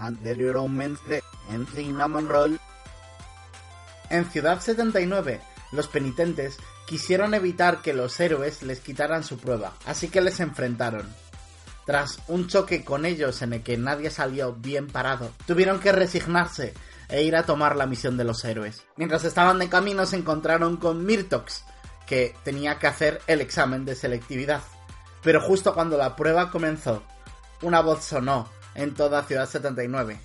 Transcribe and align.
Anteriormente 0.00 1.22
en 1.50 1.66
Cinnamon 1.66 2.28
Roll. 2.28 2.58
En 4.08 4.28
Ciudad 4.28 4.60
79, 4.60 5.40
los 5.72 5.86
penitentes 5.86 6.56
quisieron 6.86 7.34
evitar 7.34 7.82
que 7.82 7.94
los 7.94 8.18
héroes 8.18 8.62
les 8.62 8.80
quitaran 8.80 9.22
su 9.22 9.38
prueba, 9.38 9.74
así 9.86 10.08
que 10.08 10.20
les 10.20 10.40
enfrentaron. 10.40 11.06
Tras 11.86 12.18
un 12.28 12.48
choque 12.48 12.84
con 12.84 13.04
ellos 13.04 13.42
en 13.42 13.52
el 13.52 13.62
que 13.62 13.76
nadie 13.76 14.10
salió 14.10 14.54
bien 14.54 14.88
parado, 14.88 15.30
tuvieron 15.46 15.78
que 15.78 15.92
resignarse 15.92 16.74
e 17.08 17.22
ir 17.22 17.36
a 17.36 17.44
tomar 17.44 17.76
la 17.76 17.86
misión 17.86 18.16
de 18.16 18.24
los 18.24 18.44
héroes. 18.44 18.84
Mientras 18.96 19.24
estaban 19.24 19.58
de 19.58 19.68
camino 19.68 20.06
se 20.06 20.16
encontraron 20.16 20.76
con 20.76 21.04
Mirtox, 21.04 21.64
que 22.06 22.34
tenía 22.42 22.78
que 22.78 22.86
hacer 22.86 23.20
el 23.26 23.40
examen 23.40 23.84
de 23.84 23.94
selectividad. 23.94 24.62
Pero 25.22 25.40
justo 25.40 25.74
cuando 25.74 25.96
la 25.96 26.16
prueba 26.16 26.50
comenzó, 26.50 27.02
una 27.62 27.80
voz 27.80 28.04
sonó 28.04 28.48
en 28.80 28.94
toda 28.94 29.22
Ciudad 29.24 29.46
79, 29.46 30.18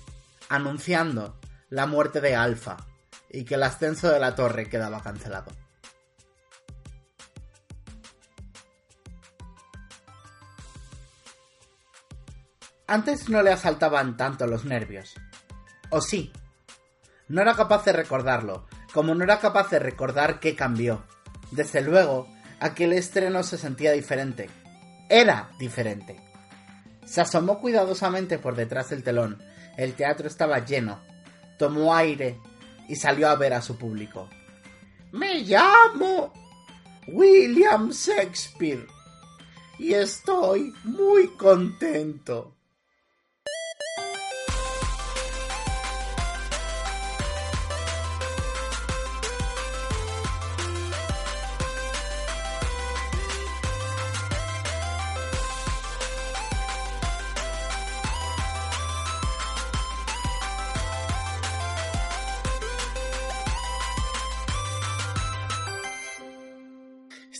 anunciando 0.48 1.38
la 1.68 1.86
muerte 1.86 2.22
de 2.22 2.34
Alpha 2.34 2.78
y 3.28 3.44
que 3.44 3.56
el 3.56 3.62
ascenso 3.62 4.10
de 4.10 4.18
la 4.18 4.34
torre 4.34 4.70
quedaba 4.70 5.02
cancelado. 5.02 5.52
Antes 12.86 13.28
no 13.28 13.42
le 13.42 13.52
asaltaban 13.52 14.16
tanto 14.16 14.46
los 14.46 14.64
nervios. 14.64 15.14
¿O 15.90 16.00
sí? 16.00 16.32
No 17.28 17.42
era 17.42 17.54
capaz 17.54 17.84
de 17.84 17.92
recordarlo, 17.92 18.66
como 18.94 19.14
no 19.14 19.22
era 19.22 19.38
capaz 19.38 19.68
de 19.68 19.80
recordar 19.80 20.40
qué 20.40 20.56
cambió. 20.56 21.04
Desde 21.50 21.82
luego, 21.82 22.26
aquel 22.58 22.94
estreno 22.94 23.42
se 23.42 23.58
sentía 23.58 23.92
diferente. 23.92 24.48
Era 25.10 25.50
diferente. 25.58 26.25
Se 27.06 27.20
asomó 27.20 27.60
cuidadosamente 27.60 28.38
por 28.38 28.56
detrás 28.56 28.90
del 28.90 29.02
telón. 29.02 29.42
El 29.76 29.94
teatro 29.94 30.26
estaba 30.26 30.64
lleno. 30.64 31.00
Tomó 31.58 31.94
aire 31.94 32.38
y 32.88 32.96
salió 32.96 33.28
a 33.28 33.36
ver 33.36 33.54
a 33.54 33.62
su 33.62 33.78
público. 33.78 34.28
Me 35.12 35.40
llamo 35.40 36.32
William 37.08 37.90
Shakespeare 37.90 38.86
y 39.78 39.94
estoy 39.94 40.74
muy 40.84 41.28
contento. 41.28 42.55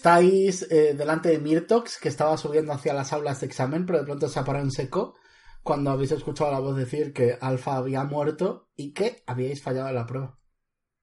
Estáis 0.07 0.63
eh, 0.71 0.95
delante 0.95 1.31
de 1.31 1.41
Mirtox, 1.41 1.99
que 1.99 2.09
estaba 2.09 2.37
subiendo 2.37 2.73
hacia 2.73 2.95
las 2.95 3.13
aulas 3.13 3.41
de 3.41 3.47
examen, 3.49 3.85
pero 3.85 3.99
de 3.99 4.05
pronto 4.05 4.29
se 4.29 4.39
ha 4.39 4.45
parado 4.45 4.65
en 4.65 4.71
seco 4.71 5.17
cuando 5.65 5.91
habéis 5.91 6.13
escuchado 6.13 6.53
la 6.53 6.61
voz 6.61 6.77
decir 6.77 7.13
que 7.13 7.37
Alfa 7.41 7.75
había 7.75 8.05
muerto 8.05 8.71
y 8.77 8.93
que 8.93 9.25
habíais 9.27 9.61
fallado 9.61 9.89
en 9.89 9.97
la 9.97 10.07
prueba. 10.07 10.39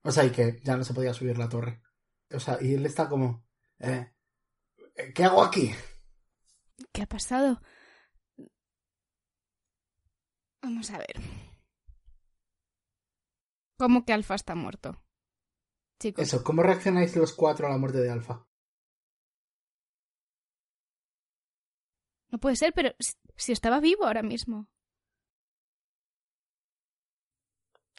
O 0.03 0.11
sea, 0.11 0.23
y 0.23 0.29
que 0.31 0.61
ya 0.63 0.77
no 0.77 0.85
se 0.85 0.93
podía 0.93 1.13
subir 1.13 1.37
la 1.37 1.49
torre. 1.49 1.81
O 2.31 2.39
sea, 2.39 2.57
y 2.61 2.75
él 2.75 2.85
está 2.85 3.09
como... 3.09 3.45
Eh, 3.79 4.09
¿Qué 5.13 5.25
hago 5.25 5.43
aquí? 5.43 5.75
¿Qué 6.93 7.01
ha 7.01 7.05
pasado? 7.05 7.61
Vamos 10.61 10.89
a 10.91 10.99
ver. 10.99 11.19
¿Cómo 13.77 14.05
que 14.05 14.13
Alfa 14.13 14.35
está 14.35 14.55
muerto? 14.55 15.03
Chicos. 15.99 16.23
Eso, 16.23 16.41
¿cómo 16.41 16.63
reaccionáis 16.63 17.17
los 17.17 17.33
cuatro 17.33 17.67
a 17.67 17.69
la 17.69 17.77
muerte 17.77 17.97
de 17.97 18.09
Alfa? 18.09 18.47
No 22.33 22.39
puede 22.39 22.55
ser, 22.55 22.73
pero 22.73 22.95
si 23.35 23.51
estaba 23.51 23.79
vivo 23.79 24.05
ahora 24.05 24.23
mismo. 24.23 24.67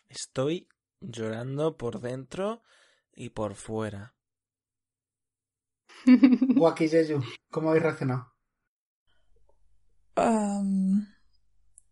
Estoy 0.08 0.66
llorando 1.00 1.76
por 1.76 2.00
dentro 2.00 2.64
y 3.12 3.28
por 3.30 3.54
fuera. 3.54 4.16
Waki 6.56 6.86
¿cómo 7.48 7.68
habéis 7.68 7.84
reaccionado? 7.84 8.34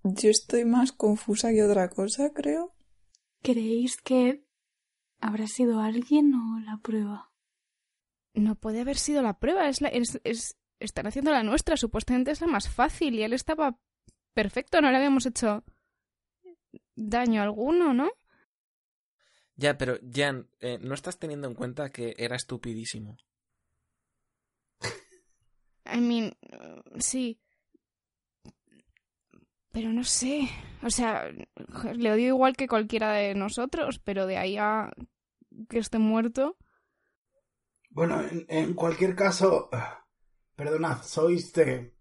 yo 0.02 0.30
estoy 0.30 0.64
más 0.64 0.90
confusa 0.90 1.50
que 1.50 1.62
otra 1.62 1.90
cosa, 1.90 2.32
creo. 2.34 2.74
¿Creéis 3.42 3.96
que 3.98 4.44
habrá 5.20 5.46
sido 5.46 5.78
alguien 5.78 6.34
o 6.34 6.58
la 6.58 6.80
prueba? 6.82 7.30
No 8.34 8.56
puede 8.56 8.80
haber 8.80 8.96
sido 8.96 9.22
la 9.22 9.38
prueba, 9.38 9.68
es, 9.68 9.80
la, 9.80 9.88
es, 9.88 10.20
es, 10.24 10.56
están 10.82 11.06
haciendo 11.06 11.30
la 11.30 11.42
nuestra, 11.42 11.76
supuestamente 11.76 12.30
es 12.30 12.40
la 12.40 12.46
más 12.46 12.68
fácil 12.68 13.14
y 13.14 13.22
él 13.22 13.32
estaba 13.32 13.78
perfecto, 14.34 14.80
no 14.80 14.90
le 14.90 14.96
habíamos 14.96 15.26
hecho 15.26 15.64
daño 16.94 17.42
alguno, 17.42 17.94
¿no? 17.94 18.10
Ya, 19.56 19.76
pero 19.76 19.98
Jan, 20.12 20.48
eh, 20.60 20.78
no 20.80 20.94
estás 20.94 21.18
teniendo 21.18 21.46
en 21.46 21.54
cuenta 21.54 21.90
que 21.90 22.14
era 22.16 22.36
estupidísimo. 22.36 23.16
I 25.84 26.00
mean, 26.00 26.36
sí. 26.98 27.38
Pero 29.70 29.90
no 29.90 30.04
sé. 30.04 30.48
O 30.82 30.90
sea, 30.90 31.30
le 31.94 32.12
odio 32.12 32.26
igual 32.28 32.56
que 32.56 32.68
cualquiera 32.68 33.12
de 33.12 33.34
nosotros, 33.34 33.98
pero 33.98 34.26
de 34.26 34.36
ahí 34.36 34.56
a 34.56 34.90
que 35.68 35.78
esté 35.78 35.98
muerto. 35.98 36.56
Bueno, 37.90 38.22
en 38.48 38.74
cualquier 38.74 39.14
caso, 39.14 39.68
Perdonad, 40.56 41.02
sois 41.02 41.52
de... 41.52 41.96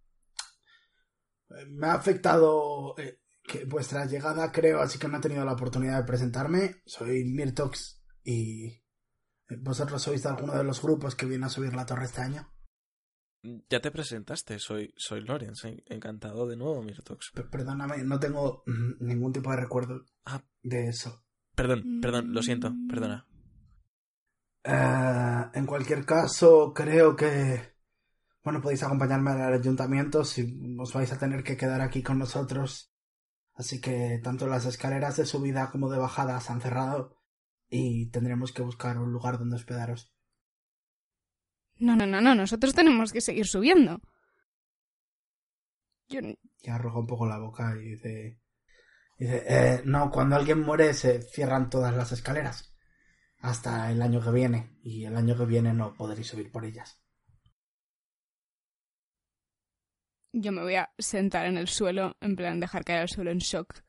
Me 1.67 1.87
ha 1.87 1.93
afectado 1.93 2.97
eh, 2.97 3.19
que 3.43 3.65
vuestra 3.65 4.05
llegada, 4.05 4.51
creo, 4.51 4.79
así 4.79 4.97
que 4.97 5.07
no 5.07 5.17
he 5.17 5.21
tenido 5.21 5.43
la 5.43 5.53
oportunidad 5.53 5.99
de 5.99 6.07
presentarme. 6.07 6.81
Soy 6.85 7.25
Mirtox 7.25 8.01
y 8.23 8.67
eh, 8.67 8.81
vosotros 9.59 10.01
sois 10.01 10.23
de 10.23 10.29
alguno 10.29 10.55
de 10.55 10.63
los 10.63 10.81
grupos 10.81 11.15
que 11.15 11.25
viene 11.25 11.45
a 11.45 11.49
subir 11.49 11.73
la 11.73 11.85
torre 11.85 12.05
este 12.05 12.21
año. 12.21 12.51
Ya 13.69 13.81
te 13.81 13.89
presentaste, 13.89 14.59
soy, 14.59 14.93
soy 14.95 15.21
Lorenz, 15.21 15.65
encantado 15.87 16.47
de 16.47 16.55
nuevo, 16.55 16.83
Mirtox. 16.83 17.31
perdóname, 17.49 18.03
no 18.03 18.19
tengo 18.19 18.63
mm, 18.67 19.03
ningún 19.03 19.33
tipo 19.33 19.49
de 19.49 19.57
recuerdo 19.57 20.05
ah. 20.25 20.43
de 20.61 20.89
eso. 20.89 21.25
Perdón, 21.55 21.99
perdón, 22.01 22.33
lo 22.33 22.43
siento, 22.43 22.71
perdona. 22.87 23.27
Eh, 24.63 25.49
en 25.55 25.65
cualquier 25.65 26.05
caso, 26.05 26.71
creo 26.73 27.15
que 27.15 27.77
bueno, 28.43 28.61
podéis 28.61 28.83
acompañarme 28.83 29.31
al 29.31 29.53
ayuntamiento 29.53 30.23
si 30.23 30.59
os 30.79 30.93
vais 30.93 31.11
a 31.11 31.19
tener 31.19 31.43
que 31.43 31.57
quedar 31.57 31.81
aquí 31.81 32.01
con 32.01 32.17
nosotros. 32.17 32.91
Así 33.53 33.79
que 33.79 34.19
tanto 34.23 34.47
las 34.47 34.65
escaleras 34.65 35.17
de 35.17 35.25
subida 35.25 35.69
como 35.69 35.89
de 35.89 35.99
bajada 35.99 36.39
se 36.39 36.51
han 36.51 36.61
cerrado 36.61 37.17
y 37.69 38.09
tendremos 38.09 38.51
que 38.51 38.63
buscar 38.63 38.97
un 38.97 39.11
lugar 39.11 39.37
donde 39.37 39.57
hospedaros. 39.57 40.11
No, 41.77 41.95
no, 41.95 42.05
no, 42.05 42.21
no, 42.21 42.35
nosotros 42.35 42.73
tenemos 42.73 43.11
que 43.11 43.21
seguir 43.21 43.47
subiendo. 43.47 44.01
Yo... 46.09 46.19
Y 46.21 46.69
arroja 46.69 46.99
un 46.99 47.07
poco 47.07 47.25
la 47.25 47.39
boca 47.39 47.75
y 47.75 47.91
dice... 47.91 48.39
Dice, 49.17 49.43
eh, 49.47 49.81
no, 49.85 50.09
cuando 50.09 50.35
alguien 50.35 50.61
muere 50.61 50.95
se 50.95 51.21
cierran 51.21 51.69
todas 51.69 51.95
las 51.95 52.11
escaleras. 52.11 52.75
Hasta 53.39 53.91
el 53.91 54.01
año 54.01 54.21
que 54.21 54.31
viene. 54.31 54.79
Y 54.83 55.05
el 55.05 55.15
año 55.15 55.37
que 55.37 55.45
viene 55.45 55.73
no 55.73 55.93
podréis 55.93 56.27
subir 56.27 56.51
por 56.51 56.65
ellas. 56.65 57.00
Yo 60.33 60.51
me 60.51 60.61
voy 60.61 60.75
a 60.75 60.89
sentar 60.97 61.45
en 61.45 61.57
el 61.57 61.67
suelo, 61.67 62.15
en 62.21 62.35
plan 62.35 62.59
dejar 62.59 62.85
caer 62.85 63.01
al 63.01 63.09
suelo 63.09 63.31
en 63.31 63.39
shock. 63.39 63.81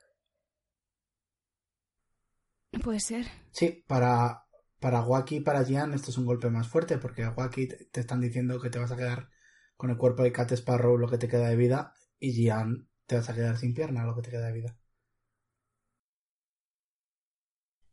¿No 2.73 2.81
puede 2.81 3.01
ser? 3.01 3.27
Sí, 3.53 3.85
para, 3.87 4.45
para 4.81 5.03
Waki 5.03 5.37
y 5.37 5.41
para 5.41 5.65
Gian 5.65 5.93
esto 5.95 6.11
es 6.11 6.19
un 6.19 6.27
golpe 6.27 6.51
más 6.51 6.69
fuerte, 6.69 6.99
porque 6.99 7.23
a 7.23 7.31
Waki 7.31 7.69
te 7.91 8.01
están 8.01 8.21
diciendo 8.21 8.61
que 8.61 8.71
te 8.71 8.79
vas 8.79 8.91
a 8.91 8.97
quedar 8.97 9.29
con 9.77 9.91
el 9.91 9.97
cuerpo 9.97 10.23
de 10.23 10.33
Cat 10.33 10.53
Sparrow 10.53 10.97
lo 10.97 11.09
que 11.09 11.19
te 11.19 11.29
queda 11.29 11.49
de 11.49 11.57
vida, 11.57 11.95
y 12.19 12.33
Gian 12.33 12.89
te 13.07 13.17
vas 13.17 13.29
a 13.29 13.35
quedar 13.35 13.57
sin 13.59 13.75
pierna 13.75 14.05
lo 14.05 14.17
que 14.17 14.23
te 14.23 14.31
queda 14.31 14.47
de 14.47 14.53
vida. 14.53 14.79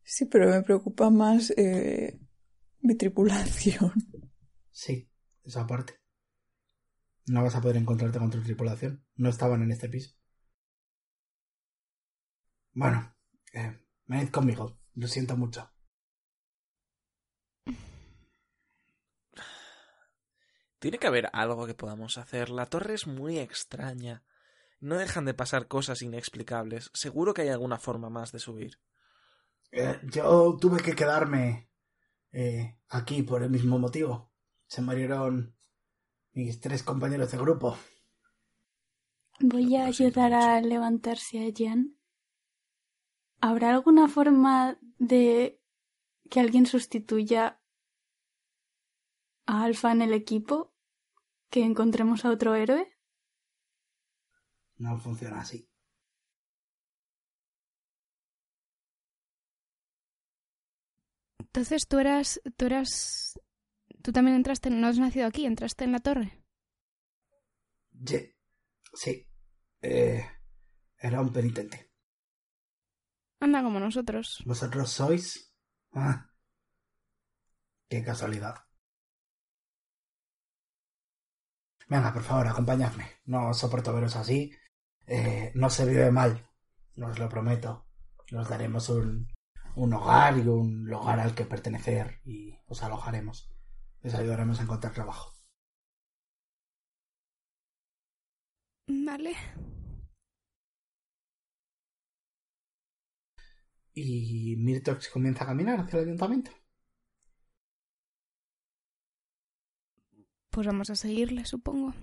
Sí, 0.03 0.25
pero 0.25 0.49
me 0.49 0.63
preocupa 0.63 1.09
más 1.11 1.51
eh, 1.55 2.19
mi 2.81 2.95
tripulación. 2.95 3.93
Sí, 4.71 5.07
esa 5.43 5.67
parte. 5.67 5.98
No 7.29 7.43
vas 7.43 7.55
a 7.55 7.61
poder 7.61 7.77
encontrarte 7.77 8.17
con 8.17 8.31
tu 8.31 8.41
tripulación. 8.41 9.05
No 9.15 9.29
estaban 9.29 9.61
en 9.61 9.71
este 9.71 9.87
piso. 9.87 10.15
Bueno, 12.73 13.15
eh, 13.53 13.79
venid 14.07 14.29
conmigo. 14.29 14.79
Lo 14.95 15.07
siento 15.07 15.37
mucho. 15.37 15.71
Tiene 20.79 20.97
que 20.97 21.05
haber 21.05 21.29
algo 21.31 21.67
que 21.67 21.75
podamos 21.75 22.17
hacer. 22.17 22.49
La 22.49 22.65
torre 22.65 22.95
es 22.95 23.05
muy 23.05 23.37
extraña. 23.37 24.23
No 24.79 24.97
dejan 24.97 25.25
de 25.25 25.35
pasar 25.35 25.67
cosas 25.67 26.01
inexplicables. 26.01 26.89
Seguro 26.95 27.35
que 27.35 27.43
hay 27.43 27.49
alguna 27.49 27.77
forma 27.77 28.09
más 28.09 28.31
de 28.31 28.39
subir. 28.39 28.79
Eh, 29.71 29.99
yo 30.05 30.57
tuve 30.59 30.81
que 30.81 30.95
quedarme 30.95 31.69
eh, 32.31 32.79
aquí 32.87 33.21
por 33.21 33.43
el 33.43 33.51
mismo 33.51 33.77
motivo. 33.77 34.33
Se 34.65 34.81
murieron 34.81 35.58
mis 36.39 36.61
tres 36.61 36.83
compañeros 36.83 37.31
de 37.31 37.37
grupo. 37.37 37.77
Voy 39.41 39.75
a 39.75 39.85
ayudar 39.85 40.33
a 40.33 40.61
levantarse 40.61 41.35
a 41.45 41.51
Jan. 41.55 41.97
¿Habrá 43.41 43.71
alguna 43.71 44.07
forma 44.07 44.79
de 44.97 45.61
que 46.29 46.39
alguien 46.39 46.65
sustituya 46.65 47.61
a 49.45 49.63
Alfa 49.63 49.91
en 49.91 50.01
el 50.01 50.13
equipo? 50.13 50.73
¿Que 51.49 51.63
encontremos 51.63 52.23
a 52.23 52.31
otro 52.31 52.55
héroe? 52.55 52.87
No 54.77 54.97
funciona 54.97 55.41
así. 55.41 55.69
Entonces 61.39 61.85
tú 61.87 61.97
eras. 61.99 62.39
Tú 62.55 62.65
eras. 62.65 63.39
Tú 64.01 64.11
también 64.11 64.35
entraste. 64.35 64.69
No 64.69 64.87
has 64.87 64.97
nacido 64.97 65.27
aquí, 65.27 65.45
entraste 65.45 65.83
en 65.83 65.91
la 65.91 65.99
torre. 65.99 66.43
Sí. 68.93 69.27
Eh, 69.81 70.25
era 70.97 71.21
un 71.21 71.31
penitente. 71.31 71.91
Anda 73.39 73.63
como 73.63 73.79
nosotros. 73.79 74.43
¿Vosotros 74.45 74.91
sois? 74.91 75.53
Ah. 75.93 76.29
Qué 77.87 78.03
casualidad. 78.03 78.55
Venga, 81.87 82.13
por 82.13 82.23
favor, 82.23 82.47
acompañadme. 82.47 83.05
No 83.25 83.53
soporto 83.53 83.93
veros 83.93 84.15
así. 84.15 84.51
Eh, 85.07 85.51
no 85.55 85.69
se 85.69 85.85
vive 85.85 86.11
mal. 86.11 86.47
Os 87.01 87.17
lo 87.17 87.29
prometo. 87.29 87.87
Nos 88.31 88.47
daremos 88.47 88.89
un, 88.89 89.27
un 89.75 89.93
hogar 89.93 90.37
y 90.37 90.41
un 90.41 90.85
lugar 90.85 91.19
al 91.19 91.33
que 91.33 91.45
pertenecer 91.45 92.21
y 92.25 92.59
os 92.67 92.83
alojaremos. 92.83 93.49
Les 94.03 94.13
ayudaremos 94.13 94.59
a 94.59 94.63
encontrar 94.63 94.93
trabajo. 94.93 95.33
Vale. 98.87 99.35
Y 103.93 104.55
Mirtox 104.57 105.09
comienza 105.09 105.43
a 105.43 105.47
caminar 105.47 105.79
hacia 105.79 105.99
el 105.99 106.05
ayuntamiento. 106.05 106.51
Pues 110.49 110.65
vamos 110.67 110.89
a 110.89 110.95
seguirle, 110.95 111.45
supongo. 111.45 111.93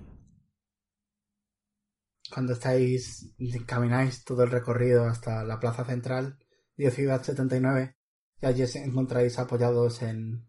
Cuando 2.33 2.53
estáis, 2.53 3.35
camináis 3.67 4.25
todo 4.25 4.45
el 4.45 4.51
recorrido 4.51 5.07
hasta 5.07 5.45
la 5.45 5.59
plaza 5.59 5.85
central 5.85 6.39
de 6.77 6.91
Ciudad 6.91 7.23
79, 7.23 7.97
y 8.41 8.47
allí 8.47 8.63
os 8.63 8.77
encontráis 8.77 9.39
apoyados 9.39 10.03
en, 10.03 10.47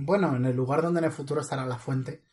bueno, 0.00 0.36
en 0.36 0.44
el 0.44 0.54
lugar 0.54 0.80
donde 0.80 1.00
en 1.00 1.06
el 1.06 1.12
futuro 1.12 1.40
estará 1.40 1.66
la 1.66 1.76
fuente, 1.76 2.24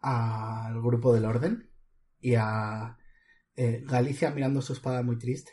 al 0.00 0.82
grupo 0.82 1.14
del 1.14 1.26
orden 1.26 1.70
y 2.18 2.34
a 2.34 2.98
eh, 3.54 3.84
Galicia 3.84 4.32
mirando 4.32 4.60
su 4.60 4.72
espada 4.72 5.02
muy 5.02 5.16
triste. 5.16 5.52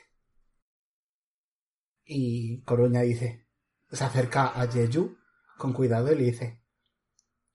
Y 2.04 2.64
Coruña 2.64 3.02
dice, 3.02 3.48
se 3.92 4.04
acerca 4.04 4.60
a 4.60 4.68
Jeju 4.68 5.18
con 5.60 5.72
cuidado 5.74 6.12
y 6.12 6.16
le 6.16 6.24
dice, 6.24 6.64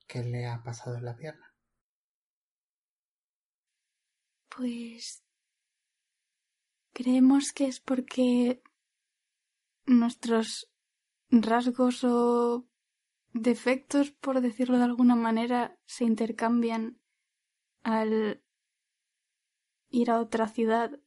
¿qué 0.06 0.22
le 0.22 0.46
ha 0.46 0.62
pasado 0.62 0.96
en 0.96 1.04
la 1.04 1.16
pierna? 1.16 1.52
Pues 4.56 5.24
creemos 6.92 7.52
que 7.52 7.66
es 7.66 7.80
porque 7.80 8.62
nuestros 9.84 10.70
rasgos 11.28 12.04
o 12.04 12.69
defectos, 13.32 14.10
por 14.10 14.40
decirlo 14.40 14.78
de 14.78 14.84
alguna 14.84 15.14
manera, 15.14 15.78
se 15.86 16.04
intercambian 16.04 17.00
al 17.82 18.42
ir 19.90 20.10
a 20.10 20.20
otra 20.20 20.48
ciudad 20.48 20.98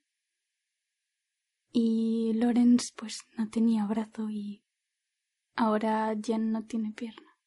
y 1.72 2.34
Lorenz 2.36 2.92
pues 2.96 3.22
no 3.38 3.50
tenía 3.50 3.86
brazo 3.86 4.30
y 4.30 4.64
ahora 5.56 6.16
Jen 6.22 6.52
no 6.52 6.66
tiene 6.66 6.94
pierna. 6.94 7.38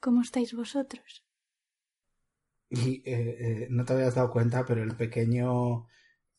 ¿Cómo 0.00 0.22
estáis 0.22 0.54
vosotros? 0.54 1.24
Y 2.68 3.02
eh, 3.04 3.04
eh, 3.04 3.66
no 3.70 3.84
te 3.84 3.92
habías 3.92 4.14
dado 4.14 4.30
cuenta, 4.30 4.64
pero 4.64 4.82
el 4.82 4.96
pequeño 4.96 5.86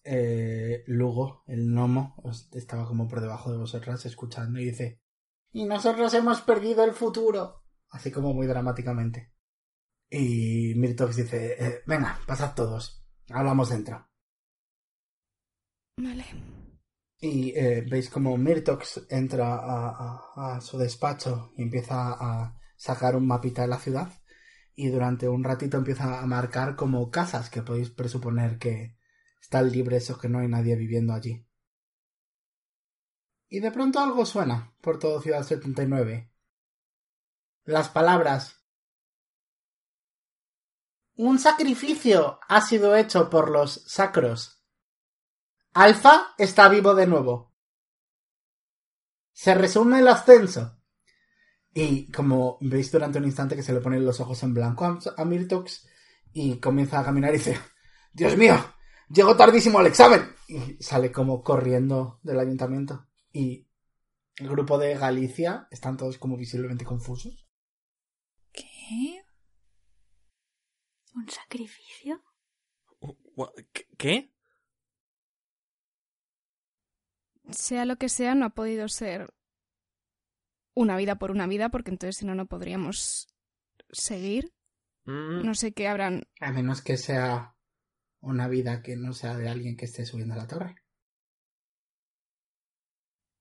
eh, 0.04 0.84
Lugo, 0.88 1.44
el 1.48 1.68
gnomo, 1.68 2.16
estaba 2.54 2.88
como 2.88 3.07
por 3.07 3.22
debajo 3.22 3.51
de 3.51 3.60
vosotras 3.60 4.06
escuchando 4.06 4.60
y 4.60 4.66
dice: 4.66 5.02
Y 5.53 5.65
nosotros 5.65 6.13
hemos 6.15 6.41
perdido 6.41 6.83
el 6.83 6.91
futuro. 6.94 7.63
Así 7.89 8.11
como 8.11 8.33
muy 8.33 8.47
dramáticamente. 8.47 9.31
Y 10.09 10.73
Mirtox 10.75 11.15
dice: 11.15 11.55
eh, 11.59 11.81
Venga, 11.85 12.19
pasad 12.27 12.53
todos. 12.55 13.05
Hablamos 13.29 13.69
dentro. 13.69 14.09
Vale. 15.97 16.25
Y 17.19 17.51
eh, 17.55 17.85
veis 17.89 18.09
como 18.09 18.35
Mirtox 18.38 19.05
entra 19.09 19.55
a, 19.55 19.89
a- 20.35 20.55
a 20.57 20.61
su 20.61 20.77
despacho 20.77 21.51
y 21.56 21.61
empieza 21.63 22.13
a 22.19 22.57
sacar 22.75 23.15
un 23.15 23.27
mapita 23.27 23.61
de 23.61 23.67
la 23.69 23.77
ciudad. 23.79 24.11
Y 24.75 24.88
durante 24.89 25.29
un 25.29 25.44
ratito 25.44 25.77
empieza 25.77 26.19
a 26.19 26.25
marcar 26.25 26.75
como 26.75 27.11
casas 27.11 27.49
que 27.49 27.61
podéis 27.61 27.91
presuponer 27.91 28.57
que 28.57 28.97
están 29.39 29.71
libres 29.71 30.09
o 30.09 30.17
que 30.17 30.29
no 30.29 30.39
hay 30.39 30.47
nadie 30.47 30.75
viviendo 30.75 31.13
allí. 31.13 31.45
Y 33.54 33.60
de 33.60 33.69
pronto 33.69 34.00
algo 34.00 34.26
suena 34.26 34.74
por 34.81 34.98
todo 34.98 35.22
Ciudad 35.22 35.44
79. 35.44 36.28
Las 37.66 37.88
palabras. 37.88 38.66
Un 41.14 41.38
sacrificio 41.38 42.40
ha 42.50 42.62
sido 42.62 42.95
hecho 42.95 43.30
por 43.30 43.52
los 43.52 43.83
sacros. 43.86 44.60
Alfa 45.72 46.33
está 46.40 46.68
vivo 46.68 46.95
de 46.95 47.06
nuevo. 47.06 47.54
Se 49.33 49.54
resume 49.54 50.00
el 50.00 50.07
ascenso. 50.07 50.81
Y 51.76 52.12
como 52.12 52.57
veis 52.60 52.92
durante 52.92 53.19
un 53.19 53.26
instante 53.26 53.56
que 53.56 53.62
se 53.62 53.74
le 53.74 53.81
ponen 53.81 54.04
los 54.04 54.19
ojos 54.19 54.42
en 54.42 54.56
blanco 54.56 55.00
a, 55.16 55.26
Mirtox 55.26 55.88
y 56.31 56.57
comienza 56.57 57.00
a 57.00 57.06
caminar 57.06 57.30
y 57.30 57.38
dice, 57.38 57.60
Dios 58.14 58.36
mío, 58.36 58.56
llego 59.10 59.38
tardísimo 59.38 59.78
al 59.78 59.86
examen. 59.86 60.28
Y 60.48 60.81
sale 60.81 61.12
como 61.12 61.44
corriendo 61.44 62.19
del 62.24 62.40
ayuntamiento. 62.40 63.12
Y 63.33 63.68
el 64.37 64.47
grupo 64.47 64.78
de 64.78 64.95
Galicia 64.95 65.68
están 65.71 65.97
todos 65.97 66.18
como 66.18 66.37
visiblemente 66.37 66.85
confusos. 66.85 67.45
¿Qué? 68.52 69.23
¿Un 71.16 71.28
sacrificio? 71.30 72.23
Gua- 73.35 73.52
¿Qué- 73.73 73.87
¿Qué? 73.97 74.33
Sea 77.49 77.85
lo 77.85 77.97
que 77.97 78.09
sea, 78.09 78.35
no 78.35 78.45
ha 78.45 78.49
podido 78.52 78.87
ser 78.87 79.33
una 80.75 80.95
vida 80.95 81.16
por 81.16 81.31
una 81.31 81.45
vida, 81.47 81.69
porque 81.69 81.92
entonces 81.92 82.18
si 82.18 82.25
no, 82.25 82.35
no 82.35 82.45
podríamos 82.47 83.28
seguir. 83.92 84.54
Mm, 85.06 85.45
No 85.45 85.54
sé 85.54 85.73
qué 85.73 85.87
habrán. 85.87 86.23
A 86.40 86.52
menos 86.52 86.81
que 86.81 86.97
sea 86.97 87.56
una 88.21 88.47
vida 88.47 88.81
que 88.81 88.95
no 88.95 89.13
sea 89.13 89.35
de 89.35 89.49
alguien 89.49 89.75
que 89.75 89.85
esté 89.85 90.06
subiendo 90.06 90.33
a 90.35 90.37
la 90.37 90.47
torre. 90.47 90.75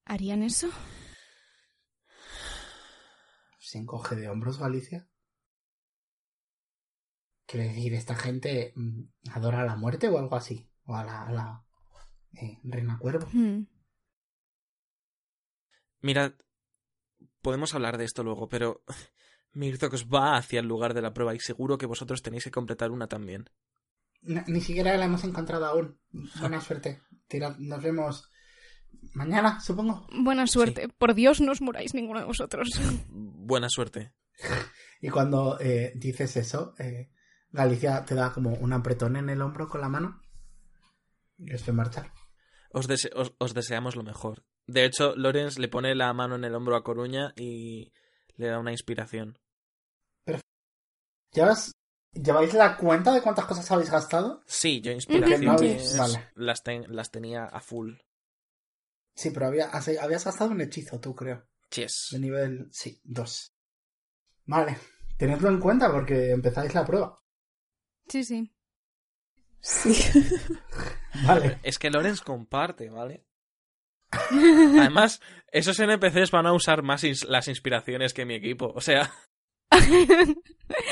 ¿Harían 0.05 0.43
eso? 0.43 0.69
Se 3.59 3.79
encoge 3.79 4.17
de 4.17 4.29
hombros 4.29 4.59
Galicia. 4.59 5.09
Quiere 7.47 7.69
decir, 7.69 7.95
esta 7.95 8.15
gente 8.15 8.73
mm, 8.77 9.03
adora 9.33 9.61
a 9.61 9.65
la 9.65 9.77
muerte 9.77 10.09
o 10.09 10.19
algo 10.19 10.37
así. 10.37 10.69
O 10.85 10.97
a 10.97 11.05
la, 11.05 11.23
a 11.23 11.33
la 11.33 11.65
eh, 12.35 12.59
reina 12.65 12.99
cuervo. 12.99 13.29
Hmm. 13.33 13.67
Mirad, 16.01 16.33
podemos 17.41 17.75
hablar 17.75 17.99
de 17.99 18.05
esto 18.05 18.25
luego, 18.25 18.49
pero 18.49 18.83
Mirtox 19.53 20.07
va 20.09 20.37
hacia 20.37 20.61
el 20.61 20.67
lugar 20.67 20.95
de 20.95 21.03
la 21.03 21.13
prueba 21.13 21.35
y 21.35 21.41
seguro 21.41 21.79
que 21.79 21.87
vosotros 21.87 22.23
tenéis 22.23 22.45
que 22.45 22.51
completar 22.51 22.91
una 22.91 23.07
también. 23.07 23.51
Ni 24.23 24.61
siquiera 24.61 24.97
la 24.97 25.05
hemos 25.05 25.25
encontrado 25.25 25.67
aún. 25.67 26.01
Buena 26.41 26.61
suerte. 26.61 27.03
Tirad, 27.29 27.57
nos 27.59 27.83
vemos 27.83 28.32
mañana, 29.15 29.61
supongo. 29.61 30.07
Buena 30.13 30.47
suerte. 30.47 30.89
Por 30.89 31.15
Dios, 31.15 31.41
no 31.41 31.53
os 31.53 31.61
muráis 31.61 31.95
ninguno 31.95 32.21
de 32.21 32.27
vosotros. 32.27 32.69
Buena 33.09 33.69
suerte. 33.69 34.13
Y 35.01 35.09
cuando 35.11 35.59
eh, 35.61 35.93
dices 35.97 36.37
eso, 36.37 36.75
eh, 36.79 37.11
Galicia 37.51 38.05
te 38.05 38.15
da 38.15 38.33
como 38.33 38.55
un 38.55 38.73
apretón 38.73 39.17
en 39.17 39.29
el 39.29 39.43
hombro 39.43 39.69
con 39.69 39.81
la 39.81 39.89
mano. 39.89 40.21
Y 41.39 41.53
os 41.55 41.67
ve 41.67 41.73
marchar. 41.73 42.13
Os, 42.73 42.89
dese- 42.89 43.11
os- 43.15 43.35
os 43.39 43.53
deseamos 43.53 43.97
lo 43.97 44.03
mejor. 44.03 44.45
De 44.67 44.85
hecho, 44.85 45.15
Lorenz 45.17 45.59
le 45.59 45.69
pone 45.69 45.95
la 45.95 46.13
mano 46.15 46.37
en 46.37 46.45
el 46.45 46.55
hombro 46.55 46.77
a 46.77 46.85
Coruña 46.85 47.33
y 47.37 47.93
le 48.37 48.47
da 48.47 48.59
una 48.59 48.71
inspiración. 48.73 49.39
¿Llevas, 51.33 51.73
¿Lleváis 52.13 52.55
la 52.55 52.77
cuenta 52.77 53.13
de 53.13 53.23
cuántas 53.23 53.47
cosas 53.47 53.71
habéis 53.71 53.91
gastado? 53.91 54.43
Sí, 54.47 54.81
yo 54.81 54.93
Porque 55.07 55.21
no 55.21 55.29
inspiraciones 55.35 55.51
habéis- 55.95 55.99
vale. 55.99 56.29
las, 56.37 56.63
ten- 56.63 56.87
las 56.89 57.11
tenía 57.11 57.45
a 57.45 57.61
full. 57.61 57.95
Sí, 59.15 59.31
pero 59.31 59.47
había, 59.47 59.71
habías 59.71 60.25
gastado 60.25 60.51
un 60.51 60.61
hechizo, 60.61 61.01
tú 61.01 61.15
creo. 61.15 61.47
De 62.13 62.19
nivel, 62.19 62.69
sí, 62.73 63.01
2. 63.05 63.53
Vale, 64.47 64.79
tenedlo 65.17 65.49
en 65.49 65.61
cuenta 65.61 65.91
porque 65.91 66.31
empezáis 66.31 66.75
la 66.75 66.85
prueba. 66.85 67.19
Sí, 68.09 68.25
sí. 68.25 68.53
Sí. 69.61 69.95
Vale. 71.27 71.61
Es 71.63 71.79
que 71.79 71.91
Lorenz 71.91 72.21
comparte, 72.21 72.91
¿vale? 72.91 73.25
Además, 74.31 75.21
esos 75.51 75.79
NPCs 75.79 76.31
van 76.31 76.47
a 76.47 76.53
usar 76.53 76.83
más 76.83 77.05
ins- 77.05 77.27
las 77.27 77.49
inspiraciones 77.49 78.13
que 78.13 78.27
mi 78.27 78.35
equipo. 78.35 78.73
O 78.75 78.81
sea, 78.81 79.11
El 79.71 80.37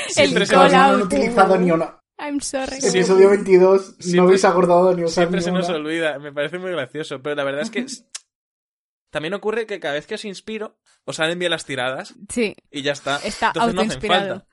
Siempre 0.09 0.45
se 0.45 0.55
no, 0.55 0.61
han 0.61 1.01
utilizado 1.01 1.57
ni 1.57 1.69
una. 1.71 1.99
I'm 2.23 2.39
sorry. 2.39 2.77
Episodio 2.77 3.29
22, 3.29 3.95
Siempre- 3.97 4.15
no 4.17 4.23
habéis 4.23 4.45
acordado 4.45 4.93
ni 4.95 5.03
usar 5.03 5.23
siempre 5.23 5.41
se 5.41 5.51
nos 5.51 5.67
olvida. 5.69 6.19
Me 6.19 6.31
parece 6.31 6.59
muy 6.59 6.71
gracioso. 6.71 7.21
Pero 7.21 7.35
la 7.35 7.43
verdad 7.43 7.61
es 7.61 7.71
que 7.71 7.85
también 9.11 9.33
ocurre 9.33 9.65
que 9.65 9.79
cada 9.79 9.95
vez 9.95 10.05
que 10.05 10.15
os 10.15 10.25
inspiro, 10.25 10.77
os 11.05 11.15
salen 11.15 11.39
bien 11.39 11.49
las 11.51 11.65
tiradas 11.65 12.13
Sí, 12.29 12.55
y 12.69 12.81
ya 12.83 12.91
está. 12.91 13.17
está 13.17 13.47
Entonces 13.55 13.73
no 13.75 13.81
hacen 13.81 14.01
falta. 14.01 14.47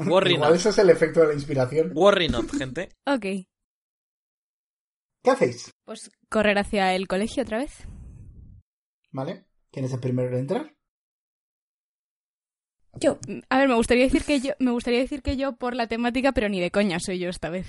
Igual 0.00 0.38
not. 0.40 0.54
ese 0.56 0.68
es 0.70 0.78
el 0.78 0.90
efecto 0.90 1.20
de 1.20 1.28
la 1.28 1.34
inspiración. 1.34 1.92
Worry 1.94 2.28
not, 2.28 2.50
gente. 2.50 2.90
Ok. 3.06 3.46
¿Qué 5.22 5.30
hacéis? 5.30 5.70
Pues 5.84 6.10
correr 6.28 6.58
hacia 6.58 6.94
el 6.94 7.06
colegio 7.08 7.42
otra 7.44 7.58
vez. 7.58 7.86
¿Vale? 9.10 9.46
¿Quién 9.70 9.86
es 9.86 9.92
el 9.92 10.00
primero 10.00 10.28
en 10.28 10.34
entrar? 10.40 10.74
Yo. 13.00 13.18
A 13.48 13.58
ver, 13.58 13.68
me 13.68 13.74
gustaría 13.74 14.04
decir 14.04 14.24
que 14.24 14.40
yo, 14.40 14.52
me 14.58 14.70
gustaría 14.70 15.00
decir 15.00 15.22
que 15.22 15.36
yo 15.36 15.56
por 15.56 15.74
la 15.74 15.86
temática, 15.86 16.32
pero 16.32 16.48
ni 16.48 16.60
de 16.60 16.70
coña 16.70 17.00
soy 17.00 17.18
yo 17.18 17.28
esta 17.28 17.50
vez. 17.50 17.66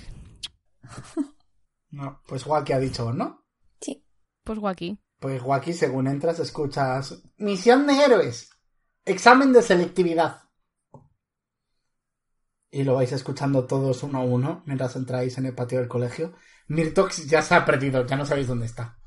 No, 1.88 2.20
pues 2.26 2.44
Waki 2.44 2.72
ha 2.72 2.78
dicho, 2.78 3.12
¿no? 3.12 3.46
Sí. 3.80 4.04
Pues 4.44 4.58
Joaquín. 4.58 5.00
Pues 5.18 5.40
Waki, 5.42 5.72
según 5.72 6.08
entras, 6.08 6.38
escuchas 6.40 7.22
Misión 7.38 7.86
de 7.86 7.94
héroes. 7.94 8.50
Examen 9.04 9.52
de 9.52 9.62
selectividad. 9.62 10.42
Y 12.70 12.84
lo 12.84 12.96
vais 12.96 13.12
escuchando 13.12 13.64
todos 13.64 14.02
uno 14.02 14.18
a 14.18 14.24
uno 14.24 14.62
mientras 14.66 14.96
entráis 14.96 15.38
en 15.38 15.46
el 15.46 15.54
patio 15.54 15.78
del 15.78 15.88
colegio. 15.88 16.34
Mirtox 16.68 17.26
ya 17.26 17.40
se 17.40 17.54
ha 17.54 17.64
perdido, 17.64 18.04
ya 18.04 18.16
no 18.16 18.26
sabéis 18.26 18.48
dónde 18.48 18.66
está. 18.66 18.98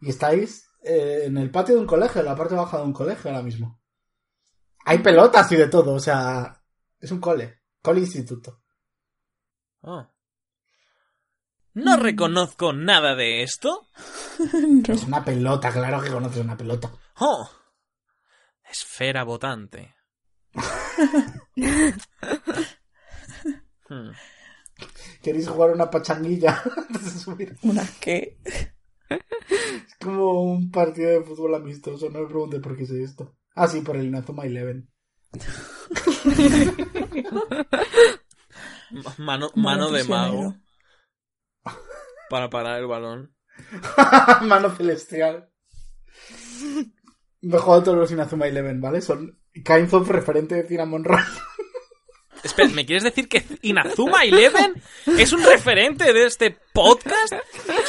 Y 0.00 0.10
estáis 0.10 0.68
eh, 0.82 1.22
en 1.24 1.38
el 1.38 1.50
patio 1.50 1.76
de 1.76 1.80
un 1.80 1.86
colegio, 1.86 2.20
en 2.20 2.26
la 2.26 2.36
parte 2.36 2.56
baja 2.56 2.78
de 2.78 2.84
un 2.84 2.92
colegio 2.92 3.30
ahora 3.30 3.42
mismo. 3.42 3.80
Hay 4.88 5.00
pelotas 5.00 5.52
y 5.52 5.56
de 5.56 5.68
todo, 5.68 5.92
o 5.92 6.00
sea, 6.00 6.62
es 6.98 7.12
un 7.12 7.20
cole, 7.20 7.60
cole 7.82 8.00
instituto. 8.00 8.62
Oh. 9.82 10.08
No 11.74 11.98
reconozco 11.98 12.72
nada 12.72 13.14
de 13.14 13.42
esto. 13.42 13.88
No. 14.38 14.94
Es 14.94 15.04
una 15.04 15.22
pelota, 15.22 15.70
claro 15.72 16.00
que 16.00 16.10
conoces 16.10 16.42
una 16.42 16.56
pelota. 16.56 16.90
Oh. 17.18 17.50
Esfera 18.70 19.24
votante. 19.24 19.94
Hmm. 23.90 24.10
¿Queréis 25.22 25.48
jugar 25.48 25.70
una 25.70 25.90
pachanguilla 25.90 26.62
antes 26.76 27.14
de 27.14 27.20
subir? 27.20 27.56
¿Una 27.62 27.82
qué? 28.00 28.36
Es 29.08 29.96
como 29.98 30.42
un 30.42 30.70
partido 30.70 31.08
de 31.10 31.22
fútbol 31.22 31.54
amistoso, 31.54 32.10
no 32.10 32.20
me 32.20 32.26
pregunte 32.26 32.60
por 32.60 32.76
qué 32.76 32.84
sé 32.84 33.02
esto. 33.02 33.34
Ah, 33.58 33.68
sí, 33.68 33.80
por 33.80 33.96
el 33.96 34.06
Inazuma 34.06 34.44
Eleven. 34.44 34.88
Mano, 39.18 39.50
mano 39.54 39.90
de 39.90 40.04
mago 40.04 40.54
para 42.28 42.48
parar 42.50 42.80
el 42.80 42.86
balón. 42.86 43.34
Mano 44.42 44.70
celestial. 44.74 45.50
Me 47.40 47.56
he 47.56 47.60
jugado 47.60 47.82
todos 47.82 47.98
los 47.98 48.10
Inazuma 48.10 48.46
Eleven, 48.46 48.80
¿vale? 48.80 49.00
Son 49.00 49.38
Kinds 49.52 49.92
of 49.94 50.08
referente 50.08 50.54
de 50.54 50.66
Cinnamon 50.66 51.04
Roll. 51.04 51.24
Espera, 52.42 52.68
¿me 52.68 52.86
quieres 52.86 53.02
decir 53.02 53.28
que 53.28 53.44
Inazuma 53.62 54.22
Eleven 54.24 54.80
es 55.18 55.32
un 55.32 55.42
referente 55.42 56.12
de 56.12 56.26
este 56.26 56.56
podcast? 56.72 57.34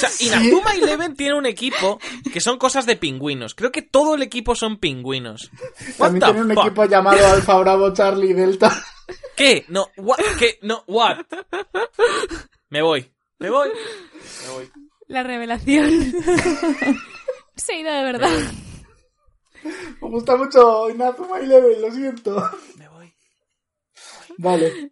O 0.06 0.08
sea, 0.08 0.28
Inazuma 0.28 0.74
Eleven 0.76 1.16
tiene 1.16 1.36
un 1.36 1.46
equipo 1.46 2.00
que 2.32 2.40
son 2.40 2.58
cosas 2.58 2.86
de 2.86 2.96
pingüinos. 2.96 3.54
Creo 3.56 3.72
que 3.72 3.82
todo 3.82 4.16
el 4.16 4.22
equipo 4.22 4.56
son 4.56 4.78
pingüinos. 4.80 5.52
What 5.98 6.12
También 6.12 6.24
tiene 6.24 6.42
un 6.42 6.54
fuck? 6.54 6.66
equipo 6.66 6.86
llamado 6.86 7.28
Alfa 7.28 7.58
Bravo 7.60 7.94
Charlie 7.94 8.34
Delta. 8.34 8.72
¿Qué? 9.36 9.66
No, 9.68 9.90
what? 9.98 10.20
¿Qué? 10.38 10.60
No, 10.62 10.84
what? 10.88 11.18
Me 12.70 12.82
voy. 12.82 13.12
Me 13.40 13.50
voy. 13.50 13.70
Me 14.44 14.50
voy. 14.54 14.72
La 15.08 15.24
revelación. 15.24 16.14
Se 17.56 17.74
ha 17.74 17.80
ido 17.80 17.92
de 17.92 18.04
verdad. 18.04 18.30
Me 19.64 20.10
gusta 20.10 20.36
mucho 20.38 20.90
Inazuma 20.90 21.40
Eleven, 21.40 21.82
lo 21.82 21.92
siento. 21.92 22.50
Me 22.78 22.88
voy. 22.90 23.14
Vale. 24.38 24.92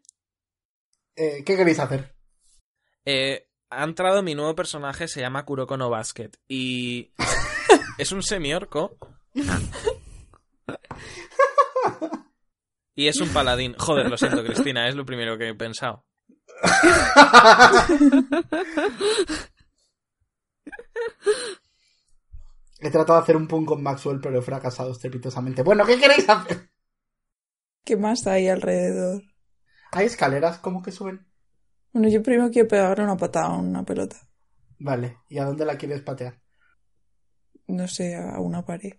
Eh, 1.16 1.44
¿Qué 1.46 1.56
queréis 1.56 1.80
hacer? 1.80 2.14
Eh, 3.06 3.47
ha 3.70 3.84
entrado 3.84 4.24
mi 4.24 4.36
nuevo 4.36 4.56
personaje, 4.56 5.08
se 5.08 5.22
llama 5.22 5.46
Kuroko 5.46 5.78
no 5.78 5.90
Basket. 5.90 6.32
Y 6.48 7.12
es 7.98 8.12
un 8.12 8.24
semiorco. 8.24 8.98
Y 12.96 13.08
es 13.08 13.22
un 13.22 13.30
paladín. 13.30 13.76
Joder, 13.78 14.10
lo 14.10 14.18
siento, 14.18 14.44
Cristina, 14.44 14.88
es 14.88 14.96
lo 14.96 15.06
primero 15.06 15.38
que 15.38 15.50
he 15.50 15.56
pensado. 15.56 16.06
He 22.80 22.92
tratado 22.92 23.18
de 23.18 23.24
hacer 23.24 23.36
un 23.36 23.48
pun 23.48 23.66
con 23.66 23.82
Maxwell, 23.82 24.20
pero 24.22 24.38
he 24.38 24.42
fracasado 24.42 24.92
estrepitosamente. 24.92 25.64
Bueno, 25.64 25.86
¿qué 25.86 26.00
queréis 26.00 26.30
hacer? 26.30 26.70
¿Qué 27.84 27.98
más 27.98 28.28
hay 28.28 28.48
alrededor? 28.48 29.24
¿Hay 29.92 30.06
escaleras 30.06 30.60
como 30.60 30.84
que 30.84 30.92
suben? 30.92 31.27
Bueno, 31.98 32.10
yo 32.13 32.22
primero 32.22 32.51
quiero 32.51 32.68
pegarle 32.68 33.04
una 33.06 33.18
patada 33.18 33.48
a 33.48 33.58
una 33.58 33.84
pelota. 33.84 34.18
Vale. 34.77 35.18
¿Y 35.30 35.39
a 35.39 35.46
dónde 35.46 35.66
la 35.66 35.75
quieres 35.80 36.01
patear? 36.04 36.39
No 37.66 37.88
sé, 37.88 38.16
a 38.16 38.39
una 38.39 38.63
pared. 38.63 38.94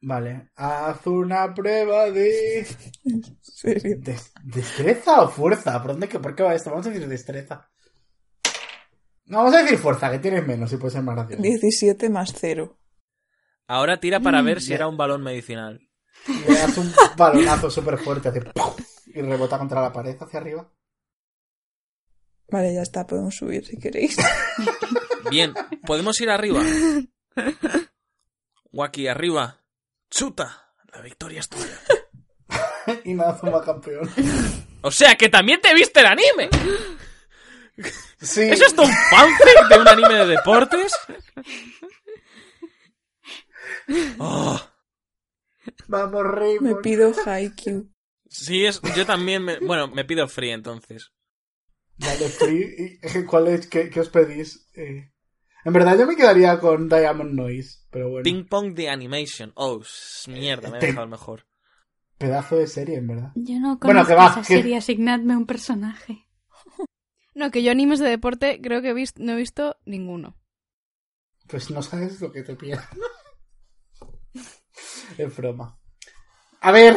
Vale. 0.00 0.50
Haz 0.54 1.04
una 1.08 1.52
prueba 1.52 2.08
de... 2.12 2.60
¿En 3.04 3.22
serio? 3.42 3.96
¿Des- 3.98 4.32
¿Destreza 4.44 5.20
o 5.22 5.28
fuerza? 5.28 5.82
¿Por 5.82 5.90
dónde 5.90 6.08
que 6.08 6.20
por 6.20 6.36
qué 6.36 6.44
va 6.44 6.54
esto? 6.54 6.70
Vamos 6.70 6.86
a 6.86 6.90
decir 6.90 7.08
destreza. 7.08 7.68
No, 9.26 9.38
vamos 9.38 9.54
a 9.56 9.62
decir 9.64 9.76
fuerza, 9.76 10.12
que 10.12 10.20
tienes 10.20 10.46
menos 10.46 10.72
y 10.72 10.76
puede 10.76 10.92
ser 10.92 11.02
más 11.02 11.16
gracioso. 11.16 11.42
17 11.42 12.08
más 12.08 12.32
0. 12.36 12.78
Ahora 13.66 13.98
tira 13.98 14.20
para 14.20 14.42
ver 14.42 14.60
si 14.60 14.68
ya. 14.68 14.76
era 14.76 14.86
un 14.86 14.96
balón 14.96 15.24
medicinal. 15.24 15.80
Le 16.28 16.54
das 16.54 16.78
un 16.78 16.92
balonazo 17.16 17.68
súper 17.68 17.98
fuerte, 17.98 18.28
hace 18.28 18.42
¡pum! 18.42 18.74
y 19.06 19.20
rebota 19.22 19.58
contra 19.58 19.82
la 19.82 19.92
pared 19.92 20.16
hacia 20.20 20.38
arriba. 20.38 20.72
Vale, 22.50 22.74
ya 22.74 22.82
está, 22.82 23.06
podemos 23.06 23.36
subir 23.36 23.64
si 23.64 23.78
queréis. 23.78 24.16
Bien, 25.30 25.54
¿podemos 25.86 26.20
ir 26.20 26.30
arriba? 26.30 26.62
Waki, 28.72 29.08
arriba. 29.08 29.58
Chuta, 30.10 30.72
la 30.92 31.00
victoria 31.02 31.40
es 31.40 31.48
tuya. 31.48 31.78
y 33.04 33.14
Nazuma 33.14 33.62
campeón. 33.62 34.10
O 34.82 34.90
sea, 34.90 35.14
que 35.16 35.28
también 35.28 35.60
te 35.60 35.72
viste 35.74 36.00
el 36.00 36.06
anime. 36.06 36.48
Sí. 38.20 38.42
¿Es 38.42 38.60
esto 38.60 38.82
un 38.82 38.92
fanfic 39.10 39.68
de 39.70 39.78
un 39.78 39.88
anime 39.88 40.14
de 40.14 40.26
deportes? 40.26 40.92
Oh, 44.18 44.60
Vamos, 45.88 46.24
Raymond. 46.24 46.76
Me 46.76 46.82
pido 46.82 47.12
Haikyuu. 47.24 47.90
sí, 48.28 48.64
es, 48.64 48.80
yo 48.96 49.06
también 49.06 49.42
me, 49.44 49.58
bueno, 49.58 49.88
me 49.88 50.04
pido 50.04 50.28
free 50.28 50.50
entonces. 50.50 51.12
Vale, 52.00 52.28
Free. 52.28 52.98
¿y 53.02 53.22
¿Cuál 53.26 53.48
es? 53.48 53.66
¿Qué, 53.66 53.90
qué 53.90 54.00
os 54.00 54.08
pedís? 54.08 54.66
Eh, 54.74 55.10
En 55.64 55.72
verdad 55.72 55.98
yo 55.98 56.06
me 56.06 56.16
quedaría 56.16 56.58
con 56.58 56.88
Diamond 56.88 57.32
Noise, 57.34 57.80
pero 57.90 58.08
bueno. 58.10 58.24
Ping 58.24 58.44
Pong 58.46 58.74
de 58.74 58.88
Animation. 58.88 59.52
Oh, 59.54 59.80
mierda, 60.28 60.70
me 60.70 60.78
he 60.78 60.80
Te- 60.80 60.86
dejado 60.88 61.04
el 61.04 61.10
mejor. 61.10 61.46
Pedazo 62.18 62.56
de 62.56 62.66
serie, 62.66 62.96
en 62.96 63.06
verdad. 63.06 63.32
Yo 63.34 63.54
no 63.60 63.78
conozco 63.78 63.86
Bueno, 63.86 64.06
que 64.06 64.14
va, 64.14 64.26
esa 64.28 64.40
que- 64.42 64.46
serie, 64.56 64.76
asignadme 64.76 65.36
un 65.36 65.46
personaje. 65.46 66.26
No, 67.32 67.52
que 67.52 67.62
yo 67.62 67.70
animes 67.70 68.00
de 68.00 68.08
deporte 68.08 68.60
creo 68.60 68.82
que 68.82 68.88
he 68.90 68.94
visto, 68.94 69.22
no 69.22 69.32
he 69.32 69.36
visto 69.36 69.76
ninguno. 69.86 70.36
Pues 71.46 71.70
no 71.70 71.80
sabes 71.80 72.20
lo 72.20 72.32
que 72.32 72.42
te 72.42 72.56
pierdes. 72.56 72.84
es 75.18 75.36
broma. 75.36 75.78
A 76.60 76.72
ver. 76.72 76.96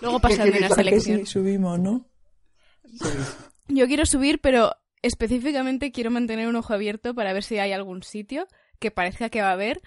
Luego 0.00 0.18
¿Qué 0.18 0.22
pasarme 0.22 0.52
quieres 0.52 0.60
una 0.60 0.68
saber? 0.70 0.84
Que 0.94 1.00
selección. 1.00 1.26
sí, 1.26 1.32
subimos, 1.32 1.78
¿no? 1.78 2.08
Yo 3.68 3.86
quiero 3.86 4.06
subir, 4.06 4.40
pero 4.40 4.76
específicamente 5.02 5.92
quiero 5.92 6.10
mantener 6.10 6.48
un 6.48 6.56
ojo 6.56 6.74
abierto 6.74 7.14
para 7.14 7.32
ver 7.32 7.42
si 7.42 7.58
hay 7.58 7.72
algún 7.72 8.02
sitio 8.02 8.46
que 8.78 8.90
parezca 8.90 9.30
que 9.30 9.40
va 9.40 9.50
a 9.50 9.52
haber 9.52 9.82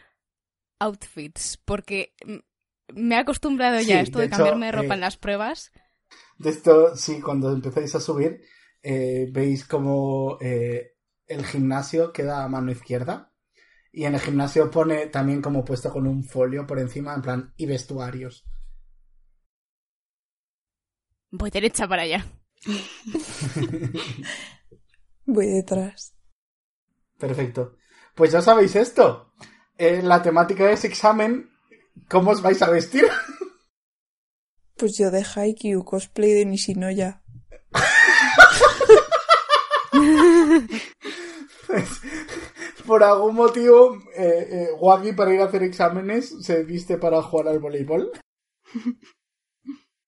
outfits, 0.80 1.58
porque 1.66 2.14
me 2.94 3.16
he 3.16 3.18
acostumbrado 3.18 3.80
ya 3.82 4.00
a 4.00 4.02
esto 4.02 4.20
de 4.20 4.24
de, 4.24 4.28
hecho, 4.28 4.38
cambiarme 4.38 4.68
de 4.68 4.72
ropa 4.72 4.94
eh, 4.94 4.96
en 4.96 5.02
las 5.02 5.18
pruebas. 5.18 5.72
De 6.38 6.50
esto, 6.50 6.96
sí, 6.96 7.22
cuando 7.22 7.52
empezáis 7.52 7.94
a 7.96 8.00
subir, 8.00 8.42
eh, 8.82 9.28
veis 9.32 9.66
como 9.66 10.38
eh, 10.42 10.96
el 11.28 11.46
gimnasio 11.46 12.12
queda 12.12 12.44
a 12.44 12.50
mano 12.50 12.72
izquierda. 12.72 13.34
Y 13.92 14.06
en 14.06 14.14
el 14.14 14.20
gimnasio 14.20 14.70
pone 14.70 15.08
también 15.08 15.42
como 15.42 15.66
puesto 15.66 15.92
con 15.92 16.06
un 16.06 16.24
folio 16.24 16.68
por 16.68 16.80
encima, 16.80 17.14
en 17.16 17.22
plan, 17.22 17.54
y 17.58 17.66
vestuarios. 17.66 18.46
Voy 21.32 21.50
derecha 21.50 21.88
para 21.88 22.04
allá. 22.04 22.26
Voy 25.26 25.48
detrás. 25.48 26.14
Perfecto. 27.18 27.76
Pues 28.16 28.32
ya 28.32 28.42
sabéis 28.42 28.76
esto. 28.76 29.34
Eh, 29.78 30.02
la 30.02 30.22
temática 30.22 30.70
es 30.72 30.84
examen. 30.84 31.50
¿Cómo 32.10 32.32
os 32.32 32.42
vais 32.42 32.62
a 32.62 32.70
vestir? 32.70 33.06
Pues 34.80 34.98
yo 34.98 35.12
de 35.12 35.26
Haikyuu, 35.26 35.84
cosplay 35.84 36.32
de 36.32 36.46
Nishinoya. 36.46 37.22
Pues, 41.68 42.00
por 42.88 43.04
algún 43.04 43.36
motivo, 43.36 43.98
eh, 44.16 44.48
eh, 44.50 44.68
Wagi 44.80 45.12
para 45.12 45.34
ir 45.34 45.42
a 45.42 45.48
hacer 45.48 45.64
exámenes 45.64 46.34
se 46.46 46.64
viste 46.64 46.98
para 46.98 47.22
jugar 47.22 47.50
al 47.50 47.60
voleibol. 47.60 48.10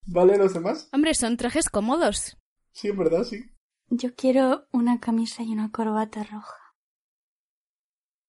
¿Vale 0.05 0.37
los 0.37 0.53
demás? 0.53 0.87
Hombre, 0.93 1.15
son 1.15 1.35
trajes 1.35 1.67
cómodos. 1.67 2.37
Sí, 2.71 2.89
en 2.89 2.97
verdad, 2.97 3.23
sí. 3.23 3.43
Yo 3.89 4.15
quiero 4.15 4.67
una 4.71 4.99
camisa 4.99 5.43
y 5.43 5.51
una 5.51 5.71
corbata 5.71 6.23
roja. 6.23 6.75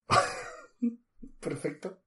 Perfecto. 1.40 2.02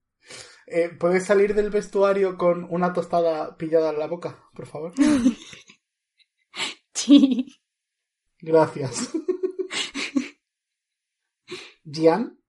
Eh, 0.67 0.89
¿Puedes 0.89 1.25
salir 1.25 1.53
del 1.53 1.69
vestuario 1.69 2.37
con 2.37 2.65
una 2.69 2.91
tostada 2.91 3.55
pillada 3.57 3.91
en 3.91 3.99
la 3.99 4.07
boca, 4.07 4.43
por 4.53 4.65
favor? 4.65 4.93
Sí. 6.93 7.45
Gracias. 8.39 9.11
Gian, 11.83 12.39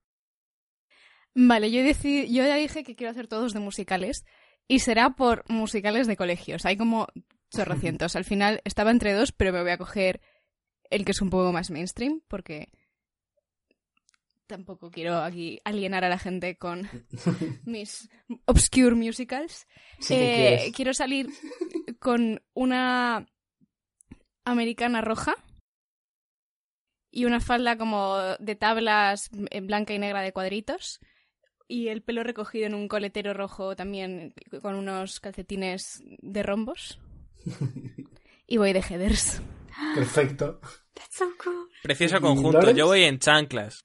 Vale, 1.38 1.70
yo, 1.70 1.82
yo 1.82 2.46
ya 2.46 2.56
dije 2.56 2.82
que 2.82 2.96
quiero 2.96 3.10
hacer 3.10 3.28
todos 3.28 3.52
de 3.52 3.60
musicales 3.60 4.24
y 4.66 4.78
será 4.78 5.10
por 5.10 5.44
musicales 5.50 6.06
de 6.06 6.16
colegios. 6.16 6.64
Hay 6.64 6.78
como 6.78 7.08
chorrocientos. 7.56 8.16
Al 8.16 8.24
final 8.24 8.60
estaba 8.64 8.90
entre 8.90 9.14
dos, 9.14 9.32
pero 9.32 9.52
me 9.52 9.62
voy 9.62 9.70
a 9.70 9.78
coger 9.78 10.20
el 10.90 11.04
que 11.04 11.12
es 11.12 11.20
un 11.20 11.30
poco 11.30 11.52
más 11.52 11.70
mainstream 11.70 12.20
porque 12.28 12.68
tampoco 14.46 14.90
quiero 14.90 15.16
aquí 15.16 15.60
alienar 15.64 16.04
a 16.04 16.08
la 16.08 16.18
gente 16.18 16.56
con 16.56 16.88
mis 17.64 18.08
obscure 18.44 18.94
musicals. 18.94 19.66
sí 19.98 20.14
Eh, 20.14 20.72
quiero 20.74 20.94
salir 20.94 21.28
con 21.98 22.42
una 22.54 23.26
americana 24.44 25.00
roja 25.00 25.34
y 27.10 27.24
una 27.24 27.40
falda 27.40 27.76
como 27.76 28.18
de 28.38 28.54
tablas 28.54 29.30
en 29.50 29.66
blanca 29.66 29.94
y 29.94 29.98
negra 29.98 30.22
de 30.22 30.32
cuadritos 30.32 31.00
y 31.68 31.88
el 31.88 32.02
pelo 32.02 32.22
recogido 32.22 32.66
en 32.66 32.74
un 32.74 32.88
coletero 32.88 33.34
rojo 33.34 33.74
también 33.74 34.34
con 34.62 34.76
unos 34.76 35.18
calcetines 35.20 36.02
de 36.04 36.42
rombos. 36.42 37.00
Y 38.46 38.56
voy 38.58 38.72
de 38.72 38.80
headers. 38.80 39.40
Perfecto. 39.94 40.60
That's 40.94 41.16
so 41.16 41.26
cool. 41.42 41.68
Precioso 41.82 42.16
¿Y 42.16 42.20
conjunto. 42.20 42.70
Yo 42.70 42.86
voy 42.86 43.04
en 43.04 43.18
chanclas. 43.18 43.84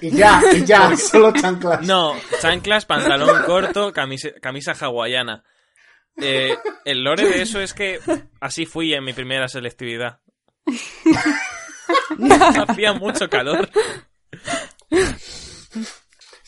Y 0.00 0.10
ya, 0.10 0.40
y 0.52 0.64
ya, 0.64 0.96
solo 0.96 1.32
chanclas. 1.32 1.86
No, 1.86 2.14
chanclas, 2.40 2.86
pantalón 2.86 3.44
corto, 3.44 3.92
camisa, 3.92 4.30
camisa 4.40 4.72
hawaiana. 4.72 5.44
Eh, 6.16 6.56
el 6.84 7.02
lore 7.02 7.26
de 7.26 7.42
eso 7.42 7.60
es 7.60 7.72
que 7.72 7.98
así 8.40 8.66
fui 8.66 8.92
en 8.94 9.04
mi 9.04 9.12
primera 9.12 9.48
selectividad. 9.48 10.20
Hacía 12.68 12.92
mucho 12.92 13.28
calor. 13.28 13.68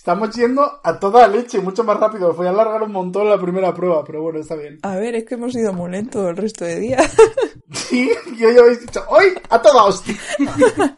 Estamos 0.04 0.36
yendo 0.36 0.80
a 0.82 1.00
toda 1.00 1.26
leche, 1.28 1.62
mucho 1.62 1.82
más 1.82 1.98
rápido. 1.98 2.34
Voy 2.34 2.46
a 2.46 2.50
alargar 2.50 2.82
un 2.82 2.92
montón 2.92 3.26
la 3.26 3.40
primera 3.40 3.72
prueba, 3.72 4.04
pero 4.04 4.20
bueno, 4.20 4.38
está 4.38 4.54
bien. 4.54 4.78
A 4.82 4.96
ver, 4.96 5.14
es 5.14 5.24
que 5.24 5.36
hemos 5.36 5.54
ido 5.54 5.72
muy 5.72 5.90
lento 5.90 6.28
el 6.28 6.36
resto 6.36 6.66
de 6.66 6.78
días. 6.78 7.16
Sí, 7.72 8.10
yo 8.36 8.50
ya 8.50 8.60
habéis 8.60 8.82
dicho, 8.82 9.02
¡hoy! 9.08 9.28
¡A 9.48 9.60
toda 9.60 9.84
hostia! 9.84 10.14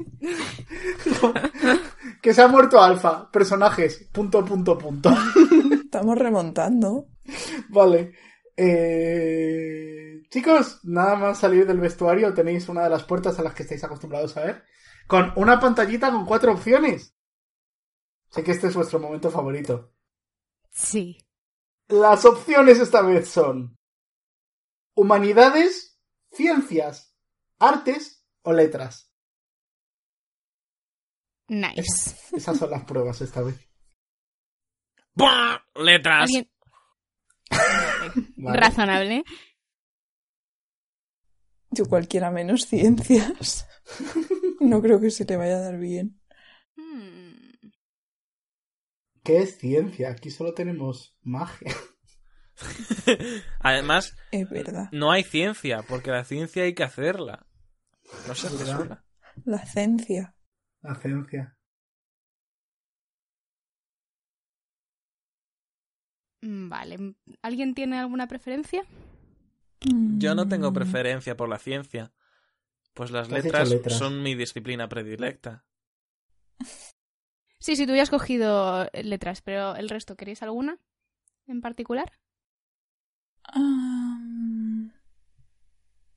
que 2.20 2.34
se 2.34 2.42
ha 2.42 2.48
muerto 2.48 2.80
Alfa. 2.80 3.30
Personajes. 3.30 4.08
Punto, 4.12 4.44
punto, 4.44 4.76
punto. 4.76 5.10
Estamos 5.84 6.18
remontando. 6.18 7.06
Vale. 7.68 8.12
Eh... 8.56 10.20
Chicos, 10.28 10.80
nada 10.82 11.14
más 11.14 11.38
salir 11.38 11.64
del 11.64 11.78
vestuario 11.78 12.34
tenéis 12.34 12.68
una 12.68 12.82
de 12.82 12.90
las 12.90 13.04
puertas 13.04 13.38
a 13.38 13.42
las 13.42 13.54
que 13.54 13.62
estáis 13.62 13.84
acostumbrados 13.84 14.36
a 14.36 14.44
ver. 14.44 14.64
Con 15.06 15.32
una 15.36 15.60
pantallita 15.60 16.10
con 16.10 16.26
cuatro 16.26 16.52
opciones. 16.52 17.15
Sé 18.30 18.42
que 18.44 18.52
este 18.52 18.66
es 18.68 18.74
vuestro 18.74 18.98
momento 19.00 19.30
favorito. 19.30 19.92
Sí. 20.70 21.18
Las 21.88 22.24
opciones 22.24 22.78
esta 22.80 23.00
vez 23.02 23.28
son 23.28 23.76
humanidades, 24.94 25.98
ciencias, 26.32 27.14
artes 27.58 28.24
o 28.42 28.52
letras. 28.52 29.12
Nice. 31.48 31.80
Es- 31.80 32.32
esas 32.34 32.58
son 32.58 32.70
las 32.70 32.84
pruebas 32.84 33.20
esta 33.20 33.42
vez. 33.42 33.56
¡Buah! 35.14 35.58
Letras. 35.76 36.30
Razonable. 38.36 39.24
Yo 41.70 41.84
cualquiera 41.86 42.30
menos 42.30 42.66
ciencias. 42.66 43.66
No 44.60 44.82
creo 44.82 45.00
que 45.00 45.10
se 45.10 45.24
le 45.24 45.36
vaya 45.36 45.56
a 45.56 45.60
dar 45.60 45.78
bien. 45.78 46.20
Hmm. 46.76 47.15
¿Qué 49.26 49.38
es 49.38 49.58
ciencia? 49.58 50.10
Aquí 50.10 50.30
solo 50.30 50.54
tenemos 50.54 51.16
magia. 51.22 51.72
Además, 53.60 54.16
Es 54.30 54.48
verdad. 54.48 54.88
no 54.92 55.10
hay 55.10 55.24
ciencia, 55.24 55.82
porque 55.82 56.10
la 56.10 56.24
ciencia 56.24 56.62
hay 56.62 56.74
que 56.74 56.84
hacerla. 56.84 57.46
No 58.28 58.34
se 58.34 58.46
hace 58.46 58.64
sola. 58.64 59.04
La 59.44 59.66
ciencia. 59.66 60.34
La 60.80 60.94
ciencia. 60.94 61.56
Mm, 66.42 66.68
Vale. 66.68 67.14
¿Alguien 67.42 67.74
tiene 67.74 67.98
alguna 67.98 68.26
preferencia? 68.28 68.82
Yo 70.18 70.34
no 70.34 70.48
tengo 70.48 70.70
Mm, 70.70 70.74
preferencia 70.74 71.36
por 71.36 71.48
la 71.48 71.58
ciencia, 71.58 72.12
pues 72.94 73.10
las 73.10 73.30
letras, 73.30 73.70
letras. 73.70 73.98
son 73.98 74.22
mi 74.22 74.34
disciplina 74.34 74.88
predilecta. 74.88 75.64
Sí, 77.58 77.74
sí, 77.76 77.86
tú 77.86 77.94
ya 77.94 78.02
has 78.02 78.10
cogido 78.10 78.88
letras, 78.92 79.42
pero 79.42 79.74
el 79.76 79.88
resto, 79.88 80.16
¿queréis 80.16 80.42
alguna 80.42 80.78
en 81.46 81.60
particular? 81.60 82.12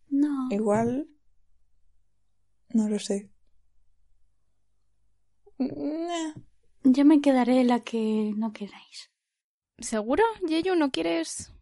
No. 0.10 0.48
igual. 0.52 1.08
No 2.74 2.88
lo 2.90 3.00
sé. 3.00 3.30
Nah. 5.58 6.34
Yo 6.84 7.04
me 7.06 7.22
quedaré 7.22 7.64
la 7.64 7.82
que 7.82 8.34
no 8.36 8.54
queráis. 8.54 9.12
¿Seguro, 9.80 10.24
Yeyu? 10.48 10.76
¿No 10.76 10.92
quieres...? 10.92 11.54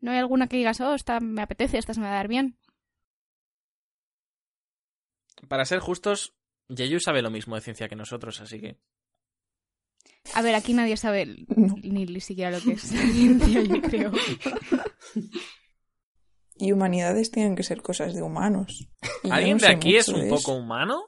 ¿No 0.00 0.10
hay 0.10 0.18
alguna 0.18 0.46
que 0.46 0.56
digas, 0.56 0.80
oh, 0.80 0.94
esta 0.94 1.20
me 1.20 1.42
apetece, 1.42 1.76
esta 1.76 1.92
se 1.92 2.00
me 2.00 2.06
va 2.06 2.12
a 2.12 2.16
dar 2.16 2.28
bien? 2.28 2.58
Para 5.48 5.64
ser 5.66 5.80
justos, 5.80 6.34
Yeyu 6.74 7.00
sabe 7.00 7.22
lo 7.22 7.30
mismo 7.30 7.54
de 7.56 7.60
ciencia 7.62 7.88
que 7.88 7.96
nosotros, 7.96 8.40
así 8.40 8.60
que... 8.60 8.78
A 10.34 10.42
ver, 10.42 10.54
aquí 10.54 10.72
nadie 10.74 10.96
sabe 10.96 11.26
No. 11.56 11.74
ni, 11.82 12.04
ni 12.06 12.20
siquiera 12.20 12.50
lo 12.50 12.60
que 12.60 12.72
es 12.72 12.80
ciencia, 13.12 13.62
yo 13.62 13.82
creo. 13.82 14.12
Y 16.56 16.72
humanidades 16.72 17.30
tienen 17.30 17.56
que 17.56 17.62
ser 17.62 17.80
cosas 17.82 18.14
de 18.14 18.22
humanos. 18.22 18.88
Y 19.24 19.30
¿Alguien 19.30 19.56
no 19.56 19.66
de 19.66 19.72
aquí 19.72 19.96
es 19.96 20.08
un 20.08 20.28
poco 20.28 20.52
humano? 20.54 21.06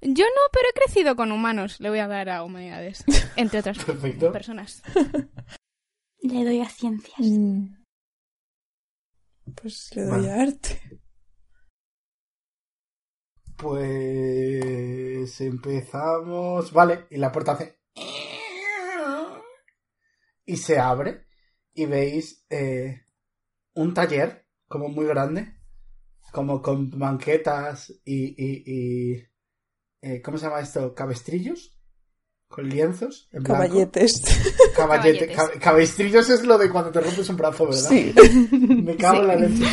Yo 0.00 0.24
no, 0.24 0.40
pero 0.52 0.68
he 0.70 0.72
crecido 0.72 1.14
con 1.16 1.30
humanos. 1.32 1.80
Le 1.80 1.88
voy 1.90 1.98
a 2.00 2.08
dar 2.08 2.28
a 2.28 2.42
humanidades, 2.44 3.04
entre 3.36 3.60
otras 3.60 3.78
Perfecto. 3.84 4.32
personas. 4.32 4.82
Le 6.20 6.44
doy 6.44 6.60
a 6.60 6.68
ciencias. 6.68 7.18
Mm. 7.20 7.82
Pues 9.60 9.90
le 9.96 10.02
doy 10.02 10.26
a 10.28 10.42
arte. 10.42 10.91
Pues 13.62 15.40
empezamos. 15.40 16.72
Vale, 16.72 17.06
y 17.10 17.16
la 17.16 17.30
puerta 17.30 17.52
hace. 17.52 17.78
Y 20.44 20.56
se 20.56 20.78
abre. 20.78 21.26
Y 21.74 21.86
veis 21.86 22.44
eh, 22.50 23.02
un 23.74 23.94
taller, 23.94 24.46
como 24.68 24.88
muy 24.88 25.06
grande. 25.06 25.54
Como 26.32 26.60
con 26.60 26.90
banquetas 26.98 27.90
y. 28.04 28.34
y, 28.36 28.62
y 28.66 29.24
eh, 30.02 30.20
¿Cómo 30.22 30.38
se 30.38 30.46
llama 30.46 30.60
esto? 30.60 30.94
¿Cabestrillos? 30.94 31.78
Con 32.48 32.68
lienzos. 32.68 33.28
En. 33.32 33.42
Caballetes. 33.42 34.20
Caballete- 34.76 34.76
Caballetes. 34.76 35.36
cab- 35.36 35.58
cabestrillos 35.60 36.28
es 36.30 36.44
lo 36.44 36.58
de 36.58 36.68
cuando 36.70 36.90
te 36.90 37.00
rompes 37.00 37.28
un 37.30 37.36
brazo, 37.36 37.66
¿verdad? 37.66 37.88
Sí. 37.88 38.12
Me 38.82 38.96
cago 38.96 39.20
en 39.20 39.26
la 39.28 39.36
leche. 39.36 39.64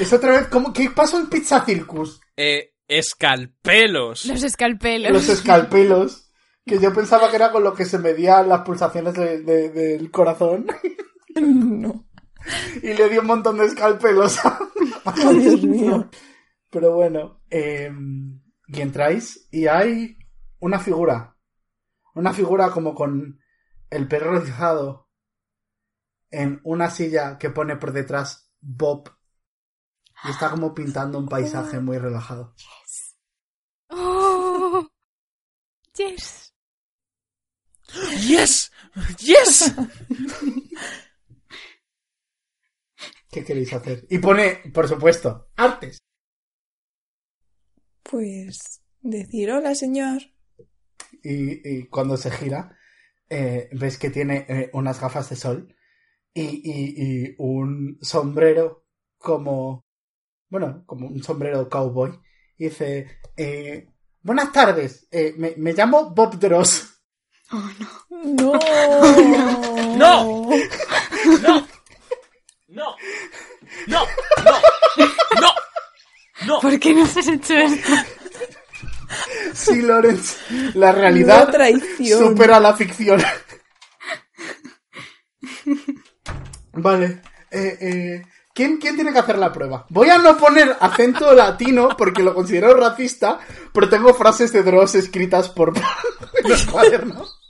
Es 0.00 0.12
otra 0.12 0.32
vez, 0.32 0.46
¿cómo, 0.48 0.72
¿qué 0.72 0.90
pasó 0.90 1.20
en 1.20 1.28
Pizza 1.28 1.64
Circus? 1.64 2.20
Eh, 2.36 2.72
escalpelos. 2.90 4.24
Los 4.26 4.42
escalpelos. 4.42 5.12
Los 5.12 5.28
escalpelos. 5.28 6.26
Que 6.66 6.78
yo 6.78 6.92
pensaba 6.92 7.30
que 7.30 7.36
era 7.36 7.50
con 7.52 7.64
lo 7.64 7.72
que 7.74 7.84
se 7.86 7.98
medían 7.98 8.48
las 8.48 8.60
pulsaciones 8.62 9.14
de- 9.14 9.40
de- 9.42 9.70
del 9.70 10.10
corazón. 10.10 10.66
No. 11.40 12.06
Y 12.82 12.92
le 12.94 13.08
dio 13.08 13.20
un 13.20 13.26
montón 13.28 13.56
de 13.58 13.66
escalpelos. 13.66 14.44
a- 14.44 14.58
Oh, 15.04 15.32
Dios 15.34 15.62
mío. 15.62 16.10
Pero 16.70 16.92
bueno. 16.94 17.40
eh, 17.50 17.90
y 18.66 18.80
entráis 18.80 19.48
y 19.52 19.66
hay 19.68 20.16
una 20.58 20.78
figura. 20.80 21.36
Una 22.14 22.32
figura 22.32 22.70
como 22.70 22.94
con 22.94 23.40
el 23.90 24.08
pelo 24.08 24.38
rizado. 24.38 25.08
En 26.30 26.60
una 26.64 26.90
silla 26.90 27.38
que 27.38 27.50
pone 27.50 27.76
por 27.76 27.92
detrás 27.92 28.52
Bob. 28.60 29.10
Y 30.24 30.30
está 30.30 30.50
como 30.50 30.74
pintando 30.74 31.18
un 31.18 31.28
paisaje 31.28 31.78
muy 31.80 31.98
relajado. 31.98 32.54
Oh, 33.88 34.86
yes. 35.96 36.52
¡Yes! 38.28 38.70
¡Yes! 39.18 39.74
¿Qué 43.30 43.44
queréis 43.44 43.72
hacer? 43.72 44.06
Y 44.10 44.18
pone, 44.18 44.56
por 44.72 44.88
supuesto, 44.88 45.50
artes. 45.56 45.98
Pues 48.02 48.82
decir 49.00 49.50
hola, 49.50 49.74
señor. 49.74 50.22
Y, 51.22 51.68
y 51.78 51.86
cuando 51.88 52.16
se 52.16 52.30
gira, 52.30 52.76
eh, 53.28 53.68
ves 53.72 53.98
que 53.98 54.10
tiene 54.10 54.46
eh, 54.48 54.70
unas 54.72 55.00
gafas 55.00 55.30
de 55.30 55.36
sol 55.36 55.76
y, 56.34 56.42
y- 56.42 57.24
y 57.28 57.34
un 57.38 57.98
sombrero 58.00 58.86
como, 59.18 59.86
bueno, 60.48 60.84
como 60.86 61.08
un 61.08 61.22
sombrero 61.22 61.68
cowboy. 61.68 62.18
Y 62.58 62.64
dice, 62.64 63.20
eh, 63.36 63.89
buenas 64.22 64.52
tardes, 64.52 65.06
eh, 65.10 65.34
me, 65.36 65.54
me 65.56 65.72
llamo 65.72 66.10
Bob 66.10 66.38
Dross. 66.38 66.86
Oh, 67.52 67.70
no. 68.22 68.58
No. 69.96 69.96
No. 69.96 70.48
¡No! 71.40 71.66
¡No! 72.68 72.96
¡No! 73.88 74.06
¡No! 74.44 74.60
¡No! 75.40 75.52
¡No! 76.46 76.60
¿Por 76.60 76.78
qué 76.78 76.94
nos 76.94 77.16
has 77.16 77.26
hecho 77.26 77.54
esto? 77.54 77.92
Sí, 79.52 79.82
Lawrence, 79.82 80.36
la 80.74 80.92
No 80.92 80.98
realidad 80.98 81.50
traición. 81.50 82.18
supera 82.20 82.60
la 82.60 82.74
ficción. 82.74 83.20
vale, 86.72 87.22
eh, 87.50 87.78
eh, 87.80 88.22
¿quién, 88.60 88.76
¿quién 88.76 88.94
tiene 88.94 89.10
que 89.10 89.18
hacer 89.18 89.38
la 89.38 89.50
prueba? 89.50 89.86
Voy 89.88 90.10
a 90.10 90.18
no 90.18 90.36
poner 90.36 90.76
acento 90.80 91.32
latino 91.34 91.96
porque 91.96 92.22
lo 92.22 92.34
considero 92.34 92.74
racista, 92.74 93.40
pero 93.72 93.88
tengo 93.88 94.12
frases 94.12 94.52
de 94.52 94.62
Dross 94.62 94.96
escritas 94.96 95.48
por 95.48 95.72
los 96.44 96.66
cuadernos. 96.66 97.40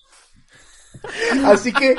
Así 1.45 1.73
que 1.73 1.97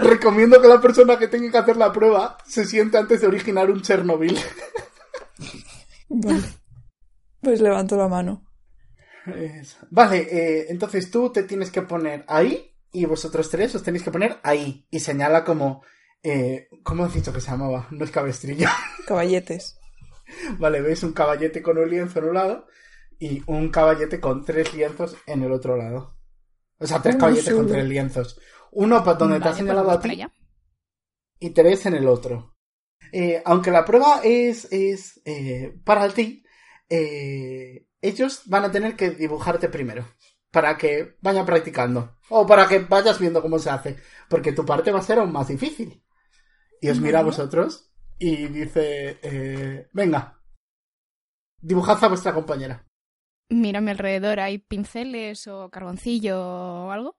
recomiendo 0.00 0.60
que 0.60 0.66
la 0.66 0.80
persona 0.80 1.16
que 1.16 1.28
tenga 1.28 1.52
que 1.52 1.58
hacer 1.58 1.76
la 1.76 1.92
prueba 1.92 2.36
se 2.44 2.64
siente 2.64 2.98
antes 2.98 3.20
de 3.20 3.28
originar 3.28 3.70
un 3.70 3.80
Chernobyl. 3.80 4.36
Vale. 6.08 6.42
Pues 7.40 7.60
levanto 7.60 7.96
la 7.96 8.08
mano. 8.08 8.42
Vale, 9.90 10.18
eh, 10.18 10.66
entonces 10.70 11.12
tú 11.12 11.30
te 11.30 11.44
tienes 11.44 11.70
que 11.70 11.82
poner 11.82 12.24
ahí 12.26 12.74
y 12.90 13.04
vosotros 13.04 13.48
tres 13.50 13.72
os 13.76 13.84
tenéis 13.84 14.02
que 14.02 14.10
poner 14.10 14.40
ahí. 14.42 14.84
Y 14.90 14.98
señala 14.98 15.44
como... 15.44 15.84
Eh, 16.28 16.68
¿Cómo 16.82 17.04
has 17.04 17.14
dicho 17.14 17.32
que 17.32 17.40
se 17.40 17.52
llamaba? 17.52 17.86
No 17.92 18.04
es 18.04 18.10
cabestrillo. 18.10 18.68
Caballetes. 19.06 19.78
vale, 20.58 20.80
veis 20.80 21.04
un 21.04 21.12
caballete 21.12 21.62
con 21.62 21.78
un 21.78 21.88
lienzo 21.88 22.18
en 22.18 22.24
un 22.24 22.34
lado 22.34 22.66
y 23.20 23.44
un 23.46 23.68
caballete 23.70 24.18
con 24.18 24.44
tres 24.44 24.74
lienzos 24.74 25.16
en 25.26 25.44
el 25.44 25.52
otro 25.52 25.76
lado. 25.76 26.18
O 26.80 26.86
sea, 26.86 27.00
tres 27.00 27.14
Uno 27.14 27.24
caballetes 27.26 27.54
con 27.54 27.68
tres 27.68 27.84
lienzos. 27.84 28.40
Uno 28.72 29.04
para 29.04 29.18
donde 29.18 29.38
te 29.38 29.44
Vale, 29.44 29.50
ha 29.50 29.52
pues 29.52 29.58
señalado 29.58 29.90
a 29.92 30.00
ti 30.00 30.20
y 31.38 31.50
tres 31.50 31.86
en 31.86 31.94
el 31.94 32.08
otro. 32.08 32.56
Eh, 33.12 33.40
aunque 33.44 33.70
la 33.70 33.84
prueba 33.84 34.20
es, 34.24 34.66
es 34.72 35.20
eh, 35.24 35.78
para 35.84 36.08
ti, 36.08 36.42
eh, 36.88 37.86
ellos 38.00 38.42
van 38.46 38.64
a 38.64 38.72
tener 38.72 38.96
que 38.96 39.10
dibujarte 39.10 39.68
primero. 39.68 40.04
Para 40.50 40.76
que 40.76 41.16
vayan 41.20 41.46
practicando. 41.46 42.16
O 42.30 42.46
para 42.46 42.66
que 42.66 42.80
vayas 42.80 43.20
viendo 43.20 43.42
cómo 43.42 43.60
se 43.60 43.70
hace. 43.70 43.96
Porque 44.28 44.52
tu 44.52 44.66
parte 44.66 44.90
va 44.90 44.98
a 44.98 45.02
ser 45.02 45.18
aún 45.20 45.30
más 45.30 45.48
difícil. 45.48 46.02
Y 46.80 46.90
os 46.90 47.00
mira 47.00 47.20
a 47.20 47.24
vosotros 47.24 47.90
y 48.18 48.46
dice, 48.48 49.18
eh, 49.22 49.88
venga, 49.92 50.40
dibujad 51.60 52.02
a 52.04 52.08
vuestra 52.08 52.34
compañera. 52.34 52.86
Mira 53.48 53.78
a 53.78 53.82
mi 53.82 53.90
alrededor, 53.90 54.40
¿hay 54.40 54.58
pinceles 54.58 55.46
o 55.46 55.70
carboncillo 55.70 56.40
o 56.40 56.90
algo? 56.90 57.16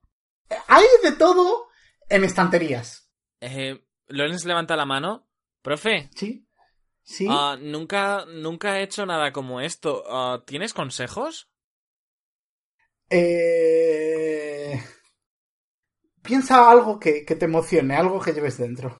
Hay 0.66 0.84
de 1.02 1.12
todo 1.12 1.68
en 2.08 2.24
estanterías. 2.24 3.10
Eh, 3.40 3.84
Lorenz 4.08 4.44
levanta 4.44 4.76
la 4.76 4.84
mano. 4.84 5.28
Profe, 5.62 6.08
¿Sí? 6.14 6.46
¿Sí? 7.02 7.26
ah, 7.28 7.56
nunca, 7.60 8.24
nunca 8.26 8.78
he 8.78 8.82
hecho 8.82 9.06
nada 9.06 9.32
como 9.32 9.60
esto. 9.60 10.04
Ah, 10.08 10.42
¿Tienes 10.46 10.72
consejos? 10.72 11.50
Eh... 13.10 14.82
Piensa 16.22 16.70
algo 16.70 16.98
que, 16.98 17.24
que 17.24 17.34
te 17.34 17.46
emocione, 17.46 17.96
algo 17.96 18.20
que 18.20 18.32
lleves 18.32 18.58
dentro. 18.58 18.98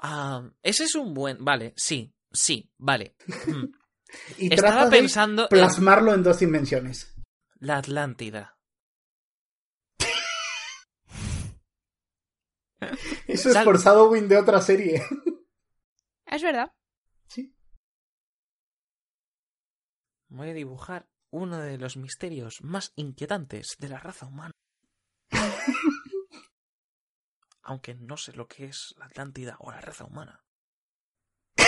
Ah, 0.00 0.48
ese 0.62 0.84
es 0.84 0.94
un 0.94 1.12
buen. 1.14 1.44
Vale, 1.44 1.74
sí, 1.76 2.14
sí, 2.32 2.70
vale. 2.78 3.16
Hmm. 3.46 3.64
Y 4.38 4.54
Estaba 4.54 4.72
trata 4.72 4.88
de 4.90 4.96
pensando 5.00 5.48
plasmarlo 5.50 6.14
en 6.14 6.22
dos 6.22 6.38
dimensiones. 6.38 7.14
la 7.58 7.76
Atlántida. 7.76 8.56
Eso 13.26 13.48
es 13.48 13.54
Sal- 13.54 13.64
por 13.64 13.78
Shadowing 13.78 14.28
de 14.28 14.38
otra 14.38 14.60
serie. 14.62 15.02
Es 16.26 16.42
verdad. 16.42 16.72
Sí. 17.26 17.54
Voy 20.28 20.50
a 20.50 20.54
dibujar 20.54 21.08
uno 21.30 21.58
de 21.58 21.78
los 21.78 21.96
misterios 21.96 22.58
más 22.62 22.92
inquietantes 22.96 23.76
de 23.78 23.88
la 23.88 23.98
raza 23.98 24.26
humana. 24.26 24.52
Aunque 27.68 27.94
no 27.94 28.16
sé 28.16 28.32
lo 28.32 28.48
que 28.48 28.64
es 28.64 28.94
la 28.96 29.04
Atlántida 29.04 29.56
o 29.60 29.70
la 29.70 29.80
raza 29.80 30.04
humana. 30.04 30.42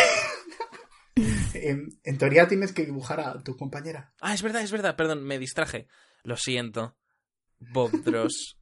En, 1.53 2.01
en 2.05 2.17
teoría 2.17 2.49
tienes 2.49 2.73
que 2.73 2.87
dibujar 2.87 3.21
a 3.21 3.43
tu 3.43 3.55
compañera. 3.55 4.15
Ah, 4.21 4.33
es 4.33 4.41
verdad, 4.41 4.63
es 4.63 4.73
verdad, 4.73 4.97
perdón, 4.97 5.23
me 5.25 5.39
distraje. 5.39 5.87
Lo 6.23 6.37
siento. 6.39 6.97
Bob 7.59 7.91
Dross. 8.05 8.57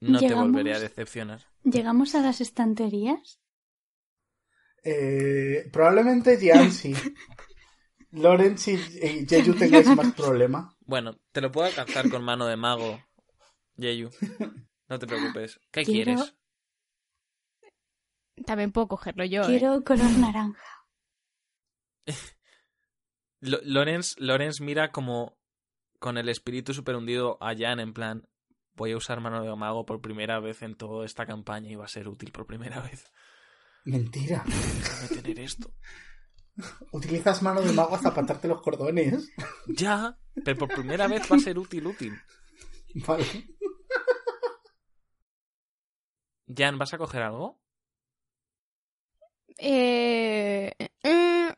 No 0.00 0.20
te 0.20 0.32
volveré 0.32 0.72
a 0.72 0.80
decepcionar. 0.80 1.42
¿Llegamos 1.64 2.14
a 2.14 2.22
las 2.22 2.40
estanterías? 2.40 3.38
Eh, 4.82 5.68
probablemente 5.70 6.38
Jian 6.38 6.72
sí. 6.72 6.94
Lawrence 8.12 8.72
y, 8.72 8.76
y 8.76 9.26
Jeju 9.26 9.52
tengáis 9.54 9.88
más 9.88 10.14
problema. 10.14 10.74
Bueno, 10.80 11.18
te 11.32 11.42
lo 11.42 11.52
puedo 11.52 11.66
alcanzar 11.66 12.08
con 12.08 12.24
mano 12.24 12.46
de 12.46 12.56
mago, 12.56 12.98
Yeyu. 13.76 14.08
No 14.90 14.98
te 14.98 15.06
preocupes. 15.06 15.58
¿Qué 15.70 15.84
Quiero- 15.84 16.12
quieres? 16.16 16.34
También 18.44 18.72
puedo 18.72 18.88
cogerlo 18.88 19.24
yo. 19.24 19.42
¿eh? 19.42 19.46
Quiero 19.46 19.82
color 19.84 20.10
naranja. 20.18 20.62
Lo- 23.40 23.60
Lorenz, 23.62 24.16
Lorenz 24.18 24.60
mira 24.60 24.92
como 24.92 25.38
con 25.98 26.18
el 26.18 26.28
espíritu 26.28 26.74
super 26.74 26.96
hundido 26.96 27.38
a 27.42 27.54
Jan 27.56 27.80
en 27.80 27.92
plan 27.94 28.28
voy 28.74 28.92
a 28.92 28.96
usar 28.96 29.20
mano 29.20 29.42
de 29.42 29.54
mago 29.56 29.84
por 29.84 30.00
primera 30.00 30.40
vez 30.40 30.62
en 30.62 30.74
toda 30.74 31.04
esta 31.04 31.26
campaña 31.26 31.70
y 31.70 31.74
va 31.74 31.84
a 31.84 31.88
ser 31.88 32.08
útil 32.08 32.32
por 32.32 32.46
primera 32.46 32.80
vez. 32.80 33.10
Mentira. 33.84 34.42
Déjame 34.46 35.08
tener 35.22 35.40
esto. 35.40 35.74
Utilizas 36.92 37.42
mano 37.42 37.60
de 37.62 37.72
mago 37.72 37.94
hasta 37.94 38.14
patarte 38.14 38.48
los 38.48 38.60
cordones. 38.62 39.30
Ya, 39.68 40.18
pero 40.44 40.58
por 40.58 40.68
primera 40.74 41.06
vez 41.08 41.30
va 41.30 41.36
a 41.36 41.40
ser 41.40 41.58
útil, 41.58 41.86
útil. 41.86 42.18
Vale. 43.06 43.24
Jan, 46.56 46.78
¿vas 46.78 46.92
a 46.94 46.98
coger 46.98 47.22
algo? 47.22 47.60
Eh, 49.58 50.72
eh, 51.02 51.52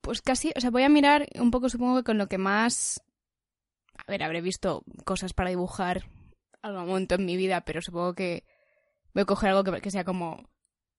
Pues 0.00 0.20
casi, 0.20 0.52
o 0.56 0.60
sea, 0.60 0.70
voy 0.70 0.82
a 0.82 0.88
mirar 0.88 1.28
un 1.38 1.50
poco, 1.50 1.68
supongo 1.68 1.96
que 1.98 2.04
con 2.04 2.18
lo 2.18 2.28
que 2.28 2.38
más... 2.38 3.00
A 4.06 4.10
ver, 4.10 4.22
habré 4.24 4.40
visto 4.40 4.82
cosas 5.04 5.32
para 5.32 5.50
dibujar 5.50 6.04
algún 6.60 6.86
momento 6.86 7.14
en 7.14 7.24
mi 7.24 7.36
vida, 7.36 7.64
pero 7.64 7.80
supongo 7.80 8.14
que 8.14 8.44
voy 9.14 9.22
a 9.22 9.26
coger 9.26 9.50
algo 9.50 9.64
que, 9.64 9.80
que 9.80 9.90
sea 9.90 10.04
como... 10.04 10.48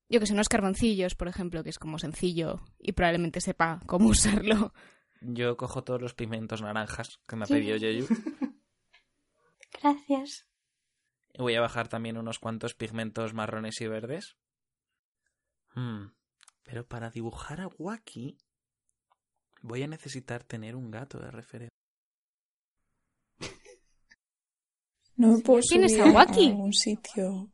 Yo 0.10 0.20
que 0.20 0.26
sé, 0.28 0.34
unos 0.34 0.50
carboncillos, 0.50 1.16
por 1.16 1.28
ejemplo, 1.28 1.64
que 1.64 1.70
es 1.70 1.80
como 1.80 1.98
sencillo 2.00 2.62
y 2.80 2.92
probablemente 2.94 3.42
sepa 3.42 3.80
cómo 3.88 4.08
usarlo. 4.10 4.74
Yo 5.22 5.58
cojo 5.58 5.84
todos 5.84 6.02
los 6.02 6.14
pigmentos 6.14 6.62
naranjas 6.62 7.20
que 7.28 7.36
me 7.36 7.44
ha 7.44 7.48
Sí. 7.48 7.54
pedido 7.54 7.78
Yeyu. 7.78 8.08
Gracias. 9.82 10.46
Y 11.34 11.42
voy 11.42 11.56
a 11.56 11.62
bajar 11.62 11.88
también 11.88 12.18
unos 12.18 12.40
cuantos 12.40 12.74
pigmentos 12.76 13.34
marrones 13.34 13.82
y 13.82 13.88
verdes. 13.88 14.38
Hmm, 15.76 16.08
Pero 16.64 16.86
para 16.88 17.10
dibujar 17.10 17.60
a 17.62 17.68
Wacky 17.68 18.38
voy 19.62 19.84
a 19.84 19.88
necesitar 19.88 20.44
tener 20.44 20.76
un 20.76 20.92
gato 20.92 21.20
de 21.20 21.32
referencia. 21.32 21.70
No 25.16 25.30
me 25.34 25.40
puedo 25.40 25.62
¿Tienes 25.62 25.92
subir 25.92 26.04
a 26.08 26.12
Wacky? 26.14 26.48
algún 26.50 26.74
sitio. 26.74 27.50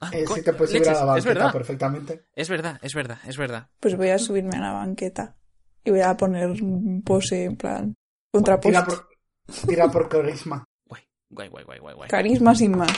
Ah, 0.00 0.10
Eh, 0.12 0.24
te 0.42 0.52
puedes 0.52 0.70
subir 0.70 0.82
leches, 0.82 0.98
a 0.98 1.04
la 1.06 1.18
es 1.18 1.24
banqueta 1.24 1.34
verdad, 1.34 1.52
perfectamente. 1.52 2.24
es 2.34 2.48
verdad, 2.48 2.78
es 2.82 2.94
verdad, 2.94 3.18
es 3.26 3.36
verdad. 3.36 3.70
Pues 3.80 3.96
voy 3.96 4.08
a 4.10 4.18
subirme 4.18 4.56
a 4.56 4.60
la 4.60 4.72
banqueta 4.72 5.36
y 5.84 5.90
voy 5.90 6.00
a 6.00 6.16
poner 6.16 6.48
un 6.62 7.02
pose 7.02 7.44
en 7.44 7.56
plan 7.56 7.94
contrapuesto. 8.32 8.84
Tira 8.84 8.84
por, 8.84 9.66
tira 9.66 9.88
por 9.90 10.08
carisma. 10.10 10.64
Guay, 11.34 11.48
guay, 11.48 11.64
guay, 11.64 11.64
guay, 11.64 11.78
guay, 11.80 11.94
guay. 11.94 12.08
Carisma 12.08 12.54
sin 12.54 12.76
más. 12.76 12.92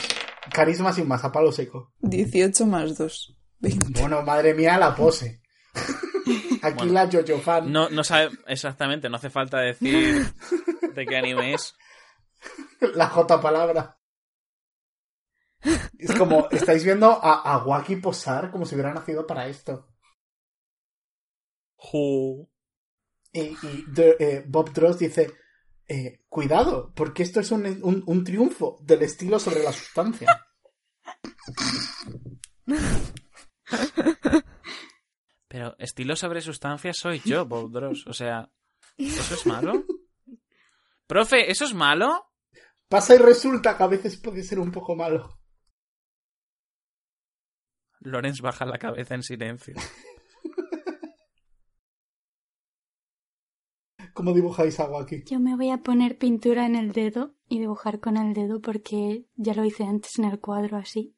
Carisma 0.53 0.93
sin 0.93 1.07
más, 1.07 1.23
a 1.23 1.31
palo 1.31 1.51
seco. 1.51 1.93
18 2.01 2.65
más 2.67 2.97
2. 2.97 3.37
20. 3.59 3.99
Bueno, 3.99 4.21
madre 4.21 4.53
mía, 4.53 4.77
la 4.77 4.95
pose. 4.95 5.41
Aquí 6.61 6.77
Bueno. 6.77 6.93
la 6.93 7.09
Jojo 7.11 7.39
fan. 7.41 7.71
No, 7.71 7.89
no 7.89 8.03
sabe 8.03 8.29
exactamente, 8.47 9.09
no 9.09 9.15
hace 9.17 9.29
falta 9.29 9.59
decir 9.59 10.25
de 10.93 11.05
qué 11.05 11.17
anime 11.17 11.53
es. 11.53 11.75
La 12.93 13.07
J 13.07 13.41
palabra. 13.41 13.97
Es 15.97 16.13
como, 16.15 16.47
estáis 16.51 16.83
viendo 16.83 17.07
a, 17.11 17.41
a 17.53 17.63
Wacky 17.65 17.95
posar 17.97 18.51
como 18.51 18.65
si 18.65 18.75
hubiera 18.75 18.93
nacido 18.93 19.25
para 19.25 19.47
esto. 19.47 19.87
Jo. 21.75 22.47
Y, 23.33 23.39
y 23.41 23.83
de- 23.87 24.15
eh, 24.19 24.43
Bob 24.47 24.71
Dross 24.73 24.99
dice, 24.99 25.33
eh, 25.87 26.21
cuidado, 26.29 26.91
porque 26.95 27.23
esto 27.23 27.39
es 27.39 27.51
un, 27.51 27.65
un- 27.83 28.03
un 28.05 28.23
triunfo 28.23 28.77
del 28.81 29.03
estilo 29.03 29.39
sobre 29.39 29.63
la 29.63 29.71
sustancia. 29.71 30.27
Pero 35.47 35.75
estilo 35.79 36.15
sobre 36.15 36.41
sustancias 36.41 36.97
soy 36.97 37.21
yo, 37.23 37.45
Bob 37.45 37.71
Dross. 37.71 38.05
O 38.07 38.13
sea, 38.13 38.51
¿eso 38.97 39.33
es 39.33 39.45
malo? 39.45 39.85
Profe, 41.07 41.49
¿eso 41.49 41.65
es 41.65 41.73
malo? 41.73 42.31
Pasa 42.89 43.15
y 43.15 43.17
resulta 43.17 43.77
que 43.77 43.83
a 43.83 43.87
veces 43.87 44.17
puede 44.17 44.43
ser 44.43 44.59
un 44.59 44.71
poco 44.71 44.95
malo. 44.95 45.39
Lorenz 47.99 48.41
baja 48.41 48.65
la 48.65 48.77
cabeza 48.77 49.15
en 49.15 49.23
silencio. 49.23 49.75
¿Cómo 54.17 54.33
dibujáis 54.33 54.79
a 54.79 54.89
Wacky? 54.89 55.25
Yo 55.25 55.39
me 55.39 55.55
voy 55.55 55.69
a 55.69 55.83
poner 55.83 56.17
pintura 56.17 56.65
en 56.65 56.75
el 56.75 56.91
dedo 56.91 57.35
y 57.47 57.59
dibujar 57.59 57.99
con 57.99 58.17
el 58.17 58.33
dedo 58.33 58.61
porque 58.61 59.27
ya 59.35 59.53
lo 59.53 59.63
hice 59.63 59.83
antes 59.83 60.17
en 60.17 60.25
el 60.25 60.39
cuadro 60.39 60.75
así. 60.77 61.15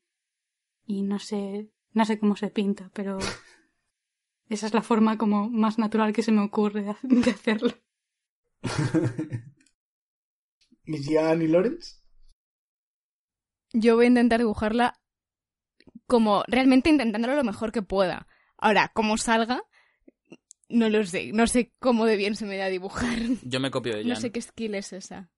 Y 0.85 1.03
no 1.03 1.17
sé, 1.17 1.69
no 1.93 2.03
sé 2.03 2.19
cómo 2.19 2.35
se 2.35 2.49
pinta, 2.49 2.91
pero 2.93 3.17
esa 4.49 4.67
es 4.67 4.73
la 4.73 4.81
forma 4.81 5.17
como 5.17 5.49
más 5.49 5.79
natural 5.79 6.11
que 6.11 6.23
se 6.23 6.33
me 6.33 6.41
ocurre 6.43 6.81
de 6.83 6.89
ha- 6.89 6.99
de 7.03 7.31
hacerlo. 7.31 7.71
¿Y 10.83 10.97
Gian 11.01 11.41
y 11.41 11.47
Lorenz? 11.47 12.03
Yo 13.71 13.95
voy 13.95 14.05
a 14.05 14.09
intentar 14.09 14.41
dibujarla 14.41 14.99
como 16.05 16.43
realmente 16.47 16.89
intentándolo 16.89 17.35
lo 17.35 17.45
mejor 17.45 17.71
que 17.71 17.81
pueda. 17.81 18.27
Ahora, 18.57 18.91
cómo 18.93 19.15
salga, 19.17 19.63
no 20.69 20.89
lo 20.89 21.05
sé. 21.05 21.31
No 21.33 21.47
sé 21.47 21.73
cómo 21.79 22.05
de 22.05 22.15
bien 22.17 22.35
se 22.35 22.45
me 22.45 22.57
da 22.57 22.67
dibujar. 22.67 23.17
Yo 23.43 23.59
me 23.59 23.71
copio 23.71 23.95
de 23.95 24.03
No 24.03 24.13
Jan. 24.13 24.21
sé 24.21 24.31
qué 24.31 24.41
skill 24.41 24.75
es 24.75 24.93
esa. 24.93 25.29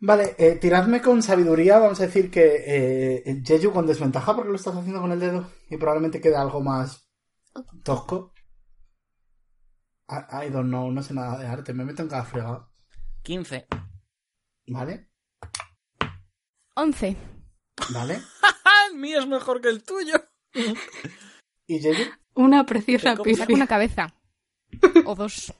Vale, 0.00 0.34
eh, 0.36 0.56
tiradme 0.56 1.00
con 1.00 1.22
sabiduría, 1.22 1.78
vamos 1.78 2.00
a 2.00 2.06
decir 2.06 2.28
que 2.30 2.64
eh, 3.24 3.42
Jeju 3.44 3.72
con 3.72 3.86
desventaja 3.86 4.34
porque 4.34 4.50
lo 4.50 4.56
estás 4.56 4.74
haciendo 4.74 5.00
con 5.00 5.12
el 5.12 5.20
dedo 5.20 5.48
y 5.70 5.76
probablemente 5.76 6.20
quede 6.20 6.34
algo 6.36 6.60
más 6.60 7.08
tosco. 7.84 8.34
I, 10.08 10.46
I 10.46 10.50
don't 10.50 10.68
know, 10.68 10.90
no 10.90 11.02
sé 11.04 11.14
nada 11.14 11.38
de 11.38 11.46
arte, 11.46 11.72
me 11.72 11.84
meto 11.84 12.02
en 12.02 12.08
cada 12.08 12.24
fregado. 12.24 12.72
15. 13.22 13.68
¿Vale? 14.66 15.08
11. 16.74 17.16
¿Vale? 17.94 18.18
El 18.90 18.98
mío 18.98 19.20
es 19.20 19.26
mejor 19.28 19.60
que 19.60 19.68
el 19.68 19.84
tuyo. 19.84 20.14
¿Y 21.66 21.78
Jeju? 21.78 22.10
Una 22.34 22.64
preciosa 22.64 23.12
¿Cómo 23.12 23.24
pifia. 23.24 23.46
Una 23.50 23.66
cabeza. 23.66 24.14
O 25.04 25.14
dos. 25.14 25.52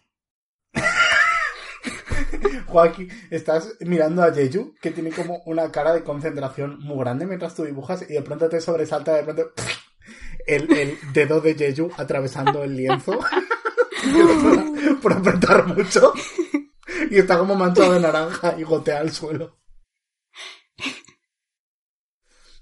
Joaquín, 2.67 3.11
estás 3.31 3.75
mirando 3.81 4.23
a 4.23 4.33
Jeju, 4.33 4.75
que 4.81 4.91
tiene 4.91 5.11
como 5.11 5.43
una 5.45 5.71
cara 5.71 5.93
de 5.93 6.03
concentración 6.03 6.79
muy 6.81 6.99
grande 6.99 7.27
mientras 7.27 7.55
tú 7.55 7.65
dibujas 7.65 8.03
y 8.09 8.15
de 8.15 8.23
pronto 8.23 8.49
te 8.49 8.61
sobresalta 8.61 9.15
de 9.15 9.25
pronto 9.25 9.53
el, 10.47 10.73
el 10.73 10.99
dedo 11.13 11.41
de 11.41 11.55
Jeju 11.55 11.91
atravesando 11.97 12.65
el 12.65 12.75
lienzo 12.75 13.19
por, 15.03 15.13
apretar 15.13 15.67
mucho 15.67 16.13
y 17.11 17.19
está 17.19 17.39
como 17.39 17.55
manchado 17.55 17.93
de 17.93 18.01
naranja 18.01 18.55
y 18.59 18.63
gotea 18.63 19.01
al 19.01 19.13
suelo. 19.13 19.59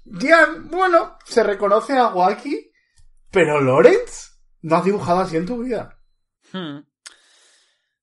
Gian, 0.03 0.69
bueno, 0.69 1.17
se 1.25 1.43
reconoce 1.43 1.97
a 1.97 2.09
Waki, 2.09 2.70
pero 3.31 3.59
Lorenz 3.61 4.39
no 4.61 4.75
has 4.75 4.85
dibujado 4.85 5.21
así 5.21 5.37
en 5.37 5.45
tu 5.45 5.63
vida. 5.63 5.97
Hmm. 6.53 6.79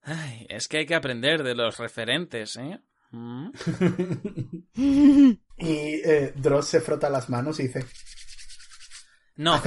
Ay, 0.03 0.47
es 0.49 0.69
que 0.69 0.79
hay 0.79 0.87
que 0.87 0.95
aprender 0.95 1.43
de 1.43 1.55
los 1.55 1.79
referentes, 1.79 2.57
¿eh? 2.57 2.81
Hmm. 3.11 3.51
Y 5.61 6.01
eh, 6.05 6.33
Dross 6.37 6.69
se 6.69 6.81
frota 6.81 7.11
las 7.11 7.29
manos 7.29 7.59
y 7.59 7.65
dice, 7.65 7.85
No, 9.35 9.61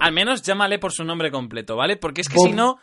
al 0.00 0.12
menos 0.12 0.42
llámale 0.42 0.78
por 0.80 0.92
su 0.92 1.04
nombre 1.04 1.30
completo, 1.30 1.76
¿vale? 1.76 1.96
Porque 1.96 2.22
es 2.22 2.28
que 2.28 2.34
Bob- 2.34 2.48
si 2.48 2.52
no, 2.52 2.78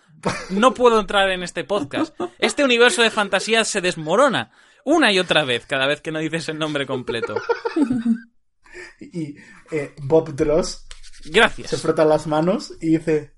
no 0.52 0.74
puedo 0.74 1.00
entrar 1.00 1.30
en 1.32 1.44
este 1.44 1.66
podcast. 1.66 2.16
Este 2.40 2.64
universo 2.64 3.02
de 3.02 3.12
fantasía 3.12 3.66
se 3.66 3.82
desmorona 3.82 4.52
una 4.86 5.12
y 5.12 5.20
otra 5.20 5.44
vez 5.44 5.66
cada 5.66 5.88
vez 5.88 6.00
que 6.02 6.12
no 6.12 6.20
dices 6.20 6.48
el 6.50 6.58
nombre 6.58 6.86
completo. 6.86 7.36
y 9.02 9.36
eh, 9.72 9.94
Bob 10.04 10.34
Dross 10.36 10.86
se 11.24 11.30
Gracias. 11.30 11.82
frota 11.82 12.04
las 12.04 12.28
manos 12.28 12.74
y 12.82 12.98
dice, 12.98 13.34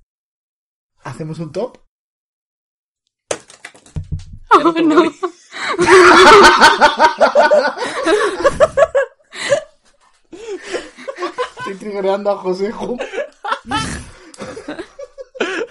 ¿hacemos 1.04 1.38
un 1.40 1.52
top? 1.52 1.78
Oh, 4.52 4.72
no. 4.82 5.04
Estoy 11.60 11.76
triggerando 11.76 12.32
a 12.32 12.38
Josejo. 12.38 12.98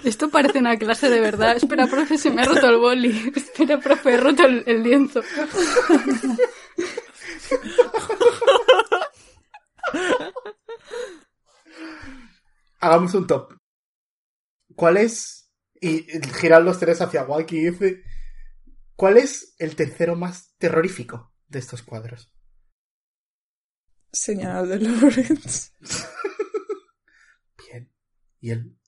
Esto 0.03 0.29
parece 0.29 0.59
una 0.59 0.77
clase 0.77 1.09
de 1.09 1.19
verdad. 1.19 1.57
Espera, 1.57 1.87
profe, 1.87 2.17
se 2.17 2.29
me 2.29 2.43
ha 2.43 2.45
roto 2.45 2.69
el 2.69 2.77
boli. 2.77 3.33
Espera, 3.35 3.79
profe, 3.79 4.13
he 4.13 4.17
roto 4.17 4.45
el, 4.45 4.63
el 4.67 4.83
lienzo. 4.83 5.21
Hagamos 12.85 13.15
un 13.15 13.25
top. 13.25 13.51
¿Cuál 14.75 14.97
es? 14.97 15.51
Y 15.73 16.03
giran 16.39 16.65
los 16.65 16.77
tres 16.77 17.01
hacia 17.01 17.23
Waki 17.23 17.57
y 17.57 17.71
dice, 17.71 18.03
¿cuál 18.95 19.17
es 19.17 19.55
el 19.57 19.75
tercero 19.75 20.15
más 20.15 20.53
terrorífico 20.59 21.33
de 21.47 21.57
estos 21.57 21.81
cuadros? 21.81 22.31
Señal 24.11 24.69
de 24.69 24.81
Lorenz. 24.81 25.73
Bien. 27.57 27.91
Y 28.39 28.51
el 28.51 28.79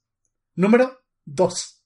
número 0.54 1.04
dos. 1.26 1.84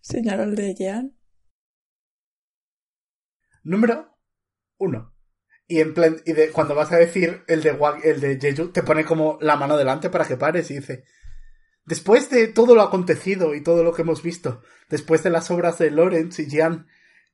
Señal 0.00 0.54
de 0.54 0.74
Jan. 0.78 1.14
Número 3.64 4.16
uno. 4.78 5.14
Y 5.70 5.78
en 5.78 5.94
plan, 5.94 6.20
y 6.26 6.32
de, 6.32 6.50
cuando 6.50 6.74
vas 6.74 6.90
a 6.90 6.96
decir 6.96 7.44
el 7.46 7.62
de 7.62 7.78
el 8.02 8.20
de 8.20 8.40
Jeju, 8.40 8.72
te 8.72 8.82
pone 8.82 9.04
como 9.04 9.38
la 9.40 9.54
mano 9.54 9.76
delante 9.76 10.10
para 10.10 10.26
que 10.26 10.36
pares 10.36 10.68
y 10.72 10.80
dice 10.80 11.04
Después 11.86 12.28
de 12.28 12.48
todo 12.48 12.74
lo 12.74 12.82
acontecido 12.82 13.54
y 13.54 13.62
todo 13.62 13.84
lo 13.84 13.94
que 13.94 14.02
hemos 14.02 14.20
visto, 14.20 14.62
después 14.88 15.22
de 15.22 15.30
las 15.30 15.48
obras 15.52 15.78
de 15.78 15.92
Lawrence 15.92 16.42
y 16.42 16.50
Jan, 16.50 16.88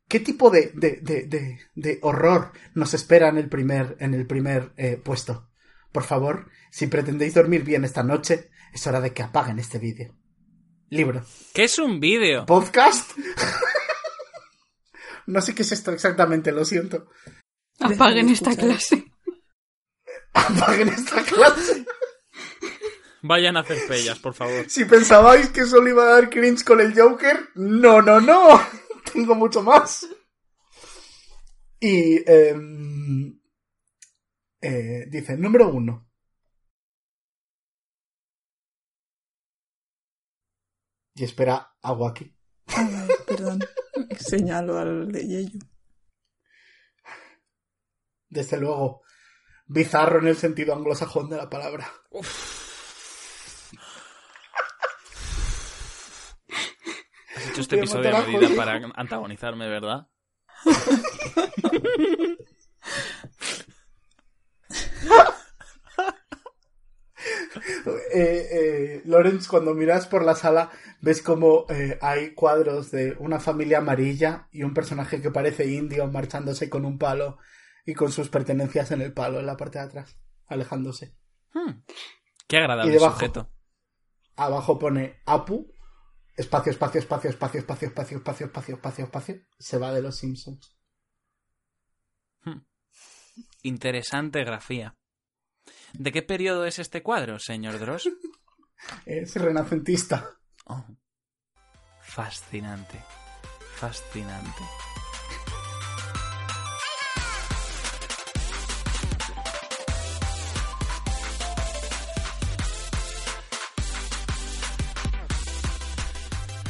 ¿qué 0.06 0.20
tipo 0.20 0.50
de, 0.50 0.70
de, 0.74 0.98
de, 1.00 1.22
de, 1.22 1.60
de 1.74 1.98
horror 2.02 2.52
nos 2.74 2.92
espera 2.92 3.30
en 3.30 3.38
el 3.38 3.48
primer, 3.48 3.96
en 4.00 4.12
el 4.12 4.26
primer 4.26 4.74
eh, 4.76 5.00
puesto? 5.02 5.48
Por 5.90 6.04
favor, 6.04 6.50
si 6.70 6.88
pretendéis 6.88 7.32
dormir 7.32 7.64
bien 7.64 7.86
esta 7.86 8.02
noche, 8.02 8.50
es 8.74 8.86
hora 8.86 9.00
de 9.00 9.14
que 9.14 9.22
apaguen 9.22 9.58
este 9.58 9.78
vídeo. 9.78 10.14
Libro. 10.90 11.24
¿Qué 11.54 11.64
es 11.64 11.78
un 11.78 12.00
vídeo? 12.00 12.44
¿Podcast? 12.44 13.12
no 15.26 15.40
sé 15.40 15.54
qué 15.54 15.62
es 15.62 15.72
esto 15.72 15.90
exactamente, 15.90 16.52
lo 16.52 16.66
siento. 16.66 17.08
Apaguen 17.80 18.28
esta 18.30 18.56
clase. 18.56 19.12
Apaguen 20.32 20.88
esta 20.88 21.22
clase. 21.22 21.84
Vayan 23.22 23.56
a 23.56 23.60
hacer 23.60 23.78
pellas, 23.88 24.18
por 24.18 24.34
favor. 24.34 24.68
Si 24.68 24.84
pensabais 24.84 25.50
que 25.50 25.64
solo 25.64 25.88
iba 25.88 26.04
a 26.04 26.14
dar 26.14 26.30
cringe 26.30 26.64
con 26.64 26.80
el 26.80 26.94
Joker, 26.94 27.50
no, 27.56 28.00
no, 28.00 28.20
no. 28.20 28.60
Tengo 29.12 29.34
mucho 29.34 29.62
más. 29.62 30.06
Y 31.80 32.22
em, 32.30 33.38
eh, 34.60 35.06
dice, 35.08 35.36
número 35.36 35.68
uno. 35.68 36.08
Y 41.14 41.24
espera 41.24 41.76
agua 41.82 42.10
aquí. 42.10 42.32
Ay, 42.66 43.08
perdón. 43.26 43.60
Señalo 44.18 44.78
al 44.78 45.10
de 45.10 45.26
Yeyu. 45.26 45.58
Desde 48.28 48.58
luego, 48.58 49.02
bizarro 49.66 50.20
en 50.20 50.28
el 50.28 50.36
sentido 50.36 50.74
anglosajón 50.74 51.28
de 51.30 51.36
la 51.36 51.48
palabra. 51.48 51.86
Has 57.36 57.50
hecho 57.50 57.60
este 57.60 57.76
episodio 57.76 58.16
a 58.16 58.22
medida 58.22 58.48
para 58.56 58.80
antagonizarme, 58.94 59.68
¿verdad? 59.68 60.08
Eh, 68.12 68.48
eh, 68.50 69.02
Lorenz, 69.04 69.46
cuando 69.48 69.74
miras 69.74 70.06
por 70.06 70.24
la 70.24 70.34
sala, 70.34 70.70
ves 71.00 71.22
como 71.22 71.66
eh, 71.68 71.98
hay 72.00 72.32
cuadros 72.34 72.90
de 72.90 73.14
una 73.18 73.40
familia 73.40 73.78
amarilla 73.78 74.48
y 74.52 74.62
un 74.62 74.74
personaje 74.74 75.20
que 75.20 75.30
parece 75.30 75.66
indio 75.66 76.06
marchándose 76.08 76.70
con 76.70 76.84
un 76.84 76.98
palo 76.98 77.38
y 77.86 77.94
con 77.94 78.12
sus 78.12 78.28
pertenencias 78.28 78.90
en 78.90 79.00
el 79.00 79.12
palo, 79.14 79.38
en 79.40 79.46
la 79.46 79.56
parte 79.56 79.78
de 79.78 79.84
atrás, 79.84 80.18
alejándose. 80.46 81.16
Hmm. 81.54 81.82
Qué 82.46 82.56
Y 82.56 82.60
agradable 82.60 82.92
debajo. 82.92 83.14
sujeto. 83.14 83.50
Abajo 84.36 84.78
pone 84.78 85.22
Apu, 85.24 85.72
espacio, 86.36 86.72
espacio, 86.72 87.00
espacio, 87.00 87.30
espacio, 87.30 87.60
espacio, 87.60 87.88
espacio, 87.88 88.16
espacio, 88.18 88.46
espacio, 88.46 88.74
espacio, 88.74 89.04
espacio. 89.04 89.36
Se 89.58 89.78
va 89.78 89.92
de 89.92 90.02
los 90.02 90.16
Simpsons. 90.18 90.72
Interesante 93.62 94.44
grafía. 94.44 94.96
¿De 95.92 96.12
qué 96.12 96.22
periodo 96.22 96.66
es 96.66 96.78
este 96.78 97.02
cuadro, 97.02 97.38
señor 97.38 97.78
Dross? 97.78 98.08
Es 99.06 99.34
renacentista. 99.34 100.38
Oh. 100.66 100.84
Fascinante. 102.02 103.02
Fascinante. 103.74 104.62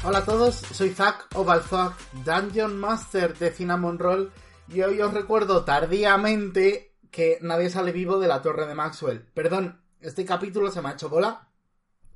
Hola 0.08 0.18
a 0.18 0.24
todos, 0.24 0.54
soy 0.54 0.90
Zack 0.90 1.26
Ovalzak, 1.34 1.96
Dungeon 2.24 2.78
Master 2.78 3.36
de 3.36 3.50
Cinnamon 3.50 3.98
Roll, 3.98 4.30
y 4.68 4.80
hoy 4.82 5.00
os 5.00 5.12
recuerdo 5.12 5.64
tardíamente 5.64 6.94
que 7.10 7.38
nadie 7.42 7.70
sale 7.70 7.90
vivo 7.90 8.20
de 8.20 8.28
la 8.28 8.40
torre 8.40 8.68
de 8.68 8.76
Maxwell. 8.76 9.26
Perdón, 9.34 9.82
este 10.00 10.24
capítulo 10.24 10.70
se 10.70 10.80
me 10.80 10.90
ha 10.90 10.92
hecho 10.92 11.08
bola. 11.08 11.48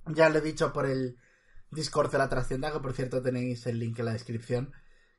Ya 0.06 0.28
lo 0.28 0.38
he 0.38 0.40
dicho 0.40 0.72
por 0.72 0.86
el 0.86 1.18
Discord 1.72 2.12
de 2.12 2.18
la 2.18 2.28
trascienda, 2.28 2.70
que 2.70 2.78
por 2.78 2.92
cierto 2.92 3.22
tenéis 3.22 3.66
el 3.66 3.80
link 3.80 3.98
en 3.98 4.04
la 4.04 4.12
descripción. 4.12 4.72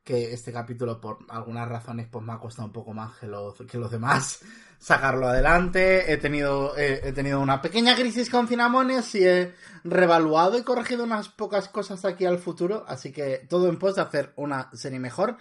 Que 0.03 0.33
este 0.33 0.51
capítulo, 0.51 0.99
por 0.99 1.19
algunas 1.29 1.67
razones, 1.67 2.07
pues 2.11 2.25
me 2.25 2.33
ha 2.33 2.39
costado 2.39 2.67
un 2.67 2.73
poco 2.73 2.93
más 2.93 3.17
que 3.19 3.27
los, 3.27 3.55
que 3.69 3.77
los 3.77 3.91
demás 3.91 4.39
sacarlo 4.79 5.27
adelante. 5.27 6.11
He 6.11 6.17
tenido, 6.17 6.75
he 6.77 7.11
tenido 7.13 7.39
una 7.39 7.61
pequeña 7.61 7.95
crisis 7.95 8.29
con 8.29 8.47
Cinamones 8.47 9.13
y 9.15 9.27
he 9.27 9.53
revaluado 9.83 10.57
y 10.57 10.63
corregido 10.63 11.03
unas 11.03 11.29
pocas 11.29 11.69
cosas 11.69 12.03
aquí 12.03 12.25
al 12.25 12.39
futuro. 12.39 12.83
Así 12.87 13.11
que 13.11 13.45
todo 13.47 13.69
en 13.69 13.77
pos 13.77 13.95
de 13.95 14.01
hacer 14.01 14.33
una 14.35 14.69
serie 14.73 14.99
mejor. 14.99 15.37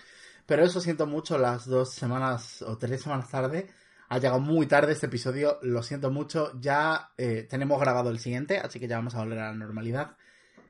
Pero 0.50 0.64
eso 0.64 0.80
siento 0.80 1.06
mucho, 1.06 1.38
las 1.38 1.64
dos 1.64 1.92
semanas 1.92 2.60
o 2.62 2.76
tres 2.76 3.02
semanas 3.02 3.30
tarde. 3.30 3.70
Ha 4.08 4.18
llegado 4.18 4.40
muy 4.40 4.66
tarde 4.66 4.94
este 4.94 5.06
episodio, 5.06 5.60
lo 5.62 5.84
siento 5.84 6.10
mucho. 6.10 6.50
Ya 6.60 7.12
eh, 7.16 7.46
tenemos 7.48 7.80
grabado 7.80 8.10
el 8.10 8.18
siguiente, 8.18 8.58
así 8.58 8.80
que 8.80 8.88
ya 8.88 8.96
vamos 8.96 9.14
a 9.14 9.20
volver 9.20 9.38
a 9.38 9.52
la 9.52 9.54
normalidad. 9.54 10.16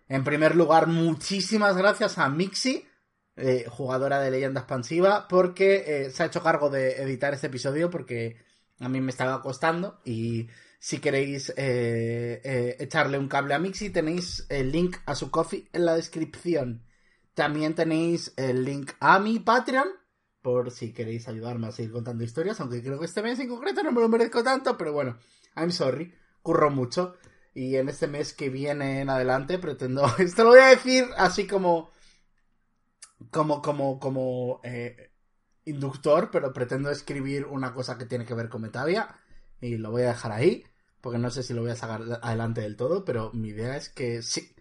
En 0.06 0.22
primer 0.22 0.54
lugar, 0.54 0.86
muchísimas 0.86 1.78
gracias 1.78 2.18
a 2.18 2.28
Mixi, 2.28 2.86
eh, 3.36 3.66
jugadora 3.68 4.20
de 4.20 4.30
leyenda 4.30 4.60
expansiva, 4.60 5.26
porque 5.28 5.84
eh, 5.86 6.10
se 6.10 6.22
ha 6.22 6.26
hecho 6.26 6.42
cargo 6.42 6.70
de 6.70 7.02
editar 7.02 7.34
este 7.34 7.48
episodio 7.48 7.90
porque 7.90 8.36
a 8.80 8.88
mí 8.88 9.00
me 9.00 9.10
estaba 9.10 9.40
costando 9.42 10.00
y 10.04 10.48
si 10.78 10.98
queréis 10.98 11.50
eh, 11.56 12.40
eh, 12.42 12.76
echarle 12.80 13.18
un 13.18 13.28
cable 13.28 13.52
a 13.52 13.58
Mixi 13.58 13.90
tenéis 13.90 14.46
el 14.48 14.72
link 14.72 14.96
a 15.04 15.14
su 15.14 15.30
coffee 15.30 15.68
en 15.74 15.84
la 15.84 15.94
descripción. 15.94 16.86
También 17.34 17.74
tenéis 17.74 18.32
el 18.36 18.64
link 18.64 18.92
a 18.98 19.18
mi 19.18 19.38
Patreon 19.38 19.88
por 20.40 20.70
si 20.70 20.94
queréis 20.94 21.28
ayudarme 21.28 21.66
a 21.66 21.72
seguir 21.72 21.92
contando 21.92 22.24
historias, 22.24 22.58
aunque 22.60 22.82
creo 22.82 22.98
que 22.98 23.04
este 23.04 23.22
mes 23.22 23.38
en 23.40 23.48
concreto 23.50 23.82
no 23.82 23.92
me 23.92 24.00
lo 24.00 24.08
merezco 24.08 24.42
tanto, 24.42 24.78
pero 24.78 24.94
bueno, 24.94 25.18
I'm 25.54 25.70
sorry, 25.70 26.14
curro 26.42 26.70
mucho. 26.70 27.14
Y 27.52 27.76
en 27.76 27.90
este 27.90 28.06
mes 28.06 28.32
que 28.32 28.48
viene 28.48 29.02
en 29.02 29.10
adelante 29.10 29.58
pretendo, 29.58 30.06
esto 30.18 30.44
lo 30.44 30.50
voy 30.50 30.60
a 30.60 30.68
decir 30.68 31.04
así 31.18 31.46
como, 31.46 31.90
como, 33.30 33.62
como, 33.62 33.98
como 34.00 34.60
eh, 34.64 35.10
inductor, 35.64 36.30
pero 36.30 36.52
pretendo 36.52 36.90
escribir 36.90 37.46
una 37.46 37.72
cosa 37.74 37.98
que 37.98 38.06
tiene 38.06 38.24
que 38.24 38.34
ver 38.34 38.48
con 38.48 38.62
Metavia 38.62 39.08
y 39.60 39.76
lo 39.76 39.90
voy 39.90 40.02
a 40.02 40.08
dejar 40.08 40.32
ahí, 40.32 40.64
porque 41.00 41.18
no 41.18 41.30
sé 41.30 41.42
si 41.42 41.52
lo 41.54 41.62
voy 41.62 41.70
a 41.72 41.76
sacar 41.76 42.02
adelante 42.22 42.62
del 42.62 42.76
todo, 42.76 43.04
pero 43.04 43.30
mi 43.32 43.48
idea 43.48 43.76
es 43.76 43.88
que 43.90 44.22
sí. 44.22 44.54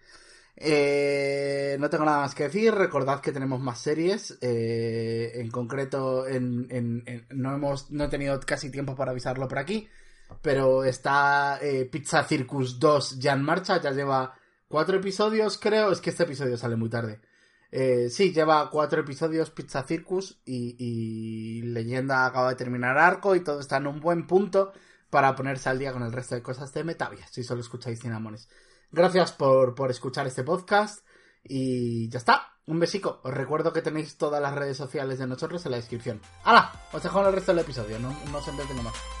Eh, 0.56 1.76
no 1.80 1.88
tengo 1.88 2.04
nada 2.04 2.18
más 2.20 2.34
que 2.34 2.44
decir. 2.44 2.74
Recordad 2.74 3.20
que 3.20 3.32
tenemos 3.32 3.60
más 3.60 3.80
series. 3.80 4.36
Eh, 4.42 5.32
en 5.36 5.50
concreto, 5.50 6.26
en, 6.26 6.66
en- 6.70 7.26
no, 7.30 7.54
hemos, 7.54 7.90
no 7.90 8.04
he 8.04 8.08
tenido 8.08 8.38
casi 8.40 8.70
tiempo 8.70 8.94
para 8.94 9.12
avisarlo 9.12 9.48
por 9.48 9.58
aquí. 9.58 9.88
Pero 10.42 10.84
está 10.84 11.58
eh, 11.62 11.86
Pizza 11.86 12.24
Circus 12.24 12.78
2 12.78 13.18
ya 13.18 13.32
en 13.32 13.42
marcha. 13.42 13.80
Ya 13.80 13.90
lleva 13.92 14.34
cuatro 14.68 14.98
episodios, 14.98 15.56
creo. 15.58 15.92
Es 15.92 16.00
que 16.00 16.10
este 16.10 16.24
episodio 16.24 16.56
sale 16.58 16.76
muy 16.76 16.90
tarde. 16.90 17.20
Eh, 17.72 18.08
sí, 18.10 18.32
lleva 18.32 18.68
cuatro 18.70 19.00
episodios 19.00 19.50
Pizza 19.50 19.84
Circus 19.84 20.40
y, 20.44 20.76
y 20.78 21.62
Leyenda 21.62 22.26
acaba 22.26 22.50
de 22.50 22.56
terminar 22.56 22.98
arco 22.98 23.36
y 23.36 23.40
todo 23.40 23.60
está 23.60 23.76
en 23.76 23.86
un 23.86 24.00
buen 24.00 24.26
punto 24.26 24.72
para 25.08 25.34
ponerse 25.36 25.68
al 25.68 25.78
día 25.78 25.92
con 25.92 26.02
el 26.02 26.12
resto 26.12 26.34
de 26.34 26.42
cosas 26.42 26.72
de 26.72 26.84
Metavia, 26.84 27.26
si 27.28 27.42
solo 27.42 27.60
escucháis 27.60 28.00
Cinamones. 28.00 28.48
Gracias 28.90 29.32
por, 29.32 29.74
por 29.74 29.90
escuchar 29.90 30.26
este 30.26 30.42
podcast 30.42 31.04
y 31.44 32.08
ya 32.08 32.18
está. 32.18 32.46
Un 32.66 32.78
besico. 32.78 33.20
Os 33.24 33.34
recuerdo 33.34 33.72
que 33.72 33.82
tenéis 33.82 34.16
todas 34.16 34.40
las 34.40 34.54
redes 34.54 34.76
sociales 34.76 35.18
de 35.18 35.26
nosotros 35.26 35.64
en 35.64 35.72
la 35.72 35.78
descripción. 35.78 36.20
¡Hala! 36.44 36.72
Os 36.92 37.02
dejo 37.02 37.20
en 37.20 37.26
el 37.26 37.32
resto 37.32 37.52
del 37.52 37.64
episodio, 37.64 37.98
no, 37.98 38.16
no 38.30 38.38
os 38.38 38.46
entretengo 38.46 38.82
más. 38.82 39.19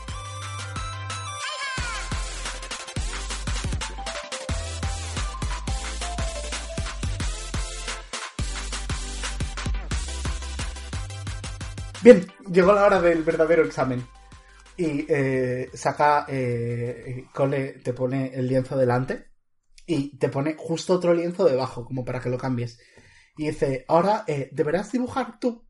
Bien, 12.02 12.26
llegó 12.50 12.72
la 12.72 12.86
hora 12.86 13.00
del 13.00 13.22
verdadero 13.22 13.64
examen. 13.64 14.06
Y 14.76 15.04
eh, 15.08 15.70
saca, 15.74 16.24
eh, 16.28 17.26
Cole 17.34 17.80
te 17.84 17.92
pone 17.92 18.32
el 18.34 18.46
lienzo 18.46 18.76
delante 18.76 19.32
y 19.84 20.16
te 20.16 20.30
pone 20.30 20.54
justo 20.56 20.94
otro 20.94 21.12
lienzo 21.12 21.44
debajo, 21.44 21.84
como 21.84 22.04
para 22.04 22.20
que 22.20 22.30
lo 22.30 22.38
cambies. 22.38 22.78
Y 23.36 23.48
dice, 23.48 23.84
ahora 23.88 24.24
eh, 24.26 24.48
deberás 24.52 24.90
dibujar 24.92 25.38
tú, 25.38 25.66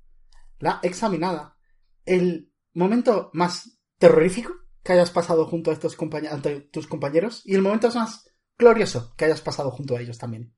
la 0.61 0.79
examinada, 0.83 1.57
el 2.05 2.53
momento 2.75 3.31
más 3.33 3.81
terrorífico 3.99 4.55
que 4.85 4.93
hayas 4.93 5.11
pasado 5.11 5.47
junto 5.47 5.71
a 5.71 5.75
estos 5.75 5.97
ante 6.31 6.61
tus 6.61 6.87
compañeros 6.87 7.43
y 7.45 7.55
el 7.55 7.63
momento 7.63 7.91
más 7.93 8.31
glorioso 8.57 9.15
que 9.17 9.25
hayas 9.25 9.41
pasado 9.41 9.71
junto 9.71 9.97
a 9.97 10.01
ellos 10.01 10.19
también. 10.19 10.55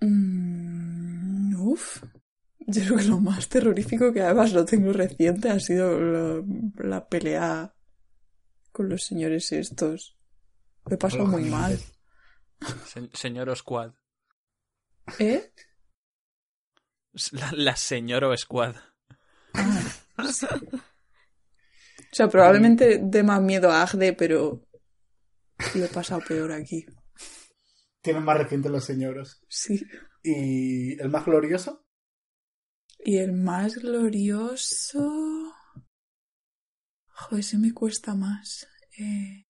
Mm, 0.00 1.54
uf. 1.60 2.02
Yo 2.70 2.84
creo 2.84 2.96
que 2.98 3.04
lo 3.04 3.18
más 3.20 3.48
terrorífico, 3.48 4.12
que 4.12 4.20
además 4.20 4.52
lo 4.52 4.64
tengo 4.66 4.92
reciente, 4.92 5.48
ha 5.48 5.58
sido 5.58 5.98
la, 5.98 6.42
la 6.76 7.08
pelea 7.08 7.74
con 8.72 8.90
los 8.90 9.04
señores 9.04 9.50
estos. 9.52 10.18
Me 10.86 10.96
he 10.96 10.98
pasado 10.98 11.26
muy 11.26 11.44
mal. 11.44 11.78
Se- 12.86 13.08
señor 13.14 13.56
Squad. 13.56 13.92
¿Eh? 15.18 15.50
La, 17.32 17.52
la 17.52 17.76
señor 17.76 18.36
Squad. 18.36 18.76
O 20.18 22.12
sea, 22.12 22.28
probablemente 22.28 23.00
dé 23.02 23.22
más 23.22 23.40
miedo 23.40 23.70
a 23.70 23.82
Agde, 23.82 24.12
pero 24.12 24.66
lo 25.74 25.84
he 25.84 25.88
pasado 25.88 26.20
peor 26.26 26.52
aquí. 26.52 26.84
Tienen 28.02 28.24
más 28.24 28.36
reciente 28.38 28.68
los 28.68 28.84
señoros. 28.84 29.40
Sí. 29.48 29.84
¿Y 30.22 31.00
el 31.00 31.08
más 31.10 31.24
glorioso? 31.24 31.86
Y 33.04 33.18
el 33.18 33.32
más 33.32 33.76
glorioso. 33.76 35.54
Joder, 37.08 37.44
se 37.44 37.58
me 37.58 37.72
cuesta 37.72 38.14
más. 38.14 38.66
Eh... 38.98 39.44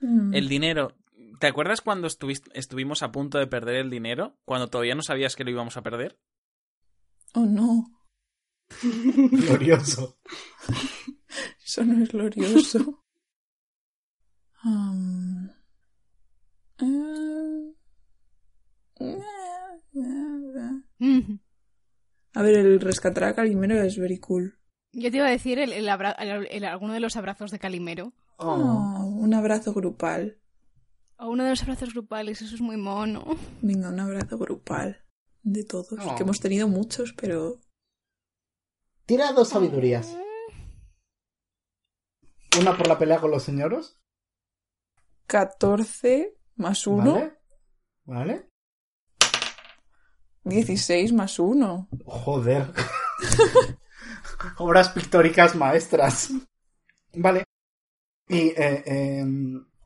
hmm. 0.00 0.34
El 0.34 0.48
dinero. 0.48 0.96
¿Te 1.40 1.46
acuerdas 1.46 1.80
cuando 1.80 2.08
estuvist- 2.08 2.50
estuvimos 2.54 3.02
a 3.02 3.12
punto 3.12 3.38
de 3.38 3.46
perder 3.46 3.76
el 3.76 3.90
dinero? 3.90 4.36
Cuando 4.44 4.68
todavía 4.68 4.94
no 4.94 5.02
sabías 5.02 5.36
que 5.36 5.44
lo 5.44 5.50
íbamos 5.50 5.76
a 5.76 5.82
perder. 5.82 6.18
Oh 7.34 7.46
no, 7.46 7.84
Glorioso. 8.82 10.18
eso 11.64 11.84
no 11.84 12.02
es 12.02 12.10
glorioso. 12.10 13.04
Um, 14.64 15.48
Mm. 16.80 17.74
A 22.38 22.42
ver, 22.42 22.54
el 22.54 22.80
rescatar 22.80 23.24
a 23.24 23.34
Calimero 23.34 23.80
es 23.82 23.98
very 23.98 24.18
cool. 24.20 24.58
Yo 24.92 25.10
te 25.10 25.16
iba 25.16 25.26
a 25.26 25.30
decir 25.30 25.58
el, 25.58 25.72
el 25.72 25.88
abra- 25.88 26.12
el- 26.12 26.46
el- 26.50 26.64
alguno 26.64 26.92
de 26.92 27.00
los 27.00 27.16
abrazos 27.16 27.50
de 27.50 27.58
Calimero. 27.58 28.12
Oh. 28.36 28.54
Oh, 28.54 29.04
un 29.06 29.34
abrazo 29.34 29.72
grupal. 29.74 30.38
O 31.16 31.30
uno 31.30 31.42
de 31.42 31.50
los 31.50 31.62
abrazos 31.62 31.92
grupales, 31.92 32.40
eso 32.40 32.54
es 32.54 32.60
muy 32.60 32.76
mono. 32.76 33.24
Venga, 33.60 33.88
un 33.88 33.98
abrazo 33.98 34.38
grupal. 34.38 35.02
De 35.42 35.64
todos. 35.64 35.88
Oh. 36.00 36.14
Que 36.14 36.22
hemos 36.22 36.38
tenido 36.38 36.68
muchos, 36.68 37.12
pero. 37.12 37.56
Tira 39.04 39.32
dos 39.32 39.48
sabidurías. 39.48 40.16
Una 42.60 42.76
por 42.76 42.86
la 42.86 42.98
pelea 42.98 43.18
con 43.20 43.30
los 43.32 43.42
señoros. 43.42 43.98
14 45.26 46.36
más 46.56 46.86
1. 46.86 47.12
¿Vale? 47.14 47.32
¿Vale? 48.04 48.48
16 50.48 51.12
más 51.12 51.38
1. 51.38 51.88
Joder. 52.04 52.72
Obras 54.58 54.90
pictóricas 54.90 55.54
maestras. 55.54 56.30
Vale. 57.14 57.44
Y, 58.28 58.48
eh, 58.48 58.82
eh, 58.86 59.24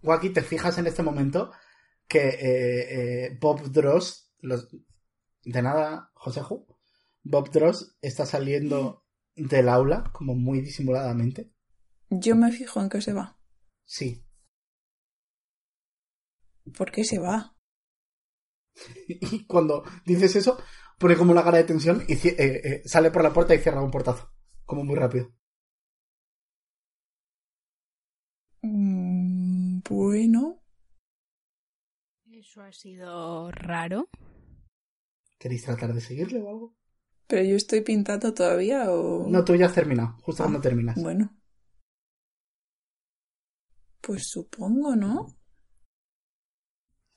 Wacky, 0.03 0.31
te 0.31 0.43
fijas 0.43 0.79
en 0.79 0.87
este 0.87 1.03
momento 1.03 1.53
que 2.09 2.29
eh, 2.29 3.27
eh, 3.27 3.39
Bob 3.41 3.71
Dross, 3.71 4.33
los... 4.41 4.69
de 5.45 5.63
nada, 5.63 6.11
Joseju, 6.15 6.67
Bob 7.23 7.51
Dross 7.51 7.97
está 8.03 8.27
saliendo 8.27 9.07
del 9.35 9.69
aula 9.69 10.11
como 10.13 10.35
muy 10.35 10.61
disimuladamente. 10.61 11.53
Yo 12.11 12.37
me 12.37 12.53
fijo 12.53 12.81
en 12.81 12.89
que 12.91 13.01
se 13.01 13.13
va. 13.13 13.39
Sí. 13.85 14.27
¿Por 16.77 16.91
qué 16.91 17.05
se 17.05 17.19
va? 17.19 17.57
Y 19.09 19.47
cuando 19.47 19.85
dices 20.05 20.37
eso, 20.37 20.59
pone 20.99 21.17
como 21.17 21.33
una 21.33 21.45
cara 21.45 21.59
de 21.59 21.65
tensión 21.65 22.05
y 22.09 22.15
eh, 22.15 22.35
eh, 22.39 22.83
sale 22.85 23.11
por 23.11 23.23
la 23.23 23.33
puerta 23.33 23.55
y 23.55 23.59
cierra 23.59 23.83
un 23.83 23.91
portazo. 23.91 24.31
Como 24.65 24.85
muy 24.85 24.97
rápido. 24.97 25.33
Mm, 28.63 29.81
bueno. 29.89 30.63
Eso 32.31 32.63
ha 32.63 32.73
sido 32.73 33.51
raro. 33.53 34.09
¿Queréis 35.39 35.65
tratar 35.65 35.93
de 35.93 36.01
seguirle 36.01 36.41
o 36.41 36.49
algo? 36.49 36.75
¿Pero 37.27 37.45
yo 37.45 37.57
estoy 37.57 37.81
pintando 37.83 38.33
todavía 38.35 38.91
o.? 38.91 39.27
No, 39.29 39.45
tú 39.45 39.55
ya 39.55 39.67
has 39.67 39.75
terminado, 39.75 40.17
justo 40.23 40.43
Ah, 40.43 40.47
cuando 40.47 40.61
terminas. 40.61 41.01
Bueno. 41.01 41.35
Pues 44.01 44.29
supongo, 44.29 44.97
¿no? 44.97 45.35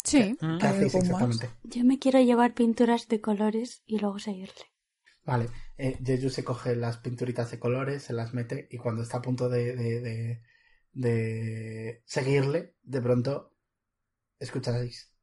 Sí. 0.05 0.37
¿Qué 0.57 0.67
¿Hay 0.67 0.71
hacéis 0.71 0.95
algo 0.95 1.01
más? 1.01 1.27
exactamente? 1.27 1.49
Yo 1.63 1.83
me 1.83 1.99
quiero 1.99 2.21
llevar 2.21 2.53
pinturas 2.53 3.09
de 3.09 3.19
colores 3.19 3.83
y 3.85 3.99
luego 3.99 4.19
seguirle. 4.19 4.65
Vale, 5.25 5.49
eh, 5.77 5.97
Jeju 6.05 6.29
se 6.29 6.43
coge 6.45 6.75
las 6.75 6.97
pinturitas 6.97 7.51
de 7.51 7.59
colores, 7.59 8.03
se 8.03 8.13
las 8.13 8.33
mete 8.33 8.67
y 8.71 8.77
cuando 8.77 9.01
está 9.03 9.17
a 9.17 9.21
punto 9.21 9.49
de, 9.49 9.75
de, 9.75 9.99
de, 10.01 10.41
de 10.93 12.03
seguirle, 12.05 12.75
de 12.83 13.01
pronto 13.01 13.53
escucharéis 14.39 15.13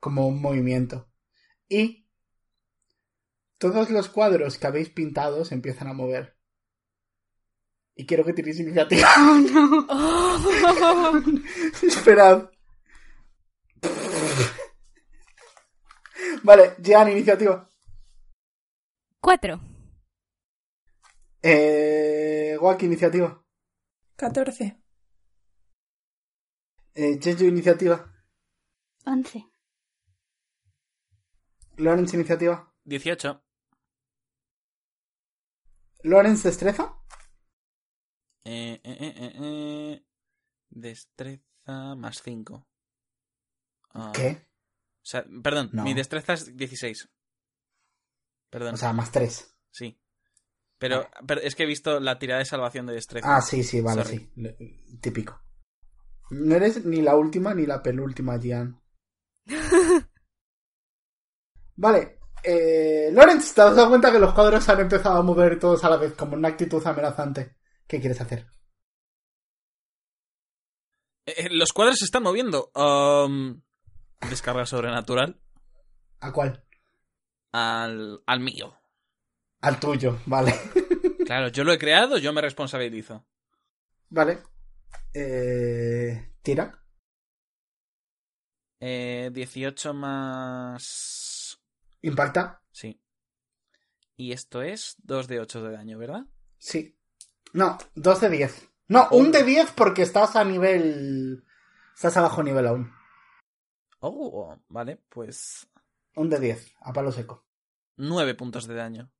como 0.00 0.26
un 0.26 0.40
movimiento. 0.42 1.08
Y 1.68 2.06
todos 3.58 3.90
los 3.90 4.08
cuadros 4.08 4.58
que 4.58 4.66
habéis 4.66 4.90
pintado 4.90 5.44
se 5.44 5.54
empiezan 5.54 5.86
a 5.86 5.92
mover. 5.92 6.36
Y 7.94 8.06
quiero 8.06 8.24
que 8.24 8.32
tiréis 8.32 8.60
iniciativa. 8.60 9.08
Oh. 9.92 11.20
Esperad. 11.82 12.50
Vale, 16.42 16.74
Jean, 16.78 17.08
iniciativa. 17.10 17.68
Cuatro. 19.20 19.60
Eh, 21.42 22.56
Waki, 22.60 22.86
iniciativa. 22.86 23.42
14. 24.16 24.76
Eh, 26.94 27.18
Jeju, 27.20 27.44
iniciativa. 27.46 28.04
Once. 29.06 29.44
Lawrence, 31.76 32.16
iniciativa. 32.16 32.72
18. 32.84 33.42
Lawrence, 36.04 36.48
destreza. 36.48 36.94
Eh, 38.44 38.80
eh, 38.82 38.96
eh, 39.00 39.14
eh, 39.16 39.32
eh. 39.40 40.04
Destreza 40.70 41.94
más 41.96 42.22
5. 42.22 42.66
¿Qué? 44.14 44.46
O 45.02 45.06
sea, 45.06 45.24
perdón, 45.42 45.70
No. 45.72 45.82
mi 45.84 45.94
destreza 45.94 46.34
es 46.34 46.56
16. 46.56 47.08
Perdón. 48.50 48.74
O 48.74 48.76
sea, 48.76 48.92
más 48.92 49.10
tres. 49.10 49.56
sí. 49.70 49.96
Pero, 50.78 51.06
pero 51.26 51.42
es 51.42 51.54
que 51.54 51.64
he 51.64 51.66
visto 51.66 52.00
la 52.00 52.18
tirada 52.18 52.38
de 52.38 52.46
salvación 52.46 52.86
de 52.86 52.94
destreza. 52.94 53.36
Ah, 53.36 53.42
sí, 53.42 53.62
sí, 53.62 53.82
vale, 53.82 54.02
Sorry. 54.02 54.30
sí. 54.34 54.96
Típico. 55.02 55.38
No 56.30 56.54
eres 56.54 56.86
ni 56.86 57.02
la 57.02 57.16
última 57.16 57.52
ni 57.54 57.66
la 57.66 57.82
penúltima, 57.82 58.38
Jean. 58.38 58.80
Vale. 61.76 62.18
Eh, 62.42 63.10
Lawrence, 63.12 63.54
¿te 63.54 63.60
has 63.60 63.76
dado 63.76 63.90
cuenta 63.90 64.10
que 64.10 64.18
los 64.18 64.32
cuadros 64.32 64.66
han 64.70 64.80
empezado 64.80 65.18
a 65.18 65.22
mover 65.22 65.58
todos 65.58 65.84
a 65.84 65.90
la 65.90 65.96
vez, 65.98 66.14
como 66.14 66.34
una 66.36 66.48
actitud 66.48 66.84
amenazante? 66.86 67.56
¿Qué 67.90 67.98
quieres 67.98 68.20
hacer? 68.20 68.46
Eh, 71.26 71.34
eh, 71.36 71.48
los 71.50 71.72
cuadros 71.72 71.98
se 71.98 72.04
están 72.04 72.22
moviendo. 72.22 72.70
Um, 72.72 73.60
descarga 74.28 74.64
sobrenatural 74.64 75.40
¿A 76.20 76.32
cuál? 76.32 76.64
al, 77.50 78.22
al 78.26 78.40
mío. 78.40 78.78
Al 79.60 79.80
tuyo, 79.80 80.20
vale. 80.26 80.54
Claro, 81.26 81.46
yo 81.46 81.62
lo 81.62 81.72
he 81.72 81.78
creado, 81.78 82.18
yo 82.18 82.32
me 82.32 82.40
responsabilizo. 82.40 83.24
Vale. 84.08 84.42
Eh, 85.14 86.32
tira. 86.42 86.82
Eh, 88.80 89.30
18 89.32 89.94
más... 89.94 91.60
Impacta. 92.02 92.64
Sí. 92.72 93.00
Y 94.16 94.32
esto 94.32 94.60
es 94.62 94.96
2 95.04 95.28
de 95.28 95.38
8 95.38 95.62
de 95.62 95.70
daño, 95.70 95.98
¿verdad? 95.98 96.22
Sí. 96.58 96.98
No, 97.52 97.78
2 97.94 98.20
de 98.20 98.30
10. 98.30 98.68
No, 98.88 99.08
Oh. 99.10 99.16
un 99.16 99.30
de 99.32 99.44
10 99.44 99.72
porque 99.72 100.02
estás 100.02 100.36
a 100.36 100.44
nivel. 100.44 101.44
Estás 101.94 102.16
a 102.16 102.22
bajo 102.22 102.42
nivel 102.42 102.66
aún. 102.66 102.92
Oh, 104.00 104.56
vale, 104.68 104.96
pues... 105.08 105.68
Un 106.16 106.28
de 106.30 106.40
10, 106.40 106.74
a 106.80 106.92
palo 106.92 107.12
seco. 107.12 107.46
9 107.96 108.34
puntos 108.34 108.66
de 108.66 108.74
daño. 108.74 109.12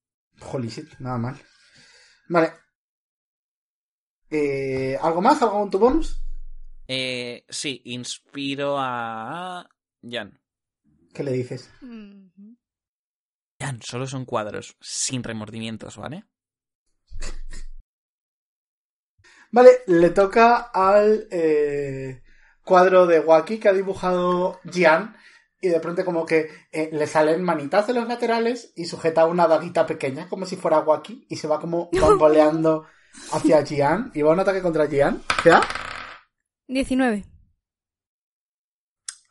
Holy 0.53 0.69
shit, 0.69 0.89
nada 0.99 1.19
mal. 1.19 1.37
Vale. 2.29 2.53
Eh, 4.31 4.97
¿Algo 5.01 5.21
más? 5.21 5.43
¿Algo 5.43 5.61
con 5.61 5.71
tu 5.71 5.79
bonus? 5.79 6.23
Eh, 6.89 7.45
sí, 7.49 7.83
inspiro 7.85 8.77
a... 8.79 9.69
Jan. 10.03 10.41
¿Qué 11.13 11.23
le 11.23 11.33
dices? 11.33 11.71
Jan, 13.61 13.83
solo 13.83 14.07
son 14.07 14.25
cuadros, 14.25 14.77
sin 14.81 15.23
remordimientos, 15.23 15.97
¿vale? 15.97 16.25
Vale, 19.53 19.71
le 19.87 20.11
toca 20.11 20.57
al 20.57 21.27
eh, 21.31 22.23
cuadro 22.65 23.07
de 23.07 23.21
Waki 23.21 23.59
que 23.59 23.69
ha 23.69 23.73
dibujado 23.73 24.61
Gian 24.71 25.17
y 25.61 25.69
de 25.69 25.81
pronto 25.81 26.05
como 26.05 26.25
que 26.25 26.49
eh, 26.73 26.89
le 26.93 27.07
salen 27.07 27.43
manitas 27.43 27.87
de 27.87 27.95
los 27.95 28.07
laterales 28.07 28.73
y 28.77 28.85
sujeta 28.87 29.27
una 29.27 29.47
daguita 29.49 29.87
pequeña 29.87 30.29
como 30.29 30.47
si 30.47 30.57
fuera 30.57 30.79
Waki 30.81 31.27
y 31.29 31.37
se 31.37 31.49
va 31.49 31.61
como 31.61 31.91
bamboleando 32.01 32.87
hacia 33.33 33.65
Gian 33.67 34.11
y 34.15 34.23
va 34.23 34.31
a 34.31 34.35
un 34.35 34.41
ataque 34.41 34.63
contra 34.63 34.87
Gian. 34.87 35.23
¿Qué 35.43 35.51
da? 35.51 35.63
19. 36.69 37.25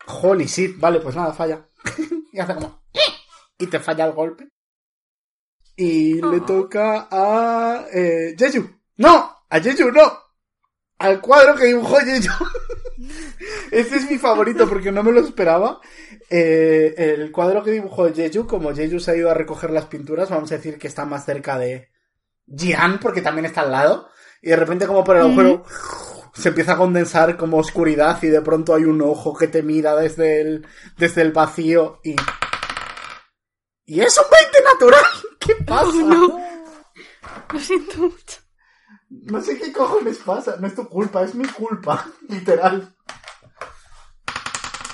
Holy 0.08 0.46
shit, 0.46 0.78
vale, 0.80 1.00
pues 1.00 1.16
nada, 1.16 1.34
falla. 1.34 1.70
y 2.34 2.40
hace 2.40 2.56
como... 2.56 2.84
Y 3.58 3.68
te 3.68 3.80
falla 3.80 4.06
el 4.06 4.14
golpe. 4.14 4.50
Y 5.76 6.16
le 6.16 6.38
Oh. 6.40 6.46
toca 6.46 7.08
a 7.12 7.86
eh, 7.94 8.36
Jeju. 8.38 8.70
¡No! 8.98 9.39
¡A 9.50 9.60
Jeju 9.60 9.92
no! 9.92 10.12
Al 11.00 11.22
cuadro 11.22 11.56
que 11.56 11.66
dibujó 11.66 11.98
Jeju. 11.98 12.46
este 13.72 13.96
es 13.98 14.10
mi 14.10 14.18
favorito 14.18 14.68
porque 14.68 14.92
no 14.92 15.02
me 15.02 15.12
lo 15.12 15.22
esperaba. 15.22 15.80
Eh, 16.30 16.94
el 16.98 17.32
cuadro 17.32 17.64
que 17.64 17.72
dibujó 17.72 18.14
Jeju, 18.14 18.46
como 18.46 18.76
Jeju 18.76 19.00
se 19.00 19.12
ha 19.12 19.16
ido 19.16 19.32
a 19.32 19.34
recoger 19.34 19.72
las 19.72 19.86
pinturas, 19.86 20.30
vamos 20.30 20.52
a 20.52 20.58
decir 20.58 20.78
que 20.78 20.88
está 20.88 21.06
más 21.06 21.26
cerca 21.26 21.58
de 21.58 21.90
Jian, 22.48 23.00
porque 23.00 23.22
también 23.22 23.46
está 23.46 23.62
al 23.62 23.72
lado. 23.72 24.10
Y 24.42 24.50
de 24.50 24.56
repente, 24.56 24.88
como 24.88 25.04
por 25.04 25.16
el 25.16 25.24
agujero, 25.24 25.64
se 26.34 26.50
empieza 26.50 26.74
a 26.74 26.78
condensar 26.78 27.36
como 27.36 27.58
oscuridad 27.58 28.22
y 28.22 28.28
de 28.28 28.42
pronto 28.42 28.74
hay 28.74 28.84
un 28.84 29.02
ojo 29.02 29.36
que 29.36 29.48
te 29.48 29.64
mira 29.64 29.96
desde 29.96 30.42
el, 30.42 30.68
desde 30.98 31.22
el 31.22 31.32
vacío 31.32 32.00
y... 32.04 32.16
¡Y 33.86 34.02
es 34.02 34.18
un 34.20 34.26
20 34.30 34.64
natural! 34.64 35.06
¿Qué 35.40 35.56
pasa? 35.66 35.92
no. 35.92 36.40
Lo 37.52 37.60
siento 37.60 37.98
mucho. 37.98 38.39
No 39.24 39.42
sé 39.42 39.58
qué 39.58 39.72
cojones 39.72 40.18
pasa. 40.20 40.58
No 40.58 40.68
es 40.68 40.76
tu 40.76 40.88
culpa, 40.88 41.24
es 41.24 41.36
mi 41.36 41.46
culpa. 41.48 42.06
Literal. 42.30 42.96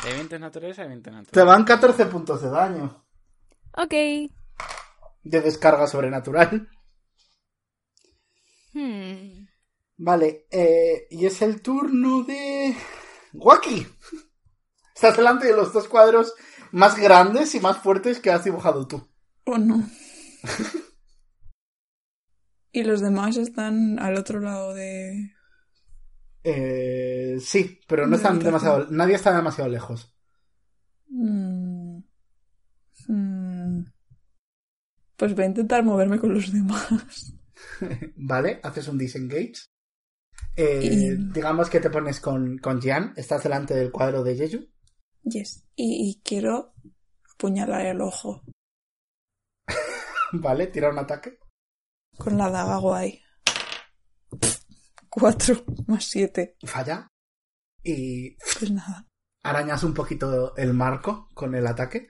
Hay 0.03 0.13
20 0.13 0.39
naturales, 0.39 0.79
hay 0.79 0.87
20 0.87 1.11
naturales. 1.11 1.31
Te 1.31 1.43
van 1.43 1.63
14 1.63 2.05
puntos 2.05 2.41
de 2.41 2.49
daño. 2.49 3.05
Ok. 3.73 3.93
De 5.23 5.41
descarga 5.41 5.87
sobrenatural. 5.87 6.69
Hmm. 8.73 9.47
Vale, 9.97 10.47
eh, 10.51 11.07
y 11.09 11.25
es 11.25 11.41
el 11.41 11.61
turno 11.61 12.23
de... 12.23 12.75
Waki. 13.33 13.87
Estás 14.93 15.17
delante 15.17 15.47
de 15.47 15.55
los 15.55 15.73
dos 15.73 15.87
cuadros 15.87 16.33
más 16.71 16.97
grandes 16.97 17.55
y 17.55 17.59
más 17.59 17.77
fuertes 17.77 18.19
que 18.19 18.31
has 18.31 18.43
dibujado 18.43 18.87
tú. 18.87 19.07
Oh, 19.45 19.57
no. 19.57 19.89
y 22.79 22.83
los 22.83 23.01
demás 23.01 23.37
están 23.37 23.99
al 23.99 24.15
otro 24.17 24.39
lado 24.39 24.73
de... 24.73 25.31
Eh, 26.43 27.37
sí, 27.39 27.79
pero 27.87 28.05
no 28.05 28.15
están 28.17 28.39
demasiado... 28.39 28.87
Nadie 28.91 29.15
está 29.15 29.35
demasiado 29.35 29.69
lejos. 29.69 30.13
Mm. 31.07 31.99
Mm. 33.07 33.85
Pues 35.15 35.33
voy 35.35 35.43
a 35.43 35.47
intentar 35.47 35.83
moverme 35.83 36.19
con 36.19 36.33
los 36.33 36.51
demás. 36.51 37.33
Vale, 38.15 38.59
haces 38.63 38.87
un 38.87 38.97
disengage. 38.97 39.53
Eh, 40.55 40.81
Y- 40.83 41.31
Digamos 41.33 41.69
que 41.69 41.79
te 41.79 41.89
pones 41.89 42.19
con, 42.19 42.57
con 42.57 42.81
Jian. 42.81 43.13
Estás 43.15 43.43
delante 43.43 43.73
del 43.73 43.91
cuadro 43.91 44.23
de 44.23 44.35
Jeju. 44.35 44.65
Yes. 45.23 45.65
Y, 45.75 46.09
y 46.09 46.21
quiero 46.23 46.73
apuñalar 47.33 47.85
el 47.87 48.01
ojo 48.01 48.43
Vale, 50.33 50.67
tira 50.67 50.89
un 50.89 50.99
ataque. 50.99 51.39
Con 52.17 52.37
la 52.37 52.49
daga 52.49 52.77
guay. 52.77 53.21
Cuatro 55.09 55.63
más 55.87 56.05
siete. 56.05 56.57
Falla. 56.63 57.07
Y 57.83 58.35
Pues 58.35 58.71
nada. 58.71 59.07
arañas 59.43 59.83
un 59.83 59.93
poquito 59.93 60.55
el 60.57 60.73
marco 60.73 61.29
con 61.33 61.55
el 61.55 61.65
ataque. 61.67 62.09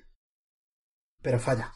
Pero 1.21 1.39
falla. 1.39 1.73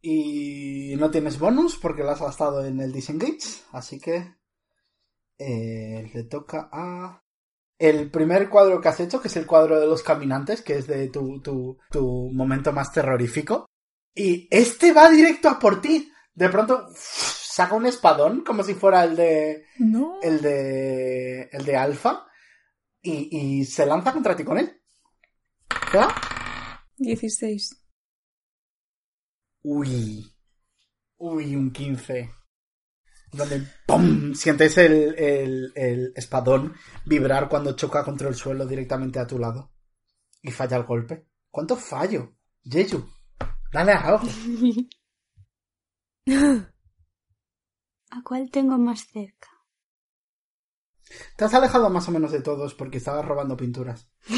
Y 0.00 0.94
no 0.98 1.10
tienes 1.10 1.38
bonus 1.38 1.76
porque 1.76 2.02
lo 2.02 2.10
has 2.10 2.20
gastado 2.20 2.64
en 2.64 2.80
el 2.80 2.92
disengage. 2.92 3.62
Así 3.72 3.98
que 4.00 4.36
eh, 5.38 6.10
le 6.12 6.24
toca 6.24 6.68
a... 6.72 7.20
El 7.76 8.10
primer 8.10 8.48
cuadro 8.48 8.80
que 8.80 8.88
has 8.88 9.00
hecho, 9.00 9.20
que 9.20 9.26
es 9.28 9.36
el 9.36 9.46
cuadro 9.46 9.80
de 9.80 9.86
los 9.86 10.02
caminantes, 10.02 10.62
que 10.62 10.78
es 10.78 10.86
de 10.86 11.08
tu, 11.08 11.40
tu, 11.42 11.76
tu 11.90 12.30
momento 12.32 12.72
más 12.72 12.92
terrorífico. 12.92 13.66
Y 14.14 14.46
este 14.50 14.92
va 14.92 15.10
directo 15.10 15.48
a 15.48 15.58
por 15.58 15.80
ti. 15.80 16.10
De 16.34 16.48
pronto 16.48 16.88
saca 16.94 17.74
un 17.74 17.86
espadón, 17.86 18.42
como 18.42 18.62
si 18.62 18.74
fuera 18.74 19.04
el 19.04 19.16
de 19.16 19.66
No. 19.78 20.18
el 20.22 20.40
de 20.42 21.48
el 21.52 21.64
de 21.64 21.76
Alfa 21.76 22.26
y, 23.00 23.28
y 23.60 23.64
se 23.64 23.86
lanza 23.86 24.12
contra 24.12 24.34
ti 24.36 24.44
con 24.44 24.58
él. 24.58 24.80
¿Queda? 25.92 26.08
16. 26.96 27.80
Uy. 29.62 30.34
Uy, 31.18 31.56
un 31.56 31.70
15. 31.72 32.30
Donde 33.32 33.62
¡pum! 33.86 34.34
sientes 34.34 34.76
el, 34.78 35.14
el, 35.18 35.72
el 35.74 36.12
espadón 36.16 36.74
vibrar 37.04 37.48
cuando 37.48 37.74
choca 37.76 38.04
contra 38.04 38.28
el 38.28 38.34
suelo 38.34 38.66
directamente 38.66 39.18
a 39.18 39.26
tu 39.26 39.38
lado. 39.38 39.72
Y 40.42 40.50
falla 40.50 40.76
el 40.76 40.84
golpe. 40.84 41.26
¿Cuánto 41.50 41.76
fallo? 41.76 42.36
Jeju, 42.64 43.08
dale 43.72 43.92
a 43.92 44.00
algo. 44.00 44.26
¿A 48.10 48.22
cuál 48.24 48.50
tengo 48.50 48.78
más 48.78 49.06
cerca? 49.06 49.48
Te 51.36 51.44
has 51.44 51.54
alejado 51.54 51.90
más 51.90 52.08
o 52.08 52.12
menos 52.12 52.32
de 52.32 52.40
todos 52.40 52.74
porque 52.74 52.98
estabas 52.98 53.24
robando 53.26 53.56
pinturas. 53.56 54.08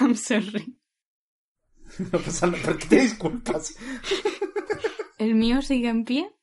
I'm 0.00 0.14
sorry. 0.16 0.78
No 1.98 2.18
pasa 2.18 2.46
nada. 2.46 2.62
¿Por 2.64 2.78
qué 2.78 2.86
te 2.86 3.00
disculpas? 3.00 3.76
¿El 5.18 5.34
mío 5.36 5.62
sigue 5.62 5.88
en 5.88 6.04
pie? 6.04 6.34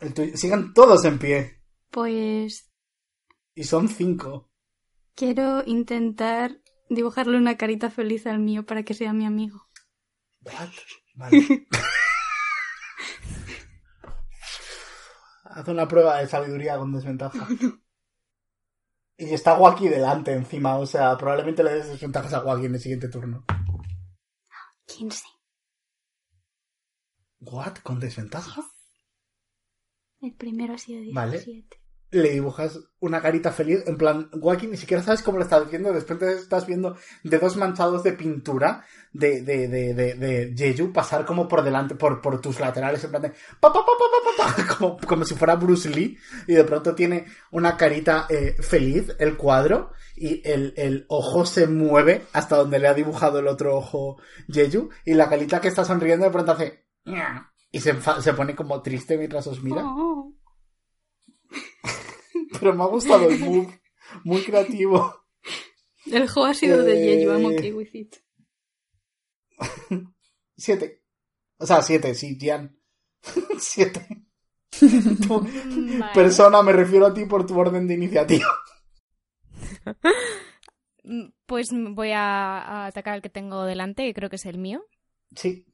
El 0.00 0.14
tuyo- 0.14 0.36
Sigan 0.36 0.72
todos 0.74 1.04
en 1.04 1.18
pie. 1.18 1.62
Pues 1.90 2.70
Y 3.54 3.64
son 3.64 3.88
cinco. 3.88 4.50
quiero 5.14 5.62
intentar 5.66 6.60
dibujarle 6.90 7.36
una 7.38 7.56
carita 7.56 7.90
feliz 7.90 8.26
al 8.26 8.38
mío 8.38 8.64
para 8.66 8.82
que 8.84 8.94
sea 8.94 9.12
mi 9.12 9.26
amigo. 9.26 9.66
What? 10.42 10.70
Vale. 11.18 11.66
Haz 15.42 15.66
una 15.66 15.88
prueba 15.88 16.18
de 16.18 16.28
sabiduría 16.28 16.78
con 16.78 16.92
desventaja. 16.92 17.48
Y 19.16 19.34
está 19.34 19.58
Waki 19.58 19.88
delante 19.88 20.32
encima, 20.32 20.76
o 20.76 20.86
sea, 20.86 21.16
probablemente 21.18 21.64
le 21.64 21.74
des 21.74 21.88
desventajas 21.88 22.34
a 22.34 22.44
Waki 22.44 22.66
en 22.66 22.74
el 22.74 22.80
siguiente 22.80 23.08
turno. 23.08 23.44
15. 24.86 25.24
¿What? 27.40 27.78
¿Con 27.82 27.98
desventaja? 27.98 28.62
El 30.20 30.36
primero 30.36 30.74
ha 30.74 30.78
sido 30.78 31.00
17. 31.00 31.14
Vale. 31.14 31.78
Le 32.10 32.30
dibujas 32.30 32.80
una 33.00 33.20
carita 33.20 33.52
feliz, 33.52 33.84
en 33.86 33.98
plan, 33.98 34.30
Waki 34.32 34.66
ni 34.66 34.76
siquiera 34.76 35.02
sabes 35.02 35.22
cómo 35.22 35.38
lo 35.38 35.44
estás 35.44 35.70
viendo, 35.70 35.92
después 35.92 36.18
te 36.18 36.32
estás 36.32 36.66
viendo 36.66 36.96
dedos 37.22 37.56
manchados 37.56 38.02
de 38.02 38.14
pintura 38.14 38.84
de, 39.12 39.42
de, 39.42 39.68
de, 39.68 39.94
de, 39.94 40.14
de 40.14 40.54
Jeju 40.56 40.92
pasar 40.92 41.24
como 41.24 41.46
por 41.46 41.62
delante, 41.62 41.94
por, 41.94 42.20
por 42.20 42.40
tus 42.40 42.60
laterales, 42.60 43.04
en 43.04 43.10
plan 43.10 43.22
de 43.22 43.32
pa, 43.60 43.72
pa, 43.72 43.84
pa, 43.84 44.64
como, 44.78 44.98
como 44.98 45.24
si 45.24 45.34
fuera 45.34 45.56
Bruce 45.56 45.90
Lee, 45.90 46.16
y 46.46 46.54
de 46.54 46.64
pronto 46.64 46.94
tiene 46.94 47.26
una 47.50 47.76
carita 47.76 48.26
eh, 48.30 48.56
feliz, 48.60 49.14
el 49.18 49.36
cuadro, 49.36 49.92
y 50.16 50.40
el, 50.48 50.74
el 50.76 51.04
ojo 51.08 51.44
se 51.46 51.66
mueve 51.66 52.26
hasta 52.32 52.56
donde 52.56 52.78
le 52.78 52.88
ha 52.88 52.94
dibujado 52.94 53.38
el 53.38 53.46
otro 53.46 53.76
ojo 53.76 54.16
Jeju, 54.50 54.88
y 55.04 55.14
la 55.14 55.28
carita 55.28 55.60
que 55.60 55.68
está 55.68 55.84
sonriendo 55.84 56.24
de 56.24 56.32
pronto 56.32 56.52
hace 56.52 56.84
y 57.70 57.80
se, 57.80 57.94
se 58.00 58.32
pone 58.32 58.54
como 58.54 58.80
triste 58.82 59.18
mientras 59.18 59.46
os 59.46 59.62
mira. 59.62 59.82
Oh. 59.84 60.32
Pero 62.58 62.74
me 62.74 62.82
ha 62.82 62.86
gustado 62.86 63.28
el 63.28 63.38
move. 63.38 63.80
Muy 64.24 64.42
creativo. 64.42 65.24
El 66.10 66.28
juego 66.28 66.46
ha 66.48 66.54
sido 66.54 66.82
de 66.82 66.92
Eh. 66.94 67.16
Yeyu, 67.16 67.30
I'm 67.32 67.44
okay 67.46 67.72
with 67.72 67.94
it. 67.94 68.16
Siete. 70.56 71.02
O 71.58 71.66
sea, 71.66 71.82
siete, 71.82 72.14
sí, 72.14 72.38
Gian. 72.38 72.78
Siete. 73.58 74.06
Tu 74.78 75.46
persona, 76.14 76.62
me 76.62 76.72
refiero 76.72 77.06
a 77.06 77.14
ti 77.14 77.24
por 77.24 77.46
tu 77.46 77.58
orden 77.58 77.86
de 77.86 77.94
iniciativa. 77.94 78.46
Pues 81.46 81.70
voy 81.72 82.10
a, 82.10 82.58
a 82.58 82.86
atacar 82.86 83.14
al 83.14 83.22
que 83.22 83.30
tengo 83.30 83.64
delante, 83.64 84.04
que 84.04 84.12
creo 84.12 84.28
que 84.28 84.36
es 84.36 84.44
el 84.44 84.58
mío. 84.58 84.84
Sí. 85.34 85.64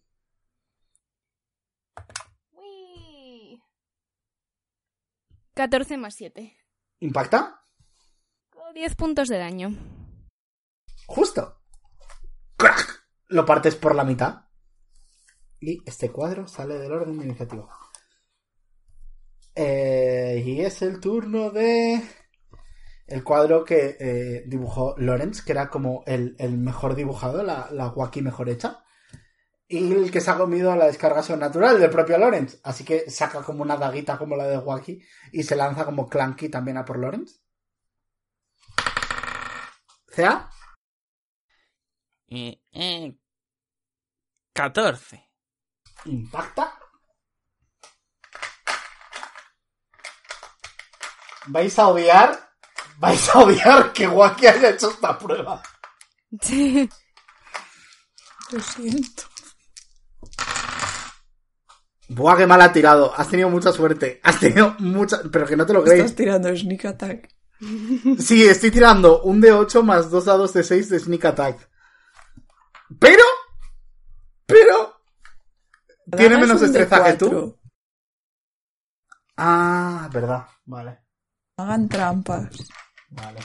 Uy. 2.52 3.60
14 5.54 5.96
más 5.96 6.14
7. 6.14 6.56
¿Impacta? 7.04 7.60
10 8.72 8.94
puntos 8.94 9.28
de 9.28 9.36
daño. 9.36 9.76
Justo. 11.06 11.60
¡Crack! 12.56 13.04
Lo 13.28 13.44
partes 13.44 13.76
por 13.76 13.94
la 13.94 14.04
mitad. 14.04 14.46
Y 15.60 15.82
este 15.84 16.10
cuadro 16.10 16.48
sale 16.48 16.78
del 16.78 16.92
orden 16.92 17.18
de 17.18 17.26
iniciativa. 17.26 17.68
Eh, 19.54 20.42
y 20.46 20.62
es 20.62 20.80
el 20.80 20.98
turno 20.98 21.50
de... 21.50 22.02
El 23.06 23.22
cuadro 23.22 23.66
que 23.66 23.98
eh, 24.00 24.44
dibujó 24.46 24.94
Lorenz, 24.96 25.42
que 25.42 25.52
era 25.52 25.68
como 25.68 26.04
el, 26.06 26.34
el 26.38 26.56
mejor 26.56 26.94
dibujado, 26.94 27.42
la, 27.42 27.68
la 27.70 27.92
mejor 28.22 28.48
hecha. 28.48 28.82
Y 29.74 29.92
el 29.92 30.10
que 30.12 30.20
se 30.20 30.30
ha 30.30 30.36
comido 30.36 30.76
la 30.76 30.86
descarga 30.86 31.20
sobrenatural 31.20 31.80
del 31.80 31.90
propio 31.90 32.16
Lorenz. 32.16 32.60
Así 32.62 32.84
que 32.84 33.10
saca 33.10 33.42
como 33.42 33.62
una 33.62 33.76
daguita 33.76 34.16
como 34.16 34.36
la 34.36 34.46
de 34.46 34.58
Waki 34.58 35.02
y 35.32 35.42
se 35.42 35.56
lanza 35.56 35.84
como 35.84 36.08
Clanky 36.08 36.48
también 36.48 36.76
a 36.76 36.84
por 36.84 36.96
Lorenz. 36.96 37.40
¿Sea? 40.12 40.48
Eh, 42.28 42.60
eh, 42.70 43.16
14. 44.52 45.28
Impacta. 46.04 46.78
Vais 51.46 51.76
a 51.80 51.88
odiar. 51.88 52.52
Vais 52.98 53.28
a 53.34 53.38
odiar 53.40 53.92
que 53.92 54.06
Wacky 54.06 54.46
haya 54.46 54.70
hecho 54.70 54.90
esta 54.90 55.18
prueba. 55.18 55.60
Sí. 56.40 56.88
Lo 58.50 58.60
siento. 58.60 59.33
Buah, 62.08 62.36
qué 62.36 62.46
mal 62.46 62.60
ha 62.60 62.72
tirado. 62.72 63.12
Has 63.16 63.28
tenido 63.28 63.48
mucha 63.48 63.72
suerte. 63.72 64.20
Has 64.22 64.38
tenido 64.38 64.74
mucha. 64.78 65.20
Pero 65.30 65.46
que 65.46 65.56
no 65.56 65.66
te 65.66 65.72
lo 65.72 65.82
crees. 65.82 66.00
Estás 66.00 66.16
tirando 66.16 66.56
sneak 66.56 66.84
attack. 66.84 67.28
Sí, 68.18 68.44
estoy 68.44 68.70
tirando 68.70 69.22
un 69.22 69.40
de 69.40 69.52
8 69.52 69.82
más 69.82 70.10
dos 70.10 70.26
dados 70.26 70.52
de 70.52 70.62
6 70.62 70.90
de 70.90 70.98
sneak 70.98 71.24
attack. 71.24 71.70
Pero. 72.98 73.22
Pero. 74.46 75.00
Tiene 76.16 76.36
menos 76.36 76.60
destreza 76.60 77.02
que 77.04 77.12
tú. 77.14 77.26
D4. 77.30 77.58
Ah, 79.38 80.08
verdad. 80.12 80.46
Vale. 80.66 80.98
Hagan 81.56 81.88
trampas. 81.88 82.48
Vale. 83.08 83.40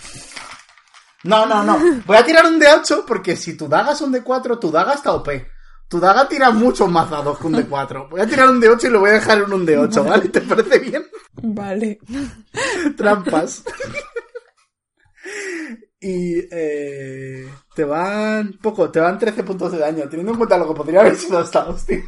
No, 1.23 1.45
no, 1.45 1.63
no. 1.63 2.01
Voy 2.05 2.17
a 2.17 2.25
tirar 2.25 2.45
un 2.45 2.59
de 2.59 2.67
8 2.67 3.05
porque 3.07 3.35
si 3.35 3.55
tu 3.55 3.67
daga 3.67 3.93
es 3.93 4.01
un 4.01 4.11
de 4.11 4.23
4, 4.23 4.59
tu 4.59 4.71
daga 4.71 4.93
está 4.93 5.13
OP. 5.13 5.29
Tu 5.89 5.99
daga 5.99 6.29
tira 6.29 6.51
mucho 6.51 6.87
más 6.87 7.09
dados 7.09 7.39
que 7.39 7.47
un 7.47 7.53
de 7.53 7.65
4. 7.65 8.09
Voy 8.09 8.21
a 8.21 8.27
tirar 8.27 8.47
un 8.47 8.59
de 8.59 8.69
8 8.69 8.87
y 8.87 8.89
lo 8.91 8.99
voy 8.99 9.09
a 9.09 9.13
dejar 9.13 9.39
en 9.39 9.51
un 9.51 9.65
de 9.65 9.75
8, 9.79 10.03
¿vale? 10.03 10.29
¿Te 10.29 10.41
parece 10.41 10.77
bien? 10.77 11.03
Vale. 11.41 11.99
Trampas. 12.97 13.63
y 15.99 16.37
eh, 16.51 17.51
te 17.73 17.83
van 17.83 18.53
poco, 18.61 18.91
te 18.91 18.99
van 18.99 19.17
13 19.17 19.43
puntos 19.43 19.71
de 19.71 19.79
daño, 19.79 20.07
teniendo 20.07 20.33
en 20.33 20.37
cuenta 20.37 20.59
lo 20.59 20.67
que 20.67 20.75
podría 20.75 21.01
haber 21.01 21.15
sido 21.15 21.41
esta 21.41 21.67
hostia. 21.67 22.03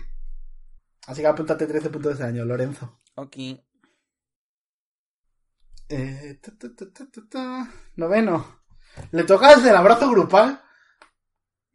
Así 1.08 1.22
que 1.22 1.28
apúntate 1.28 1.66
13 1.66 1.90
puntos 1.90 2.20
de 2.20 2.24
daño, 2.24 2.46
Lorenzo. 2.46 3.00
Ok. 3.16 3.36
Eh, 5.90 6.40
ta, 6.40 6.52
ta, 6.56 6.68
ta, 6.76 6.86
ta, 6.94 7.06
ta, 7.12 7.22
ta. 7.28 7.72
Noveno. 7.96 8.62
Le 9.12 9.24
toca 9.24 9.56
desde 9.56 9.72
el 9.72 9.76
abrazo 9.76 10.08
grupal. 10.12 10.62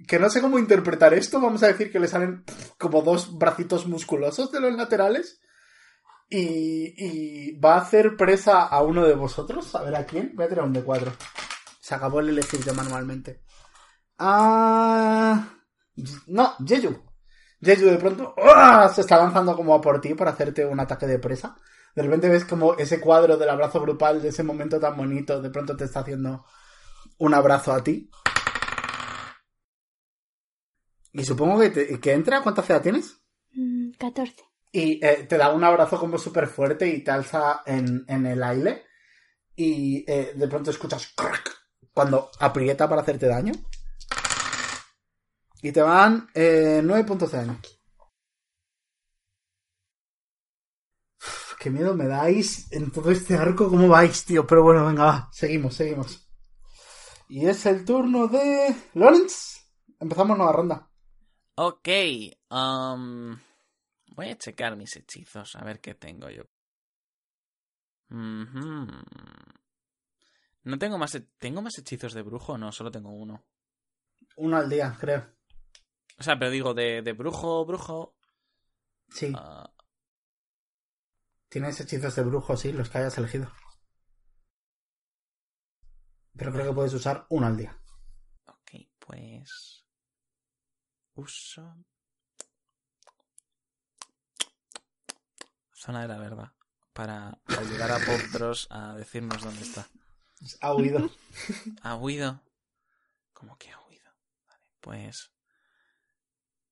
Que 0.07 0.19
no 0.19 0.29
sé 0.29 0.41
cómo 0.41 0.59
interpretar 0.59 1.15
esto. 1.15 1.41
Vamos 1.41 1.63
a 1.63 1.69
decir 1.69 1.91
que 1.91 2.01
le 2.01 2.09
salen 2.09 2.45
como 2.79 3.03
dos 3.03 3.39
bracitos 3.39 3.87
musculosos 3.87 4.53
de 4.53 4.61
los 4.61 4.75
laterales. 4.75 5.41
Y, 6.29 6.95
y 6.97 7.59
va 7.59 7.75
a 7.75 7.81
hacer 7.81 8.17
presa 8.17 8.63
a 8.63 8.83
uno 8.83 9.07
de 9.07 9.15
vosotros. 9.15 9.75
A 9.75 9.83
ver 9.83 9.97
a 9.97 10.07
quién. 10.07 10.33
Voy 10.35 10.47
a 10.47 10.49
tirar 10.49 10.65
un 10.65 10.73
de 10.73 10.83
4. 10.83 11.13
Se 11.81 11.95
acabó 11.95 12.21
el 12.21 12.31
elegirte 12.31 12.73
manualmente. 12.73 13.43
Ah. 14.19 15.49
No, 16.27 16.55
Jeju. 16.67 17.07
Jeju 17.63 17.87
de 17.87 17.97
pronto 17.97 18.35
¡ah! 18.39 18.91
se 18.95 19.01
está 19.01 19.17
lanzando 19.17 19.57
como 19.57 19.75
a 19.75 19.81
por 19.81 20.01
ti 20.01 20.15
para 20.15 20.33
hacerte 20.33 20.65
un 20.65 20.81
ataque 20.81 21.07
de 21.07 21.19
presa. 21.19 21.57
De 21.95 22.03
repente 22.03 22.29
ves 22.29 22.45
como 22.45 22.75
ese 22.75 23.01
cuadro 23.01 23.37
del 23.39 23.49
abrazo 23.49 23.81
grupal 23.81 24.21
de 24.21 24.29
ese 24.29 24.43
momento 24.43 24.79
tan 24.79 24.97
bonito, 24.97 25.41
de 25.41 25.49
pronto 25.51 25.77
te 25.77 25.85
está 25.85 26.01
haciendo 26.01 26.45
un 27.19 27.33
abrazo 27.33 27.73
a 27.73 27.83
ti. 27.83 28.11
Y 31.19 31.25
supongo 31.25 31.59
que, 31.61 31.71
te- 31.71 32.01
que 32.01 32.13
entra, 32.13 32.43
¿cuánta 32.43 32.63
edad 32.63 32.83
tienes? 32.83 33.17
Mm, 33.53 33.93
14. 33.99 34.35
Y 34.73 35.05
eh, 35.05 35.25
te 35.29 35.39
da 35.39 35.53
un 35.53 35.65
abrazo 35.65 35.99
como 35.99 36.19
súper 36.19 36.47
fuerte 36.47 36.87
y 36.89 37.03
te 37.03 37.11
alza 37.11 37.63
en, 37.65 38.05
en 38.09 38.27
el 38.27 38.43
aire. 38.43 38.85
Y 39.55 40.05
eh, 40.11 40.33
de 40.35 40.49
pronto 40.49 40.71
escuchas 40.71 41.13
crack 41.17 41.51
cuando 41.95 42.31
aprieta 42.41 42.87
para 42.89 43.01
hacerte 43.01 43.27
daño. 43.27 43.53
Y 45.63 45.73
te 45.73 45.81
van 45.81 46.29
eh, 46.35 46.81
9 46.85 47.05
puntos 47.05 47.33
de 47.33 47.39
daño. 47.39 47.59
Uf, 51.21 51.55
Qué 51.59 51.71
miedo 51.71 51.95
me 51.95 52.07
dais 52.07 52.71
en 52.73 52.91
todo 52.91 53.11
este 53.11 53.35
arco. 53.37 53.71
¿Cómo 53.71 53.89
vais, 53.89 54.25
tío? 54.25 54.47
Pero 54.47 54.63
bueno, 54.63 54.87
venga, 54.87 55.05
va. 55.05 55.29
Seguimos, 55.33 55.75
seguimos. 55.75 56.29
Y 57.29 57.47
es 57.47 57.65
el 57.67 57.85
turno 57.85 58.29
de 58.29 58.77
Lawrence. 58.95 59.61
Empezamos 59.99 60.37
nueva 60.37 60.53
ronda. 60.53 60.91
Ok. 61.57 61.89
um, 62.51 63.37
voy 64.09 64.29
a 64.29 64.37
checar 64.37 64.77
mis 64.77 64.95
hechizos, 64.97 65.57
a 65.57 65.65
ver 65.65 65.81
qué 65.81 65.95
tengo 65.95 66.29
yo. 66.31 66.45
No 70.65 70.79
tengo 70.79 70.99
más... 70.99 71.19
¿Tengo 71.39 71.63
más 71.63 71.79
hechizos 71.79 72.13
de 72.13 72.23
brujo? 72.23 72.59
No, 72.59 72.71
solo 72.73 72.91
tengo 72.91 73.11
uno. 73.11 73.45
Uno 74.37 74.57
al 74.59 74.69
día, 74.69 74.95
creo. 75.01 75.27
O 76.19 76.23
sea, 76.23 76.39
pero 76.39 76.51
digo, 76.51 76.75
de, 76.75 77.03
de 77.03 77.13
brujo, 77.13 77.65
brujo... 77.65 78.17
Sí. 79.09 79.33
ah, 79.35 79.73
Tienes 81.49 81.81
hechizos 81.81 82.15
de 82.17 82.23
brujo, 82.23 82.57
sí, 82.57 82.73
los 82.73 82.91
que 82.91 82.99
hayas 82.99 83.17
elegido. 83.17 83.51
Pero 86.37 86.53
creo 86.53 86.67
que 86.67 86.75
puedes 86.75 86.93
usar 86.93 87.27
uno 87.31 87.47
al 87.47 87.57
día. 87.57 87.81
ok, 88.47 88.73
pues... 88.99 89.86
Uso... 91.17 91.75
Zona 95.73 96.03
de 96.03 96.09
la 96.09 96.19
verdad. 96.19 96.53
Para 96.93 97.41
ayudar 97.47 97.93
a 97.93 97.99
Poptros 97.99 98.67
a 98.71 98.95
decirnos 98.95 99.43
dónde 99.43 99.63
está. 99.63 99.87
Ha 100.61 100.75
huido. 100.75 101.11
¿Ha 101.83 101.97
huido? 101.97 102.43
¿Cómo 103.33 103.57
que 103.57 103.71
ha 103.71 103.81
huido? 103.87 104.11
Vale, 104.47 104.63
pues. 104.81 105.31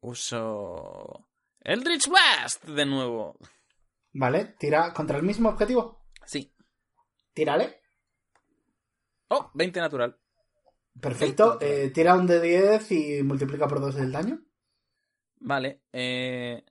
Uso. 0.01 1.29
Eldritch 1.61 2.09
Blast 2.09 2.65
de 2.65 2.87
nuevo. 2.87 3.39
vale, 4.13 4.57
tira 4.59 4.93
contra 4.93 5.17
el 5.17 5.23
mismo 5.23 5.49
objetivo. 5.49 6.07
Sí. 6.27 6.55
Tírale. 7.33 7.81
Oh, 9.29 9.51
20 9.55 9.81
natural. 9.81 10.19
Perfecto. 11.01 11.59
Eh, 11.61 11.91
tira 11.93 12.15
un 12.15 12.27
de 12.27 12.41
10 12.41 12.93
y 12.93 13.23
multiplica 13.23 13.69
por 13.69 13.81
2 13.81 13.97
el 13.97 14.13
daño. 14.13 14.41
Vale. 15.41 15.83
Eh, 15.93 16.65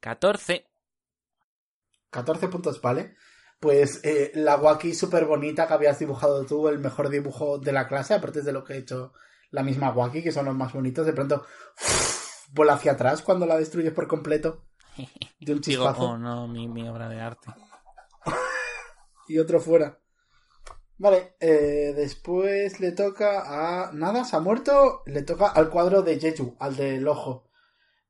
14. 0.00 0.66
14 2.10 2.48
puntos, 2.48 2.80
vale. 2.80 3.16
Pues 3.60 4.00
eh, 4.04 4.32
la 4.34 4.56
Waki 4.56 4.94
súper 4.94 5.24
bonita 5.24 5.66
que 5.66 5.74
habías 5.74 5.98
dibujado 5.98 6.44
tú, 6.44 6.68
el 6.68 6.78
mejor 6.78 7.08
dibujo 7.08 7.58
de 7.58 7.72
la 7.72 7.88
clase, 7.88 8.14
aparte 8.14 8.42
de 8.42 8.52
lo 8.52 8.64
que 8.64 8.74
ha 8.74 8.76
hecho 8.76 9.12
la 9.50 9.62
misma 9.62 9.90
Waki, 9.92 10.22
que 10.22 10.32
son 10.32 10.46
los 10.46 10.54
más 10.54 10.72
bonitos, 10.72 11.06
de 11.06 11.12
pronto 11.12 11.44
vuela 12.52 12.74
hacia 12.74 12.92
atrás 12.92 13.22
cuando 13.22 13.46
la 13.46 13.56
destruyes 13.56 13.92
por 13.92 14.06
completo. 14.08 14.66
De 15.40 15.52
un 15.52 15.60
Digo, 15.60 15.84
chispazo. 15.84 16.02
oh 16.02 16.18
no, 16.18 16.48
mi, 16.48 16.68
mi 16.68 16.88
obra 16.88 17.08
de 17.08 17.20
arte. 17.20 17.50
y 19.28 19.38
otro 19.38 19.60
fuera. 19.60 19.98
Vale, 20.98 21.36
eh, 21.40 21.92
después 21.94 22.80
le 22.80 22.92
toca 22.92 23.42
a... 23.44 23.92
Nada, 23.92 24.24
se 24.24 24.36
ha 24.36 24.40
muerto. 24.40 25.02
Le 25.06 25.22
toca 25.22 25.48
al 25.48 25.68
cuadro 25.68 26.02
de 26.02 26.18
Jeju, 26.18 26.56
al 26.58 26.76
del 26.76 27.06
ojo. 27.06 27.50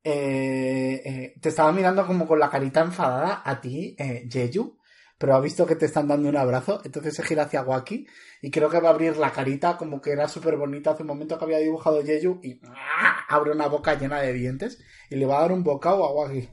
Eh, 0.04 1.02
eh, 1.04 1.34
te 1.40 1.48
estaba 1.48 1.72
mirando 1.72 2.06
como 2.06 2.28
con 2.28 2.38
la 2.38 2.48
carita 2.48 2.80
enfadada 2.80 3.42
a 3.44 3.60
ti, 3.60 3.96
Jeju, 4.30 4.78
pero 5.18 5.34
ha 5.34 5.40
visto 5.40 5.66
que 5.66 5.74
te 5.74 5.86
están 5.86 6.06
dando 6.06 6.28
un 6.28 6.36
abrazo, 6.36 6.80
entonces 6.84 7.12
se 7.12 7.24
gira 7.24 7.42
hacia 7.42 7.62
Waki 7.62 8.06
y 8.40 8.52
creo 8.52 8.70
que 8.70 8.78
va 8.78 8.90
a 8.90 8.92
abrir 8.92 9.16
la 9.16 9.32
carita 9.32 9.76
como 9.76 10.00
que 10.00 10.12
era 10.12 10.28
súper 10.28 10.56
bonita 10.56 10.92
hace 10.92 11.02
un 11.02 11.08
momento 11.08 11.36
que 11.36 11.44
había 11.46 11.58
dibujado 11.58 12.04
Jeju 12.04 12.38
y 12.40 12.60
¡ah! 12.68 13.24
abre 13.28 13.50
una 13.50 13.66
boca 13.66 13.98
llena 13.98 14.20
de 14.20 14.32
dientes 14.32 14.78
y 15.10 15.16
le 15.16 15.26
va 15.26 15.38
a 15.38 15.40
dar 15.42 15.52
un 15.52 15.64
bocado 15.64 16.04
a 16.04 16.12
Waki. 16.12 16.48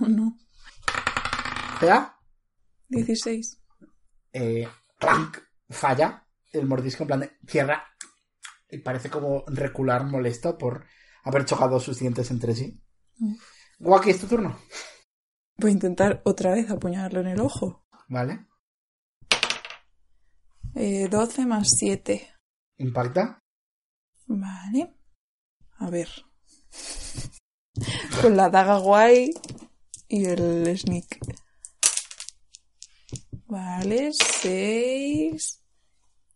Oh, 0.00 0.08
no. 0.08 0.36
¿Vea? 1.80 2.16
16. 2.88 3.62
eh, 4.32 4.68
falla 5.68 6.26
el 6.52 6.66
mordisco 6.66 7.02
en 7.02 7.06
plan 7.06 7.20
de 7.20 7.36
cierra 7.46 7.84
y 8.70 8.78
parece 8.78 9.10
como 9.10 9.44
recular 9.46 10.04
molesto 10.04 10.56
por 10.58 10.86
haber 11.24 11.44
chocado 11.44 11.80
sus 11.80 11.98
dientes 11.98 12.30
entre 12.30 12.54
sí. 12.54 12.80
Guaki, 13.78 14.10
es 14.10 14.20
tu 14.20 14.26
turno. 14.26 14.58
Voy 15.58 15.70
a 15.70 15.74
intentar 15.74 16.22
otra 16.24 16.52
vez 16.52 16.70
apuñalarlo 16.70 17.20
en 17.20 17.28
el 17.28 17.40
ojo. 17.40 17.86
¿Vale? 18.08 18.46
Eh, 20.74 21.08
12 21.08 21.46
más 21.46 21.70
7. 21.70 22.28
Impacta. 22.78 23.42
Vale. 24.26 24.94
A 25.78 25.90
ver. 25.90 26.08
Con 28.20 28.36
la 28.36 28.50
daga 28.50 28.78
guay 28.78 29.30
y 30.08 30.26
el 30.26 30.76
sneak. 30.78 31.18
Vale, 33.48 34.10
6 34.12 35.62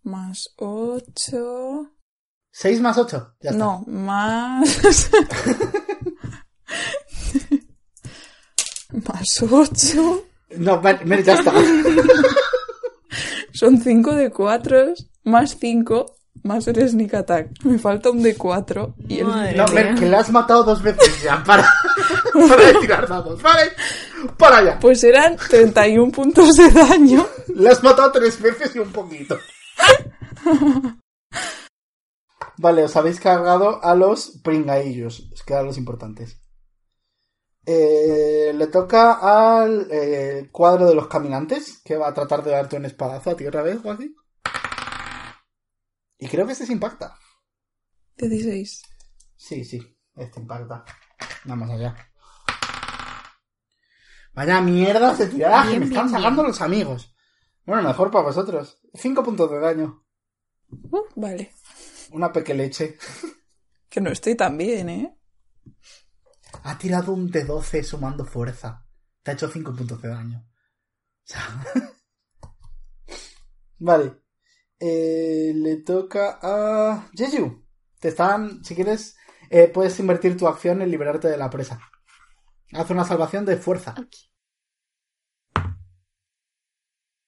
más 0.04 0.54
8. 0.56 1.90
6 2.52 2.80
más 2.80 2.98
8. 2.98 3.34
Ya 3.40 3.50
está. 3.50 3.58
No, 3.58 3.84
más. 3.86 4.80
más 8.92 9.42
8. 9.42 10.24
No, 10.56 10.80
vale, 10.80 11.04
Mer, 11.04 11.24
ya 11.24 11.34
está. 11.34 11.52
Son 13.52 13.78
5 13.78 14.14
de 14.14 14.30
4 14.30 14.94
más 15.24 15.56
5 15.58 16.16
más 16.42 16.66
el 16.68 16.88
sneak 16.88 17.14
attack. 17.14 17.50
Me 17.64 17.78
falta 17.78 18.10
un 18.10 18.22
de 18.22 18.36
4 18.36 18.94
y 19.08 19.18
el 19.18 19.26
No. 19.56 19.66
Mer, 19.68 19.94
que 19.96 20.06
le 20.06 20.16
has 20.16 20.30
matado 20.30 20.64
dos 20.64 20.82
veces 20.82 21.22
ya. 21.22 21.42
Para. 21.44 21.68
Para 22.48 22.66
de 22.66 22.74
tirar 22.74 23.08
dados, 23.08 23.40
¿vale? 23.42 23.72
Para 24.36 24.58
allá. 24.58 24.78
Pues 24.80 25.02
eran 25.04 25.36
31 25.36 26.12
puntos 26.12 26.54
de 26.56 26.70
daño. 26.70 27.26
Le 27.54 27.68
has 27.68 27.82
matado 27.82 28.12
tres 28.12 28.40
veces 28.40 28.74
y 28.76 28.78
un 28.78 28.92
poquito. 28.92 29.38
Vale, 32.56 32.84
os 32.84 32.96
habéis 32.96 33.18
cargado 33.20 33.82
a 33.82 33.94
los 33.94 34.38
pringaillos. 34.42 35.30
Os 35.32 35.42
quedan 35.42 35.64
los 35.64 35.78
importantes. 35.78 36.40
Eh, 37.64 38.52
le 38.54 38.66
toca 38.66 39.62
al 39.62 39.86
eh, 39.90 40.48
cuadro 40.52 40.86
de 40.86 40.94
los 40.94 41.08
caminantes, 41.08 41.80
que 41.82 41.96
va 41.96 42.08
a 42.08 42.14
tratar 42.14 42.42
de 42.42 42.50
darte 42.50 42.76
un 42.76 42.84
espadazo 42.84 43.30
a 43.30 43.36
ti 43.36 43.46
otra 43.46 43.62
vez, 43.62 43.78
o 43.84 43.90
así. 43.90 44.14
Y 46.18 46.28
creo 46.28 46.44
que 46.44 46.52
este 46.52 46.66
se 46.66 46.72
impacta. 46.72 47.16
16. 48.16 48.82
Sí, 49.36 49.64
sí, 49.64 49.80
este 50.16 50.40
impacta. 50.40 50.84
Vamos 51.44 51.70
allá. 51.70 52.09
Vaya 54.40 54.62
mierda 54.62 55.12
de 55.12 55.26
tiraje, 55.26 55.68
Bien, 55.68 55.80
me 55.80 55.84
están 55.84 56.08
sacando 56.08 56.42
los 56.42 56.62
amigos. 56.62 57.14
Bueno, 57.66 57.82
mejor 57.82 58.10
para 58.10 58.24
vosotros. 58.24 58.80
Cinco 58.94 59.22
puntos 59.22 59.50
de 59.50 59.60
daño. 59.60 60.02
Uh, 60.70 61.04
vale. 61.14 61.52
Una 62.12 62.32
pequeleche. 62.32 62.96
Que 63.90 64.00
no 64.00 64.08
estoy 64.08 64.36
tan 64.36 64.56
bien, 64.56 64.88
¿eh? 64.88 65.14
Ha 66.62 66.78
tirado 66.78 67.12
un 67.12 67.30
de 67.30 67.44
12 67.44 67.82
sumando 67.82 68.24
fuerza. 68.24 68.86
Te 69.22 69.30
ha 69.30 69.34
hecho 69.34 69.50
5 69.50 69.74
puntos 69.74 70.00
de 70.00 70.08
daño. 70.08 70.38
O 70.38 71.22
sea... 71.22 71.64
vale. 73.78 74.22
Eh, 74.78 75.52
le 75.54 75.82
toca 75.82 76.38
a 76.40 77.10
Jeju. 77.12 77.62
Te 77.98 78.08
están, 78.08 78.64
si 78.64 78.74
quieres, 78.74 79.18
eh, 79.50 79.68
puedes 79.68 80.00
invertir 80.00 80.38
tu 80.38 80.48
acción 80.48 80.80
en 80.80 80.90
liberarte 80.90 81.28
de 81.28 81.36
la 81.36 81.50
presa. 81.50 81.78
Haz 82.72 82.88
una 82.88 83.04
salvación 83.04 83.44
de 83.44 83.58
fuerza. 83.58 83.94
Ok. 83.98 84.29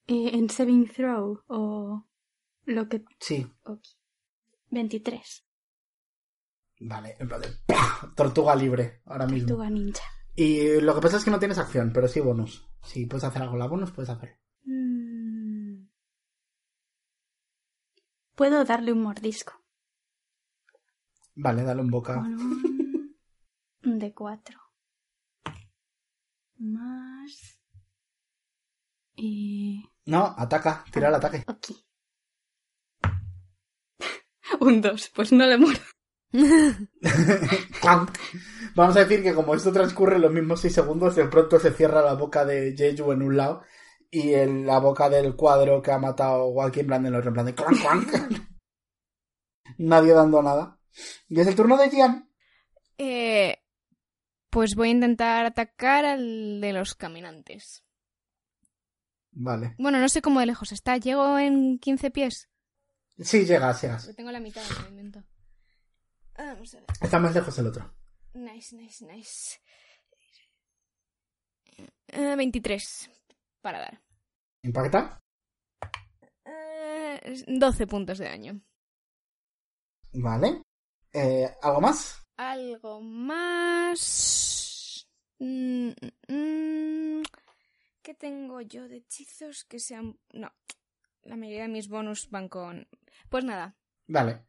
Eh, 0.06 0.30
en 0.34 0.50
saving 0.50 0.88
throw 0.88 1.42
o 1.48 2.06
lo 2.64 2.88
que... 2.88 3.04
Sí, 3.18 3.46
Ok. 3.64 3.80
23. 4.70 5.44
vale. 6.80 7.16
En 7.18 7.28
plan 7.28 7.40
de 7.40 7.48
¡pah! 7.66 8.12
Tortuga 8.16 8.56
libre, 8.56 9.02
ahora 9.04 9.26
mismo. 9.26 9.48
Tortuga 9.48 9.70
ninja. 9.70 10.04
Y 10.34 10.80
lo 10.80 10.94
que 10.94 11.00
pasa 11.02 11.18
es 11.18 11.24
que 11.24 11.30
no 11.30 11.38
tienes 11.38 11.58
acción, 11.58 11.92
pero 11.92 12.08
sí 12.08 12.20
bonus. 12.20 12.66
Si 12.82 13.06
puedes 13.06 13.24
hacer 13.24 13.42
algo 13.42 13.56
la 13.56 13.66
bonus, 13.66 13.92
puedes 13.92 14.10
hacer. 14.10 14.38
Mm. 14.64 15.86
Puedo 18.34 18.64
darle 18.64 18.92
un 18.92 19.02
mordisco. 19.02 19.52
Vale, 21.34 21.62
dale 21.62 21.82
un 21.82 21.90
boca. 21.90 22.18
Un... 22.18 23.14
de 23.98 24.14
4. 24.14 24.58
Más... 26.58 27.60
Y... 29.16 29.84
No, 30.06 30.34
ataca, 30.36 30.84
tira 30.90 31.08
el 31.08 31.14
ataque. 31.14 31.44
Ok. 31.46 31.68
un 34.60 34.80
2. 34.80 35.12
Pues 35.14 35.32
no 35.32 35.46
le 35.46 35.58
muero. 35.58 35.80
Vamos 38.74 38.96
a 38.96 39.00
decir 39.00 39.22
que 39.22 39.34
como 39.34 39.54
esto 39.54 39.70
transcurre 39.70 40.16
en 40.16 40.22
los 40.22 40.32
mismos 40.32 40.60
6 40.60 40.74
segundos, 40.74 41.14
de 41.14 41.26
pronto 41.26 41.60
se 41.60 41.72
cierra 41.72 42.00
la 42.02 42.14
boca 42.14 42.44
de 42.44 42.74
Jeju 42.76 43.12
en 43.12 43.22
un 43.22 43.36
lado 43.36 43.62
y 44.10 44.32
en 44.34 44.66
la 44.66 44.78
boca 44.78 45.08
del 45.10 45.36
cuadro 45.36 45.82
que 45.82 45.92
ha 45.92 45.98
matado 45.98 46.46
Walkie 46.48 46.80
en 46.80 46.86
plan 46.86 47.02
de 47.02 47.10
los 47.10 47.26
en 47.26 47.32
plan 47.32 47.46
de 47.46 47.54
clank, 47.54 47.80
clank. 47.80 48.08
Nadie 49.78 50.12
dando 50.12 50.42
nada. 50.42 50.78
Y 51.28 51.40
es 51.40 51.46
el 51.46 51.54
turno 51.54 51.76
de 51.76 51.90
Gian. 51.90 52.28
Eh, 52.98 53.58
pues 54.50 54.74
voy 54.74 54.88
a 54.88 54.92
intentar 54.92 55.46
atacar 55.46 56.04
al 56.04 56.60
de 56.60 56.72
los 56.72 56.94
caminantes. 56.94 57.84
Vale. 59.32 59.74
Bueno, 59.78 59.98
no 59.98 60.08
sé 60.08 60.22
cómo 60.22 60.40
de 60.40 60.46
lejos 60.46 60.72
está. 60.72 60.96
¿Llego 60.98 61.38
en 61.38 61.78
15 61.78 62.10
pies? 62.10 62.48
Sí, 63.18 63.44
llegas. 63.44 63.80
Porque 63.80 64.14
tengo 64.14 64.30
la 64.30 64.40
mitad 64.40 64.62
del 64.62 64.78
movimiento. 64.80 65.24
Vamos 66.36 66.74
a 66.74 66.80
ver. 66.80 66.86
Está 67.00 67.18
más 67.18 67.34
lejos 67.34 67.58
el 67.58 67.66
otro. 67.66 67.94
Nice, 68.34 68.76
nice, 68.76 69.04
nice. 69.06 69.60
Eh, 72.08 72.36
23 72.36 73.10
para 73.60 73.80
dar. 73.80 74.02
¿Impacta? 74.62 75.20
Eh, 76.44 77.44
12 77.46 77.86
puntos 77.86 78.18
de 78.18 78.26
daño. 78.26 78.60
Vale. 80.12 80.62
Eh, 81.12 81.50
¿Algo 81.62 81.80
más? 81.80 82.22
Algo 82.36 83.00
más. 83.00 85.06
Mm, 85.38 85.90
mm, 86.28 87.22
¿Qué 88.02 88.14
tengo 88.14 88.60
yo 88.60 88.88
de 88.88 88.96
hechizos 88.96 89.64
que 89.64 89.78
sean.? 89.78 90.18
No. 90.32 90.52
La 91.22 91.36
mayoría 91.36 91.62
de 91.62 91.68
mis 91.68 91.88
bonus 91.88 92.28
van 92.30 92.48
con. 92.48 92.88
Pues 93.28 93.44
nada. 93.44 93.76
Vale. 94.08 94.44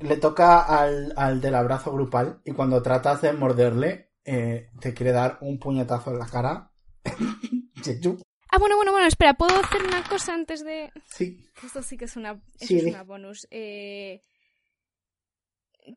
Le 0.00 0.16
toca 0.16 0.62
al, 0.62 1.12
al 1.16 1.40
del 1.40 1.54
abrazo 1.54 1.92
grupal 1.92 2.40
y 2.44 2.52
cuando 2.52 2.82
tratas 2.82 3.22
de 3.22 3.32
morderle, 3.32 4.10
eh, 4.24 4.70
te 4.80 4.94
quiere 4.94 5.12
dar 5.12 5.38
un 5.42 5.58
puñetazo 5.58 6.10
en 6.10 6.18
la 6.18 6.26
cara. 6.26 6.72
Ah, 8.54 8.58
bueno, 8.58 8.76
bueno, 8.76 8.92
bueno, 8.92 9.08
espera, 9.08 9.34
¿puedo 9.34 9.58
hacer 9.58 9.82
una 9.82 10.04
cosa 10.04 10.34
antes 10.34 10.62
de.? 10.62 10.92
Sí. 11.06 11.42
Esto 11.64 11.82
sí 11.82 11.96
que 11.96 12.04
es 12.04 12.16
una, 12.16 12.32
esto 12.60 12.66
Sí, 12.66 12.78
es 12.78 12.84
una 12.84 13.02
bonus. 13.02 13.48
Eh, 13.50 14.20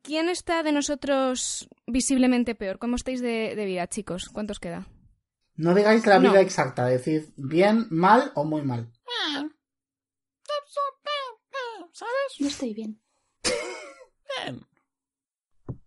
¿Quién 0.01 0.29
está 0.29 0.63
de 0.63 0.71
nosotros 0.71 1.67
visiblemente 1.85 2.55
peor? 2.55 2.79
¿Cómo 2.79 2.95
estáis 2.95 3.21
de, 3.21 3.55
de 3.55 3.65
vida, 3.65 3.85
chicos? 3.87 4.29
¿Cuántos 4.29 4.59
queda? 4.59 4.87
No 5.57 5.73
digáis 5.73 6.05
la 6.05 6.19
vida 6.19 6.33
No. 6.33 6.39
exacta, 6.39 6.85
decid 6.85 7.29
bien, 7.37 7.87
mal 7.89 8.31
o 8.35 8.43
muy 8.43 8.61
mal. 8.61 8.91
No 12.39 12.47
estoy 12.47 12.73
bien. 12.73 13.01
Bien. 14.43 14.65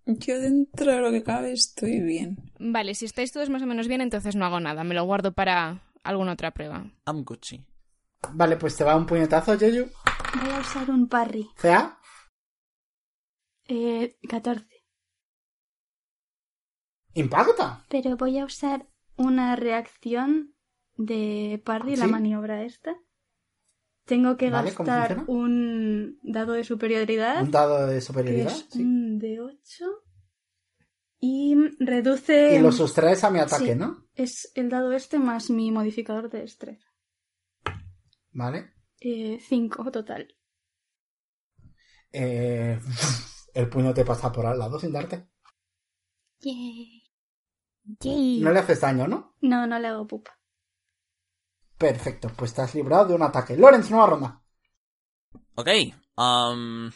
Yo 0.06 0.40
dentro 0.40 0.90
de 0.90 1.00
lo 1.00 1.10
que 1.10 1.22
cabe 1.22 1.52
estoy 1.52 2.00
bien. 2.00 2.38
Vale, 2.58 2.94
si 2.94 3.04
estáis 3.04 3.30
todos 3.30 3.50
más 3.50 3.60
o 3.62 3.66
menos 3.66 3.88
bien, 3.88 4.00
entonces 4.00 4.34
no 4.34 4.46
hago 4.46 4.58
nada. 4.58 4.84
Me 4.84 4.94
lo 4.94 5.04
guardo 5.04 5.32
para 5.32 5.82
alguna 6.02 6.32
otra 6.32 6.52
prueba. 6.52 6.90
I'm 7.06 7.24
Gucci. 7.24 7.62
Vale, 8.32 8.56
pues 8.56 8.76
te 8.76 8.84
va 8.84 8.96
un 8.96 9.04
puñetazo, 9.06 9.58
Jeju. 9.58 9.90
Voy 10.42 10.50
a 10.50 10.60
usar 10.60 10.90
un 10.90 11.08
parry. 11.08 11.50
CA. 11.56 12.00
Eh, 13.66 14.16
14. 14.28 14.66
Impacta. 17.14 17.84
Pero 17.90 18.16
voy 18.16 18.38
a 18.38 18.46
usar 18.46 18.88
una 19.18 19.56
reacción 19.56 20.54
de 20.96 21.60
parry, 21.64 21.96
la 21.96 22.06
¿Sí? 22.06 22.10
maniobra 22.10 22.64
esta. 22.64 22.96
Tengo 24.04 24.38
que 24.38 24.48
Vale, 24.48 24.72
¿cómo 24.72 24.88
gastar 24.88 25.24
un 25.26 26.18
dado 26.22 26.52
de 26.54 26.64
superioridad. 26.64 27.42
Un 27.42 27.50
dado 27.50 27.86
de 27.86 27.96
que 27.96 28.00
superioridad. 28.00 28.52
es 28.52 28.66
sí. 28.70 28.80
un 28.82 29.18
de 29.18 29.40
8. 29.40 29.84
Y 31.20 31.54
reduce. 31.78 32.56
Y 32.56 32.58
lo 32.60 32.72
sustraes 32.72 33.22
a 33.24 33.30
mi 33.30 33.38
ataque, 33.38 33.72
sí. 33.72 33.74
¿no? 33.74 34.06
Es 34.14 34.50
el 34.54 34.70
dado 34.70 34.92
este 34.92 35.18
más 35.18 35.50
mi 35.50 35.70
modificador 35.70 36.30
de 36.30 36.40
destreza. 36.40 36.86
Vale. 38.32 38.72
5 39.00 39.90
total. 39.90 40.34
Eh, 42.12 42.78
el 43.54 43.68
puño 43.68 43.92
te 43.92 44.04
pasa 44.04 44.32
por 44.32 44.46
al 44.46 44.58
lado 44.58 44.78
sin 44.78 44.92
darte. 44.92 45.28
Yay. 48.00 48.40
No 48.40 48.52
le 48.52 48.58
haces 48.60 48.80
daño, 48.80 49.08
¿no? 49.08 49.34
No, 49.40 49.66
no 49.66 49.78
le 49.78 49.88
hago 49.88 50.06
pupa. 50.06 50.38
Perfecto, 51.78 52.28
pues 52.36 52.52
te 52.54 52.62
has 52.62 52.74
librado 52.74 53.06
de 53.06 53.14
un 53.14 53.22
ataque. 53.22 53.56
Lorenz, 53.56 53.90
nueva 53.90 54.06
ronda. 54.06 54.42
Ok. 55.54 55.68
um, 56.16 56.90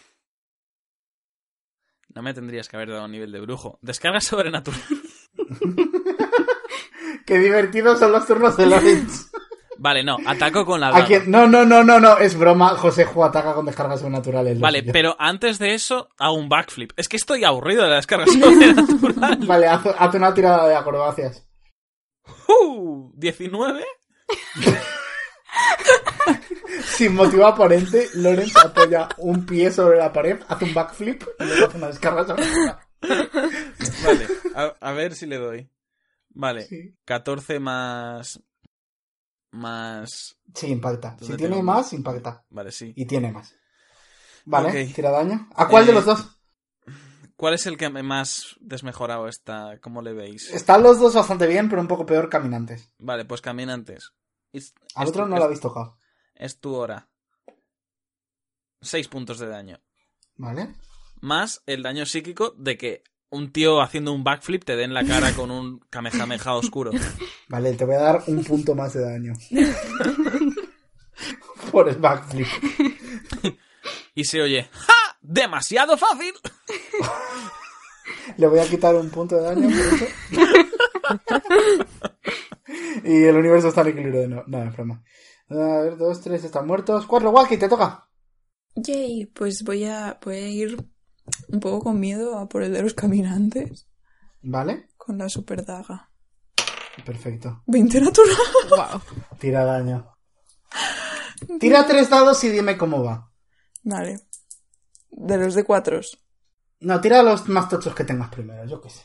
No 2.15 2.23
me 2.23 2.35
tendrías 2.35 2.69
que 2.69 2.77
haber 2.77 2.91
dado 2.91 3.05
un 3.07 3.13
nivel 3.13 3.33
de 3.33 3.41
brujo. 3.41 3.79
Descarga 3.81 4.21
sobrenatural. 4.23 4.81
Qué 7.27 7.39
divertidos 7.39 7.99
son 7.99 8.13
los 8.13 8.27
turnos 8.27 8.57
de 8.57 8.67
Lorenz. 8.67 9.31
Vale, 9.83 10.05
no. 10.05 10.17
Ataco 10.25 10.65
con 10.65 10.79
la 10.81 10.91
¿A 10.91 11.01
daga. 11.03 11.23
No, 11.27 11.49
no, 11.49 11.65
no, 11.65 11.83
no, 11.83 11.99
no, 11.99 12.17
es 12.19 12.39
broma. 12.39 12.69
José 12.77 13.05
Ju 13.05 13.25
ataca 13.25 13.53
con 13.53 13.67
descargas 13.67 13.99
sobrenaturales. 13.99 14.61
Vale, 14.61 14.85
pero 14.85 15.17
antes 15.19 15.59
de 15.59 15.75
eso, 15.75 16.09
hago 16.19 16.35
un 16.35 16.49
backflip. 16.49 16.93
Es 16.97 17.09
que 17.09 17.17
estoy 17.17 17.43
aburrido 17.43 17.83
de 17.83 17.89
la 17.91 17.97
descarga 18.03 18.27
sobrenatural. 18.27 19.39
Vale, 19.45 19.67
haz, 19.67 19.83
haz 19.99 20.15
una 20.15 20.33
tirada 20.33 20.69
de 20.69 20.77
acrobacias. 20.77 21.45
Uh, 22.47 23.11
19. 23.17 23.85
Sin 26.85 27.17
motivo 27.17 27.45
aparente, 27.47 28.09
Lorenz 28.15 28.57
apoya 28.57 29.09
un 29.19 29.45
pie 29.45 29.73
sobre 29.73 29.99
la 29.99 30.13
pared, 30.13 30.39
hace 30.49 30.65
un 30.65 30.75
backflip 30.75 31.25
y 31.41 31.45
luego 31.45 31.67
hace 31.67 31.77
una 31.77 31.87
descarga 31.89 32.25
sobrenatural. 32.25 32.79
Vale, 34.05 34.27
a, 34.55 34.75
a 34.81 34.93
ver 34.93 35.17
si 35.17 35.27
le 35.27 35.39
doy. 35.39 35.69
Vale, 36.31 36.63
Sí. 36.63 36.95
14 37.05 37.59
más. 37.59 38.41
Más. 39.53 40.37
Sí, 40.55 40.67
impacta. 40.69 41.11
¿Dónde 41.11 41.27
Si 41.27 41.37
tiene 41.37 41.57
tengo? 41.57 41.63
más, 41.63 41.93
impacta. 41.93 42.45
Vale, 42.51 42.73
sí. 42.73 42.93
Y 42.97 43.07
tiene 43.07 43.31
más. 43.33 43.55
Vale, 44.45 44.87
tira 44.89 45.11
daño. 45.11 45.49
¿A 45.55 45.69
cuál 45.69 45.87
de 45.87 45.93
Eh, 45.93 45.95
los 45.95 46.05
dos? 46.05 46.39
¿Cuál 47.37 47.55
es 47.55 47.67
el 47.67 47.77
que 47.77 47.89
más 47.91 48.57
desmejorado 48.61 49.29
está? 49.29 49.79
¿Cómo 49.81 50.01
le 50.03 50.13
veis? 50.13 50.51
Están 50.51 50.83
los 50.83 50.99
dos 51.01 51.15
bastante 51.15 51.47
bien, 51.47 51.69
pero 51.69 51.81
un 51.81 51.89
poco 51.89 52.07
peor 52.07 52.29
caminantes. 52.29 52.93
Vale, 52.99 53.25
pues 53.25 53.41
caminantes. 53.41 54.13
Es, 54.53 54.75
Al 54.95 55.09
otro 55.09 55.25
tu- 55.25 55.31
no 55.31 55.37
lo 55.39 55.45
habéis 55.45 55.61
tocado. 55.61 55.97
Es 56.35 56.59
tu 56.61 56.75
hora. 56.75 57.09
Seis 58.81 59.09
puntos 59.09 59.39
de 59.39 59.47
daño. 59.49 59.81
¿Vale? 60.37 60.75
Más 61.21 61.63
el 61.67 61.83
daño 61.83 62.05
psíquico 62.07 62.51
de 62.57 62.77
que 62.77 63.05
un 63.33 63.51
tío 63.51 63.81
haciendo 63.81 64.13
un 64.13 64.23
backflip 64.23 64.63
te 64.63 64.77
dé 64.77 64.85
en 64.85 64.95
la 64.95 65.05
cara 65.05 65.33
con 65.33 65.51
un 65.51 65.81
kamehameha 65.91 66.55
oscuro. 66.55 66.93
Vale, 67.49 67.73
te 67.73 67.85
voy 67.85 67.97
a 67.97 68.01
dar 68.01 68.23
un 68.27 68.45
punto 68.45 68.75
más 68.75 68.93
de 68.93 69.01
daño. 69.01 69.33
Por 71.73 71.89
el 71.89 71.97
backflip. 71.97 72.47
Y 74.15 74.25
se 74.25 74.43
oye, 74.43 74.69
¡ja! 74.71 74.93
¡Demasiado 75.23 75.97
fácil! 75.97 76.35
Le 78.37 78.47
voy 78.47 78.59
a 78.59 78.69
quitar 78.69 78.95
un 78.95 79.09
punto 79.09 79.37
de 79.37 79.43
daño 79.43 79.71
por 79.71 79.81
eso. 79.81 80.07
y 83.03 83.25
el 83.25 83.37
universo 83.37 83.69
está 83.69 83.81
en 83.81 83.89
equilibrio 83.89 84.21
de 84.21 84.29
nuevo. 84.29 84.45
No, 84.49 84.63
es 84.63 84.71
broma. 84.75 85.03
A 85.49 85.55
ver, 85.55 85.97
dos, 85.97 86.21
tres 86.21 86.45
están 86.45 86.67
muertos. 86.67 87.07
Cuatro, 87.07 87.31
Waki, 87.31 87.57
te 87.57 87.71
toca. 87.71 88.07
Yay, 88.75 89.25
pues 89.27 89.63
voy 89.65 89.87
a, 89.87 90.19
voy 90.23 90.37
a 90.37 90.49
ir 90.49 90.77
un 91.49 91.61
poco 91.61 91.85
con 91.85 92.01
miedo 92.01 92.39
a 92.39 92.49
por 92.49 92.63
el 92.63 92.73
de 92.73 92.83
los 92.83 92.95
caminantes. 92.95 93.87
Vale, 94.43 94.89
Con 94.97 95.19
la 95.19 95.29
super 95.29 95.65
daga. 95.65 96.11
perfecto. 97.05 97.63
20 97.67 98.01
natural. 98.01 98.37
Wow. 98.71 99.01
Tira 99.39 99.65
daño. 99.65 100.17
Tira 101.61 101.87
tres 101.87 102.09
dados 102.11 102.43
y 102.45 102.49
dime 102.51 102.77
cómo 102.79 103.03
va. 103.05 103.31
Vale. 103.83 104.21
De 105.11 105.37
los 105.39 105.55
de 105.55 105.65
cuatros. 105.65 106.19
No, 106.81 107.01
tira 107.01 107.23
los 107.23 107.49
más 107.49 107.69
tochos 107.69 107.95
que 107.95 108.05
tengas 108.05 108.29
primero, 108.31 108.65
yo 108.67 108.81
qué 108.81 108.91
sé. 108.91 109.03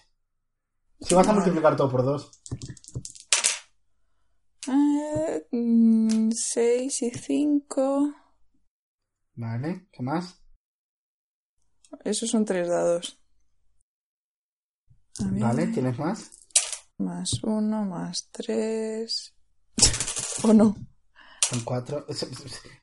Si 1.01 1.13
vas 1.13 1.27
a 1.27 1.31
Vale. 1.31 1.41
multiplicar 1.41 1.75
todo 1.75 1.89
por 1.91 2.03
dos. 2.03 2.31
6 6.31 7.01
y 7.01 7.11
5. 7.11 8.13
Vale, 9.35 9.87
¿qué 9.91 10.01
más? 10.03 10.41
Esos 12.03 12.29
son 12.29 12.45
tres 12.45 12.67
dados. 12.67 13.19
A 15.19 15.29
ver, 15.31 15.41
Vale, 15.41 15.67
¿tienes 15.67 15.97
más? 15.97 16.31
Más 16.97 17.41
uno, 17.43 17.85
más 17.85 18.29
tres. 18.31 19.33
¿O 20.43 20.53
no? 20.53 20.75
Son 21.49 21.61
cuatro. 21.61 22.05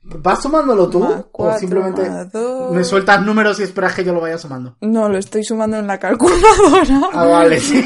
¿Vas 0.03 0.43
sumándolo 0.43 0.89
tú? 0.89 1.01
Más 1.01 1.21
¿O 1.21 1.31
cuatro, 1.31 1.61
simplemente 1.61 2.09
más 2.09 2.33
dos. 2.33 2.73
me 2.73 2.83
sueltas 2.83 3.23
números 3.23 3.61
y 3.61 3.65
esperas 3.65 3.95
que 3.95 4.05
yo 4.05 4.13
lo 4.15 4.21
vaya 4.23 4.39
sumando? 4.39 4.77
No, 4.81 5.09
lo 5.09 5.19
estoy 5.19 5.45
sumando 5.45 5.77
en 5.79 5.87
la 5.87 5.99
calculadora. 5.99 7.01
Ah, 7.13 7.27
vale, 7.27 7.61
sí. 7.61 7.83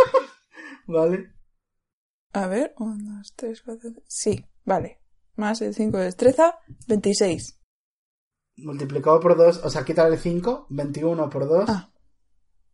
vale. 0.86 1.32
A 2.32 2.46
ver, 2.46 2.74
1, 2.78 3.16
2, 3.18 3.32
3, 3.36 3.62
4. 3.62 3.90
Sí, 4.06 4.44
vale. 4.64 5.00
Más 5.36 5.60
el 5.62 5.74
5 5.74 5.98
de 5.98 6.04
destreza, 6.04 6.58
26. 6.86 7.59
Multiplicado 8.64 9.20
por 9.20 9.36
2, 9.36 9.60
o 9.64 9.70
sea, 9.70 9.84
quítale 9.84 10.16
5, 10.16 10.66
21 10.70 11.28
por 11.30 11.48
2, 11.48 11.64
Ah, 11.68 11.90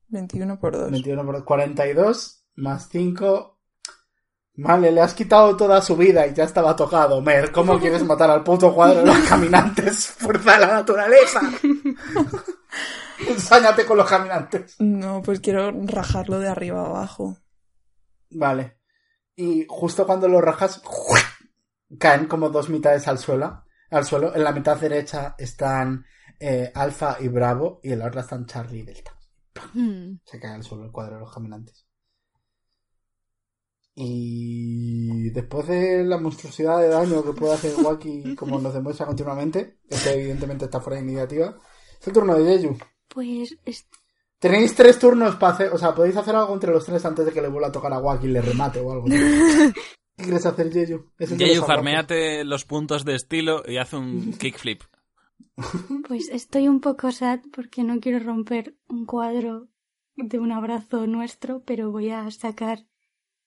21 0.08 0.58
por 0.58 0.72
2. 0.76 0.90
21 0.90 1.24
por 1.24 1.34
2, 1.36 1.44
42, 1.44 2.44
más 2.56 2.88
5. 2.88 3.52
Vale, 4.58 4.90
le 4.90 5.02
has 5.02 5.12
quitado 5.12 5.54
toda 5.56 5.82
su 5.82 5.96
vida 5.96 6.26
y 6.26 6.32
ya 6.32 6.44
estaba 6.44 6.74
tocado, 6.74 7.20
Mer. 7.20 7.52
¿Cómo 7.52 7.78
quieres 7.80 8.02
matar 8.04 8.30
al 8.30 8.42
puto 8.42 8.74
cuadro 8.74 9.00
de 9.00 9.06
los 9.06 9.18
caminantes? 9.28 10.06
Fuerza 10.06 10.54
de 10.54 10.60
la 10.60 10.72
naturaleza. 10.74 11.40
Ensáñate 13.28 13.84
con 13.86 13.96
los 13.96 14.08
caminantes. 14.08 14.76
No, 14.78 15.22
pues 15.22 15.40
quiero 15.40 15.72
rajarlo 15.84 16.38
de 16.38 16.48
arriba 16.48 16.82
a 16.82 16.86
abajo. 16.86 17.36
Vale. 18.30 18.78
Y 19.34 19.66
justo 19.68 20.06
cuando 20.06 20.28
lo 20.28 20.40
rajas, 20.40 20.82
caen 21.98 22.26
como 22.26 22.50
dos 22.50 22.68
mitades 22.68 23.06
al 23.08 23.18
suelo. 23.18 23.64
Al 23.90 24.04
suelo. 24.04 24.34
En 24.34 24.42
la 24.44 24.52
mitad 24.52 24.78
derecha 24.78 25.34
están 25.38 26.04
eh, 26.40 26.70
Alfa 26.74 27.16
y 27.20 27.28
Bravo 27.28 27.80
y 27.82 27.92
en 27.92 28.00
la 28.00 28.06
otra 28.06 28.22
están 28.22 28.46
Charlie 28.46 28.80
y 28.80 28.82
Delta. 28.82 29.12
Hmm. 29.74 30.18
Se 30.24 30.38
cae 30.40 30.52
al 30.54 30.62
suelo 30.62 30.84
el 30.84 30.92
cuadro 30.92 31.14
de 31.14 31.20
los 31.20 31.32
caminantes. 31.32 31.86
Y 33.98 35.30
después 35.30 35.66
de 35.68 36.04
la 36.04 36.18
monstruosidad 36.18 36.80
de 36.80 36.88
daño 36.88 37.24
que 37.24 37.32
puede 37.32 37.54
hacer 37.54 37.74
Waki, 37.82 38.34
como 38.36 38.60
nos 38.60 38.74
demuestra 38.74 39.06
continuamente, 39.06 39.78
que 39.88 40.10
evidentemente 40.12 40.66
está 40.66 40.80
fuera 40.80 40.98
de 40.98 41.04
iniciativa, 41.06 41.56
es 41.98 42.06
el 42.06 42.12
turno 42.12 42.34
de 42.34 42.44
Yeyu. 42.58 42.76
Pues 43.08 43.56
es- 43.64 43.86
Tenéis 44.38 44.74
tres 44.74 44.98
turnos 44.98 45.36
para 45.36 45.54
hacer, 45.54 45.72
o 45.72 45.78
sea, 45.78 45.94
podéis 45.94 46.14
hacer 46.18 46.36
algo 46.36 46.52
entre 46.52 46.70
los 46.70 46.84
tres 46.84 47.02
antes 47.06 47.24
de 47.24 47.32
que 47.32 47.40
le 47.40 47.48
vuelva 47.48 47.68
a 47.68 47.72
tocar 47.72 47.90
a 47.94 47.98
Waki 47.98 48.26
y 48.26 48.30
le 48.32 48.42
remate 48.42 48.80
o 48.80 48.92
algo. 48.92 49.06
¿Qué 50.16 50.24
quieres 50.24 50.46
hacer, 50.46 50.72
Yeyu? 50.72 51.10
Es 51.18 51.32
el 51.32 51.38
Yeyu, 51.38 51.62
farmeate 51.62 52.44
los 52.44 52.64
puntos 52.64 53.04
de 53.04 53.14
estilo 53.14 53.62
y 53.66 53.76
haz 53.76 53.92
un 53.92 54.32
kickflip. 54.38 54.82
pues 56.08 56.28
estoy 56.30 56.68
un 56.68 56.80
poco 56.80 57.12
sad 57.12 57.40
porque 57.52 57.82
no 57.82 58.00
quiero 58.00 58.18
romper 58.18 58.76
un 58.88 59.04
cuadro 59.04 59.68
de 60.16 60.38
un 60.38 60.52
abrazo 60.52 61.06
nuestro, 61.06 61.62
pero 61.64 61.90
voy 61.90 62.10
a 62.10 62.30
sacar 62.30 62.86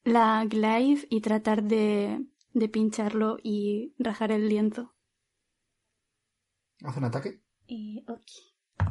la 0.03 0.45
glaive 0.45 1.07
y 1.09 1.21
tratar 1.21 1.63
de, 1.63 2.25
de 2.53 2.69
pincharlo 2.69 3.37
y 3.41 3.93
rajar 3.97 4.31
el 4.31 4.47
lienzo. 4.47 4.93
Haz 6.83 6.97
un 6.97 7.03
ataque. 7.05 7.41
Eh, 7.67 8.03
ok. 8.07 8.89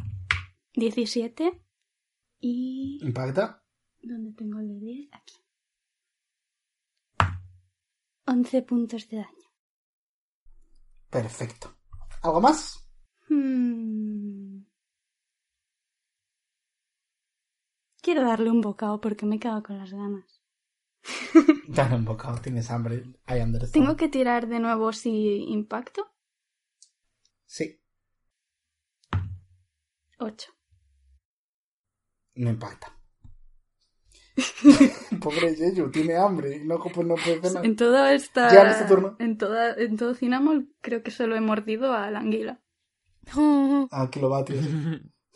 17 0.74 1.60
y... 2.40 2.98
Impacta. 3.02 3.62
¿Dónde 4.02 4.32
tengo 4.32 4.58
el 4.58 4.68
de 4.68 4.78
10? 4.78 5.08
Aquí. 5.12 5.34
11 8.28 8.62
puntos 8.62 9.08
de 9.08 9.16
daño. 9.16 9.48
Perfecto. 11.08 11.74
¿Algo 12.22 12.40
más? 12.40 12.86
Hmm. 13.28 14.64
Quiero 18.02 18.22
darle 18.22 18.50
un 18.50 18.60
bocado 18.60 19.00
porque 19.00 19.24
me 19.24 19.36
he 19.36 19.40
quedado 19.40 19.62
con 19.62 19.78
las 19.78 19.92
ganas. 19.92 20.42
Te 21.74 21.80
han 21.80 21.92
embocado, 21.92 22.38
tienes 22.40 22.70
hambre. 22.70 22.96
I 23.28 23.40
understand. 23.40 23.72
¿Tengo 23.72 23.96
que 23.96 24.08
tirar 24.08 24.46
de 24.46 24.60
nuevo 24.60 24.92
si 24.92 25.44
impacto? 25.48 26.10
Sí, 27.46 27.80
8. 30.18 30.52
no 32.34 32.50
impacta. 32.50 32.92
Pobre 35.20 35.54
Yeyu, 35.54 35.90
tiene 35.90 36.16
hambre 36.16 36.56
y 36.56 36.64
no, 36.64 36.78
pues 36.78 37.06
no 37.06 37.14
puede 37.16 37.40
cenar. 37.40 37.64
En 37.64 37.76
todo 37.76 38.06
esta... 38.06 38.52
Ya 38.52 38.62
en 38.62 38.68
este 38.68 38.84
turno. 38.84 39.16
En, 39.18 39.36
toda, 39.38 39.74
en 39.74 39.96
todo 39.96 40.14
Cinnamon 40.14 40.72
creo 40.80 41.02
que 41.02 41.10
solo 41.10 41.36
he 41.36 41.40
mordido 41.40 41.92
a 41.92 42.10
la 42.10 42.20
anguila. 42.20 42.60
Ah, 43.90 44.08
kilovatios. 44.10 44.64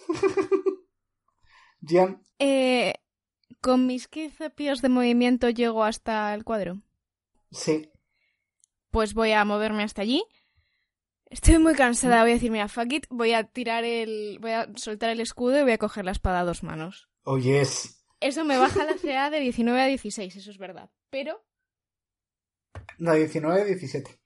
Gian, 1.87 2.22
Eh, 2.39 2.95
con 3.61 3.87
mis 3.87 4.09
15 4.09 4.51
pies 4.51 4.83
de 4.83 4.89
movimiento 4.89 5.49
llego 5.51 5.85
hasta 5.85 6.35
el 6.35 6.45
cuadro. 6.45 6.80
sí. 7.51 7.89
Pues 8.91 9.14
voy 9.14 9.33
a 9.33 9.43
moverme 9.47 9.85
hasta 9.85 10.03
allí. 10.03 10.22
Estoy 11.30 11.59
muy 11.59 11.74
cansada, 11.74 12.20
voy 12.20 12.33
a 12.33 12.35
decir, 12.35 12.51
mira, 12.51 12.68
fuck 12.68 12.93
it, 12.93 13.07
voy 13.09 13.33
a 13.33 13.45
tirar 13.45 13.85
el... 13.85 14.39
voy 14.39 14.51
a 14.51 14.68
soltar 14.76 15.09
el 15.09 15.20
escudo 15.20 15.59
y 15.59 15.62
voy 15.62 15.72
a 15.72 15.78
coger 15.78 16.05
la 16.05 16.11
espada 16.11 16.41
a 16.41 16.45
dos 16.45 16.62
manos. 16.62 17.09
Oh, 17.24 17.39
yes. 17.39 18.02
Eso 18.23 18.45
me 18.45 18.59
baja 18.59 18.85
la 18.85 18.95
CA 18.97 19.31
de 19.31 19.41
19 19.41 19.81
a 19.81 19.87
16, 19.87 20.37
eso 20.37 20.51
es 20.51 20.59
verdad. 20.59 20.91
Pero, 21.11 21.45
No, 22.99 23.12
19, 23.14 23.64
17. 23.64 24.18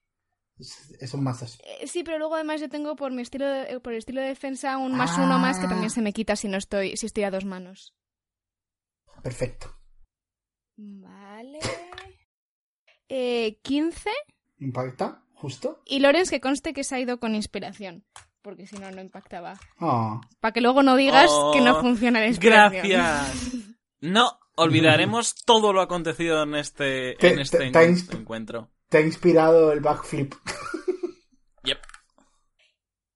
Es, 0.59 0.90
es 1.01 1.12
un 1.14 1.22
mazo. 1.24 1.47
eh, 1.64 1.86
sí, 1.86 2.03
pero 2.03 2.18
luego 2.18 2.34
además 2.34 2.61
yo 2.61 2.68
tengo 2.68 2.97
por 2.97 3.12
mi 3.12 3.22
estilo 3.22 3.47
de- 3.47 3.78
por 3.80 3.92
el 3.92 3.99
estilo 3.99 4.20
de 4.22 4.28
defensa 4.28 4.78
un 4.78 4.97
más 4.97 5.11
Ah. 5.18 5.24
uno 5.24 5.38
más 5.38 5.59
que 5.59 5.66
también 5.68 5.90
se 5.90 6.01
me 6.01 6.12
quita 6.14 6.34
si 6.36 6.49
no 6.49 6.57
estoy, 6.57 6.97
si 6.97 7.07
estoy 7.07 7.24
a 7.24 7.30
dos 7.30 7.44
manos. 7.44 7.94
Perfecto. 9.22 9.74
Vale. 10.78 11.59
Eh, 13.09 13.59
15. 13.62 14.11
¿Impacta? 14.59 15.22
¿Justo? 15.34 15.82
Y 15.84 15.99
Lorenz 16.01 16.30
que 16.30 16.40
conste 16.40 16.72
que 16.72 16.84
se 16.84 16.94
ha 16.94 17.01
ido 17.01 17.18
con 17.20 17.34
inspiración. 17.34 18.05
Porque 18.42 18.66
si 18.66 18.76
no, 18.76 18.90
no 18.92 19.01
impactaba. 19.01 19.59
Ah. 19.78 20.20
Para 20.40 20.53
que 20.53 20.61
luego 20.61 20.82
no 20.82 20.97
digas 20.97 21.28
Oh, 21.30 21.53
que 21.53 21.61
no 21.61 21.80
funciona 21.80 22.20
la 22.20 22.28
inspiración. 22.28 22.86
Gracias. 22.88 23.53
No 24.01 24.38
olvidaremos 24.57 25.34
todo 25.47 25.72
lo 25.72 25.80
acontecido 25.80 26.42
en 26.42 26.55
este, 26.55 27.16
Te- 27.18 27.32
en 27.32 27.38
este 27.40 27.59
te- 27.59 27.70
te 27.70 28.16
encuentro. 28.16 28.70
Te 28.88 28.99
ha 28.99 29.01
inspirado 29.01 29.72
el 29.72 29.80
backflip. 29.80 30.34
Yep. 31.64 31.78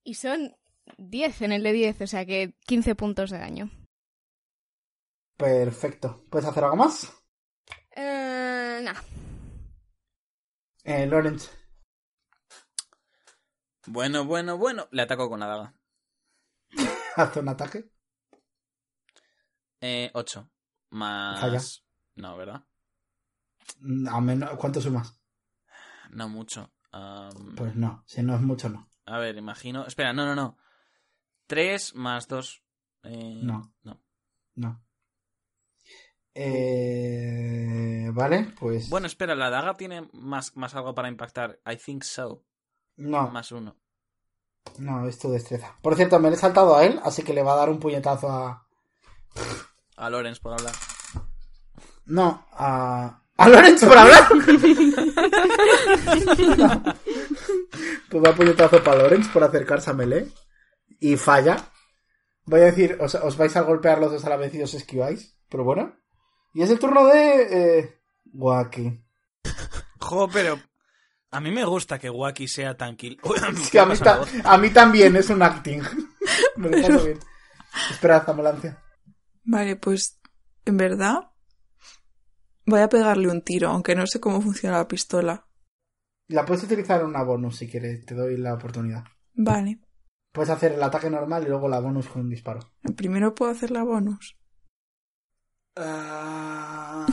Y 0.04 0.14
son 0.14 0.56
10 0.98 1.42
en 1.42 1.52
el 1.52 1.62
de 1.62 1.72
10, 1.72 2.00
o 2.00 2.06
sea 2.06 2.26
que 2.26 2.54
15 2.66 2.94
puntos 2.96 3.30
de 3.30 3.38
daño. 3.38 3.70
Perfecto. 5.36 6.24
¿Puedes 6.28 6.48
hacer 6.48 6.64
algo 6.64 6.76
más? 6.76 7.12
Eh, 7.96 8.80
nah. 8.82 9.00
Eh, 10.84 11.06
Lawrence. 11.06 11.50
Bueno, 13.86 14.24
bueno, 14.24 14.58
bueno. 14.58 14.88
Le 14.90 15.02
ataco 15.02 15.28
con 15.28 15.40
la 15.40 15.46
daga. 15.46 15.74
Haz 17.16 17.36
un 17.36 17.48
ataque. 17.48 17.90
Eh, 19.80 20.10
8. 20.14 20.50
Más... 20.90 21.40
Falla. 21.40 21.60
No, 22.16 22.36
¿verdad? 22.36 22.64
Mm, 23.80 24.08
A 24.08 24.20
menos, 24.20 24.50
¿Cuánto 24.58 24.80
sumas? 24.80 25.18
No 26.10 26.28
mucho. 26.28 26.72
Pues 27.56 27.76
no, 27.76 28.02
si 28.06 28.22
no 28.22 28.34
es 28.34 28.40
mucho, 28.40 28.68
no. 28.68 28.88
A 29.06 29.18
ver, 29.18 29.36
imagino... 29.36 29.86
Espera, 29.86 30.12
no, 30.12 30.24
no, 30.26 30.34
no. 30.34 30.56
3 31.46 31.94
más 31.94 32.26
2... 32.28 32.62
Eh... 33.04 33.40
No. 33.42 33.72
No. 33.84 34.02
No. 34.56 34.82
Eh, 36.34 38.10
vale, 38.12 38.52
pues. 38.58 38.88
Bueno, 38.88 39.06
espera, 39.06 39.34
la 39.34 39.50
daga 39.50 39.76
tiene 39.76 40.08
más, 40.12 40.56
más 40.56 40.74
algo 40.74 40.94
para 40.94 41.08
impactar. 41.08 41.60
I 41.70 41.76
think 41.76 42.02
so. 42.02 42.44
no, 42.96 43.28
Más 43.30 43.50
uno. 43.52 43.76
no, 44.78 45.06
es 45.08 45.18
tu 45.18 45.30
destreza. 45.30 45.76
Por 45.82 45.96
cierto, 45.96 46.18
me 46.20 46.28
le 46.30 46.36
he 46.36 46.38
saltado 46.38 46.76
a 46.76 46.84
él, 46.84 47.00
así 47.04 47.22
que 47.22 47.34
le 47.34 47.42
va 47.42 47.54
a 47.54 47.56
dar 47.56 47.70
un 47.70 47.80
puñetazo 47.80 48.30
a. 48.30 48.66
A 50.00 50.08
Lorenz 50.10 50.40
por 50.40 50.52
hablar. 50.54 50.72
No, 52.06 52.46
a. 52.52 53.22
¡A 53.36 53.48
Lorenz 53.48 53.84
por 53.84 53.96
hablar! 53.96 54.28
pues 58.10 58.22
va 58.24 58.34
puñetazo 58.34 58.82
para 58.82 59.02
Lorenz 59.02 59.28
por 59.28 59.44
acercarse 59.44 59.90
a 59.90 59.94
Melee. 59.94 60.28
Y 60.98 61.16
falla. 61.16 61.56
Voy 62.44 62.60
a 62.60 62.64
decir, 62.64 62.96
os, 63.00 63.14
os 63.14 63.36
vais 63.36 63.56
a 63.56 63.62
golpear 63.62 63.98
los 63.98 64.10
dos 64.12 64.24
a 64.24 64.30
la 64.30 64.36
vez 64.36 64.54
y 64.54 64.62
os 64.62 64.74
esquiváis. 64.74 65.36
Pero 65.48 65.64
bueno. 65.64 65.96
Y 66.52 66.62
es 66.62 66.70
el 66.70 66.78
turno 66.78 67.06
de. 67.06 67.78
Eh, 67.78 68.00
Waki. 68.32 69.00
Jo, 70.00 70.28
pero... 70.32 70.58
A 71.32 71.40
mí 71.40 71.52
me 71.52 71.64
gusta 71.64 71.98
que 71.98 72.10
Wacky 72.10 72.48
sea 72.48 72.76
tan 72.76 72.96
kill. 72.96 73.18
Uy, 73.22 73.36
Sí, 73.70 73.78
a, 73.78 73.86
mí 73.86 73.96
ta- 73.96 74.20
a 74.44 74.58
mí 74.58 74.70
también 74.70 75.14
es 75.16 75.30
un 75.30 75.42
acting. 75.42 75.80
Me 76.56 76.68
lo 76.70 76.82
paso 76.88 77.04
bien. 77.04 77.18
Esperad, 77.90 78.28
ambulancia. 78.28 78.82
Vale, 79.50 79.74
pues 79.74 80.20
en 80.64 80.76
verdad 80.76 81.32
voy 82.66 82.78
a 82.80 82.88
pegarle 82.88 83.28
un 83.28 83.42
tiro, 83.42 83.68
aunque 83.70 83.96
no 83.96 84.06
sé 84.06 84.20
cómo 84.20 84.40
funciona 84.40 84.76
la 84.78 84.86
pistola. 84.86 85.48
La 86.28 86.44
puedes 86.44 86.62
utilizar 86.62 87.00
en 87.00 87.08
una 87.08 87.24
bonus 87.24 87.56
si 87.56 87.68
quieres, 87.68 88.06
te 88.06 88.14
doy 88.14 88.36
la 88.36 88.54
oportunidad. 88.54 89.02
Vale, 89.34 89.80
Puedes 90.32 90.50
hacer 90.50 90.74
el 90.74 90.82
ataque 90.84 91.10
normal 91.10 91.42
y 91.42 91.48
luego 91.48 91.68
la 91.68 91.80
bonus 91.80 92.06
con 92.06 92.22
un 92.22 92.30
disparo. 92.30 92.60
primero 92.96 93.34
puedo 93.34 93.50
hacer 93.50 93.72
la 93.72 93.82
bonus. 93.82 94.38
Ah, 95.74 97.06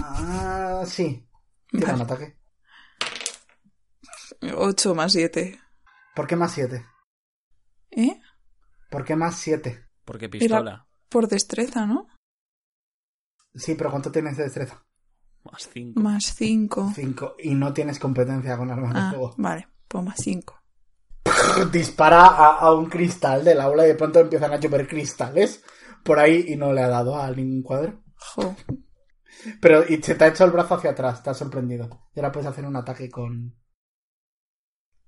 sí. 0.85 1.27
Tira 1.71 1.95
un 1.95 2.01
ataque. 2.01 2.37
8 4.53 4.93
más 4.93 5.11
7. 5.11 5.59
¿Por 6.15 6.27
qué 6.27 6.35
más 6.35 6.51
7? 6.51 6.85
¿Eh? 7.89 8.21
¿Por 8.91 9.03
qué 9.05 9.15
más 9.15 9.37
7? 9.39 9.87
Porque 10.05 10.29
pistola. 10.29 10.87
Por 11.09 11.27
destreza, 11.27 11.87
¿no? 11.87 12.07
Sí, 13.57 13.75
pero 13.75 13.89
¿cuánto 13.91 14.11
tienes 14.11 14.37
de 14.37 14.43
destreza? 14.43 14.83
Más 15.51 15.69
5. 15.73 15.99
Más 15.99 16.25
5. 16.35 16.91
5. 16.95 17.35
Y 17.43 17.55
no 17.55 17.73
tienes 17.73 17.99
competencia 17.99 18.57
con 18.57 18.69
armas 18.71 18.93
de 18.93 18.99
Ah, 18.99 19.09
fuego. 19.09 19.35
vale, 19.37 19.67
pues 19.87 20.03
más 20.03 20.17
5. 20.19 20.61
Dispara 21.71 22.25
a, 22.27 22.59
a 22.59 22.73
un 22.73 22.87
cristal 22.87 23.43
del 23.43 23.59
aula 23.61 23.85
y 23.85 23.89
de 23.89 23.95
pronto 23.95 24.19
empiezan 24.19 24.51
a 24.53 24.57
llover 24.59 24.87
cristales 24.87 25.63
por 26.03 26.19
ahí 26.19 26.45
y 26.49 26.55
no 26.55 26.71
le 26.73 26.81
ha 26.81 26.87
dado 26.89 27.17
a 27.19 27.29
ningún 27.31 27.63
cuadro. 27.63 28.01
Jo. 28.17 28.55
Pero 29.61 29.83
y 29.87 30.01
se 30.01 30.15
te 30.15 30.23
ha 30.23 30.27
hecho 30.29 30.43
el 30.45 30.51
brazo 30.51 30.75
hacia 30.75 30.91
atrás, 30.91 31.21
te 31.23 31.29
has 31.29 31.37
sorprendido. 31.37 32.07
Y 32.15 32.19
ahora 32.19 32.31
puedes 32.31 32.49
hacer 32.49 32.65
un 32.65 32.75
ataque 32.75 33.09
con 33.09 33.55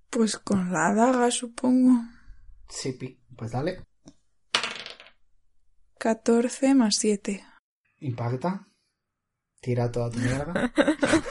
Pues 0.10 0.38
con 0.38 0.72
la 0.72 0.94
daga, 0.94 1.30
supongo. 1.32 2.02
Sipi. 2.68 3.20
Pues 3.36 3.52
dale. 3.52 3.84
14 5.98 6.76
más 6.76 6.96
7. 6.96 7.44
Impacta. 8.02 8.66
Tira 9.62 9.92
toda 9.92 10.10
tu 10.10 10.20
mierda. 10.20 10.72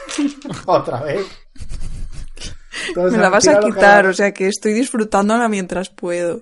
Otra 0.65 1.01
vez. 1.01 1.25
Entonces, 2.87 3.13
Me 3.13 3.23
la 3.23 3.29
vas 3.29 3.47
a 3.47 3.59
quitar, 3.59 4.05
o 4.05 4.13
sea 4.13 4.33
que 4.33 4.47
estoy 4.47 4.73
disfrutándola 4.73 5.47
mientras 5.47 5.89
puedo. 5.89 6.41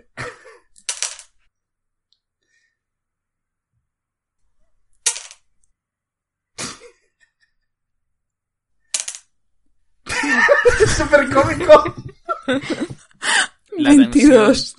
Es 10.81 10.91
súper 10.97 11.29
cómico. 11.33 11.95
La 13.77 13.89
22. 13.89 14.75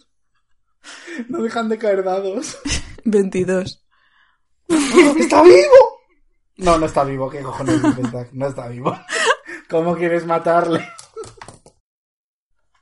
No 1.28 1.42
dejan 1.42 1.68
de 1.68 1.78
caer 1.78 2.04
dados. 2.04 2.58
22. 3.04 3.87
¡Está 4.68 5.42
vivo! 5.42 5.98
No, 6.58 6.78
no 6.78 6.86
está 6.86 7.04
vivo. 7.04 7.30
¿Qué 7.30 7.40
cojones? 7.40 7.80
No 8.32 8.48
está 8.48 8.68
vivo. 8.68 8.96
¿Cómo 9.70 9.96
quieres 9.96 10.26
matarle? 10.26 10.86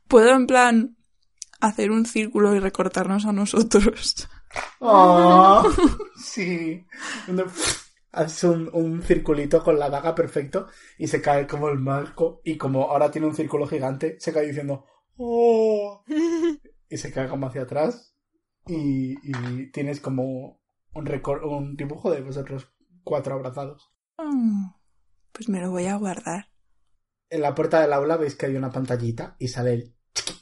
Puedo 0.09 0.31
en 0.31 0.47
plan 0.47 0.97
hacer 1.61 1.91
un 1.91 2.07
círculo 2.07 2.55
y 2.55 2.61
recortarnos 2.61 3.27
a 3.27 3.33
nosotros. 3.33 4.29
Oh, 4.81 5.69
sí. 6.17 6.87
Haces 8.13 8.45
un, 8.45 8.71
un 8.73 9.03
circulito 9.03 9.63
con 9.63 9.79
la 9.79 9.91
daga 9.91 10.15
perfecto 10.15 10.69
y 10.97 11.09
se 11.09 11.21
cae 11.21 11.47
como 11.47 11.69
el 11.69 11.79
marco. 11.79 12.41
Y 12.45 12.57
como 12.57 12.85
ahora 12.91 13.11
tiene 13.11 13.27
un 13.27 13.35
círculo 13.35 13.67
gigante, 13.67 14.17
se 14.19 14.33
cae 14.33 14.47
diciendo 14.47 14.87
¡Oh! 15.17 16.05
Y 16.89 16.99
se 16.99 17.13
cae 17.13 17.29
como 17.29 17.49
hacia 17.49 17.63
atrás. 17.63 18.15
Y, 18.67 19.17
y 19.23 19.73
tienes 19.73 20.01
como 20.01 20.61
un, 20.97 21.77
dibujo 21.77 22.11
de 22.11 22.23
vosotros 22.23 22.73
cuatro 23.05 23.35
abrazados. 23.35 23.93
Mm, 24.19 24.71
Pues 25.33 25.49
me 25.49 25.61
lo 25.61 25.71
voy 25.71 25.87
a 25.87 25.97
guardar. 25.97 26.51
En 27.31 27.43
la 27.43 27.55
puerta 27.55 27.81
del 27.81 27.93
aula 27.93 28.17
veis 28.17 28.35
que 28.37 28.47
hay 28.47 28.57
una 28.57 28.71
pantallita 28.71 29.37
y 29.39 29.49
sale 29.49 29.73
el 29.75 29.97
chiqui 30.15 30.35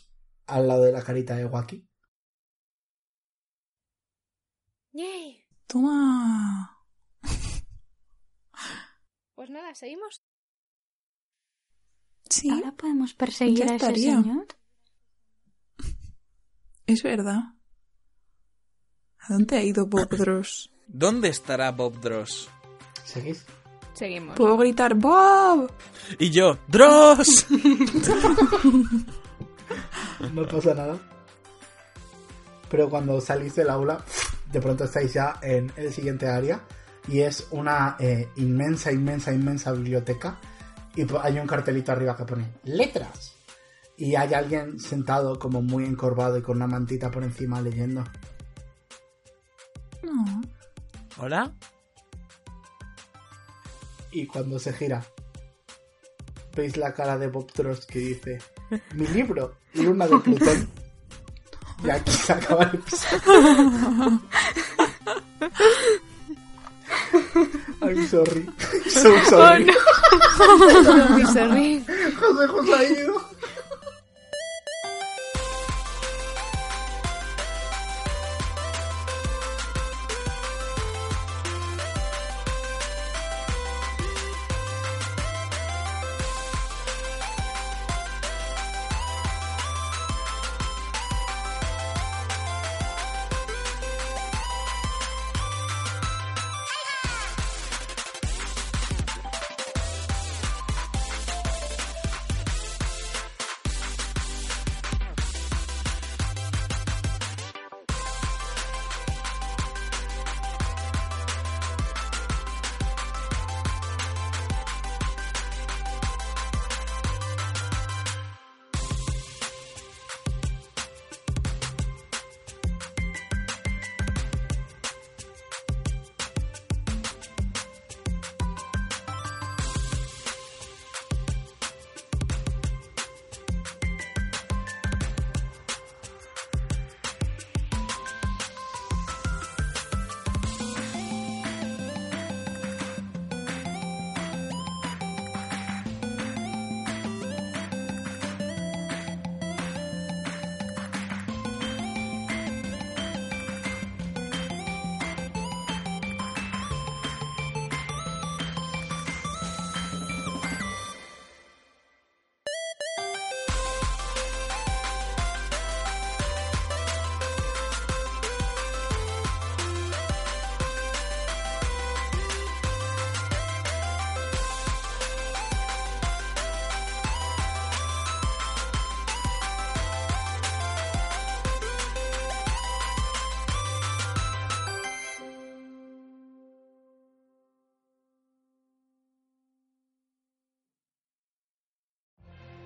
al 0.47 0.69
lado 0.69 0.83
de 0.85 0.93
la 0.93 1.03
carita 1.03 1.35
de 1.37 1.47
Waki. 1.47 1.89
¡Yay! 4.93 5.45
Toma. 5.67 6.71
Pues 9.35 9.51
nada, 9.51 9.75
¿seguimos? 9.75 10.25
Sí, 12.31 12.49
Ahora 12.49 12.73
podemos 12.77 13.13
perseguir 13.15 13.65
a 13.65 13.75
ese 13.75 13.95
señor. 13.95 14.47
es 16.87 17.03
verdad. 17.03 17.43
¿A 19.29 19.33
dónde 19.33 19.57
ha 19.57 19.63
ido 19.63 19.87
Bob 19.87 20.09
Dross? 20.17 20.71
¿Dónde 20.87 21.29
estará 21.29 21.71
Bob 21.73 22.01
Dross? 22.01 22.49
¿Seguís? 23.05 23.45
Seguimos. 23.95 24.37
Puedo 24.37 24.57
gritar 24.57 24.95
¡Bob! 24.95 25.71
Y 26.19 26.31
yo, 26.31 26.59
¡Dross! 26.69 27.47
No 30.33 30.47
pasa 30.47 30.75
nada. 30.75 30.99
Pero 32.71 32.89
cuando 32.89 33.21
salís 33.21 33.55
del 33.55 33.71
aula, 33.71 34.05
de 34.51 34.61
pronto 34.61 34.85
estáis 34.85 35.13
ya 35.13 35.39
en 35.43 35.71
el 35.77 35.93
siguiente 35.93 36.27
área. 36.29 36.61
Y 37.09 37.21
es 37.21 37.47
una 37.51 37.97
eh, 37.99 38.29
inmensa, 38.37 38.91
inmensa, 38.91 39.33
inmensa 39.33 39.73
biblioteca. 39.73 40.39
Y 40.97 41.05
hay 41.23 41.39
un 41.39 41.47
cartelito 41.47 41.93
arriba 41.93 42.17
que 42.17 42.25
pone 42.25 42.55
letras. 42.65 43.35
Y 43.97 44.15
hay 44.15 44.35
alguien 44.35 44.81
sentado 44.81 45.39
como 45.39 45.61
muy 45.63 45.85
encorvado 45.85 46.39
y 46.39 46.43
con 46.43 46.57
una 46.57 46.67
mantita 46.67 47.11
por 47.11 47.23
encima 47.23 47.61
leyendo. 47.61 48.05
No. 50.15 50.43
¿Hola? 51.19 51.53
Y 54.13 54.27
cuando 54.27 54.59
se 54.59 54.73
gira, 54.73 55.05
veis 56.55 56.77
la 56.77 56.95
cara 56.95 57.19
de 57.19 57.27
Bob 57.29 57.53
Trost 57.53 57.85
que 57.91 57.99
dice: 57.99 58.39
Mi 58.95 59.07
libro, 59.09 59.57
Luna 59.75 60.07
de 60.07 60.19
Plutón. 60.19 60.69
Y 61.85 61.91
aquí 61.91 62.13
se 62.13 62.33
acaba 62.33 62.65
el 62.65 62.75
episodio. 62.77 64.21
I'm 67.83 68.07
sorry. 68.07 68.49
So 68.89 69.19
sorry. 69.29 69.67
Muy 71.11 71.27
sorry. 71.27 71.85
José 72.19 72.47
José 72.47 72.75
ha 72.75 72.85
ido. 72.85 73.34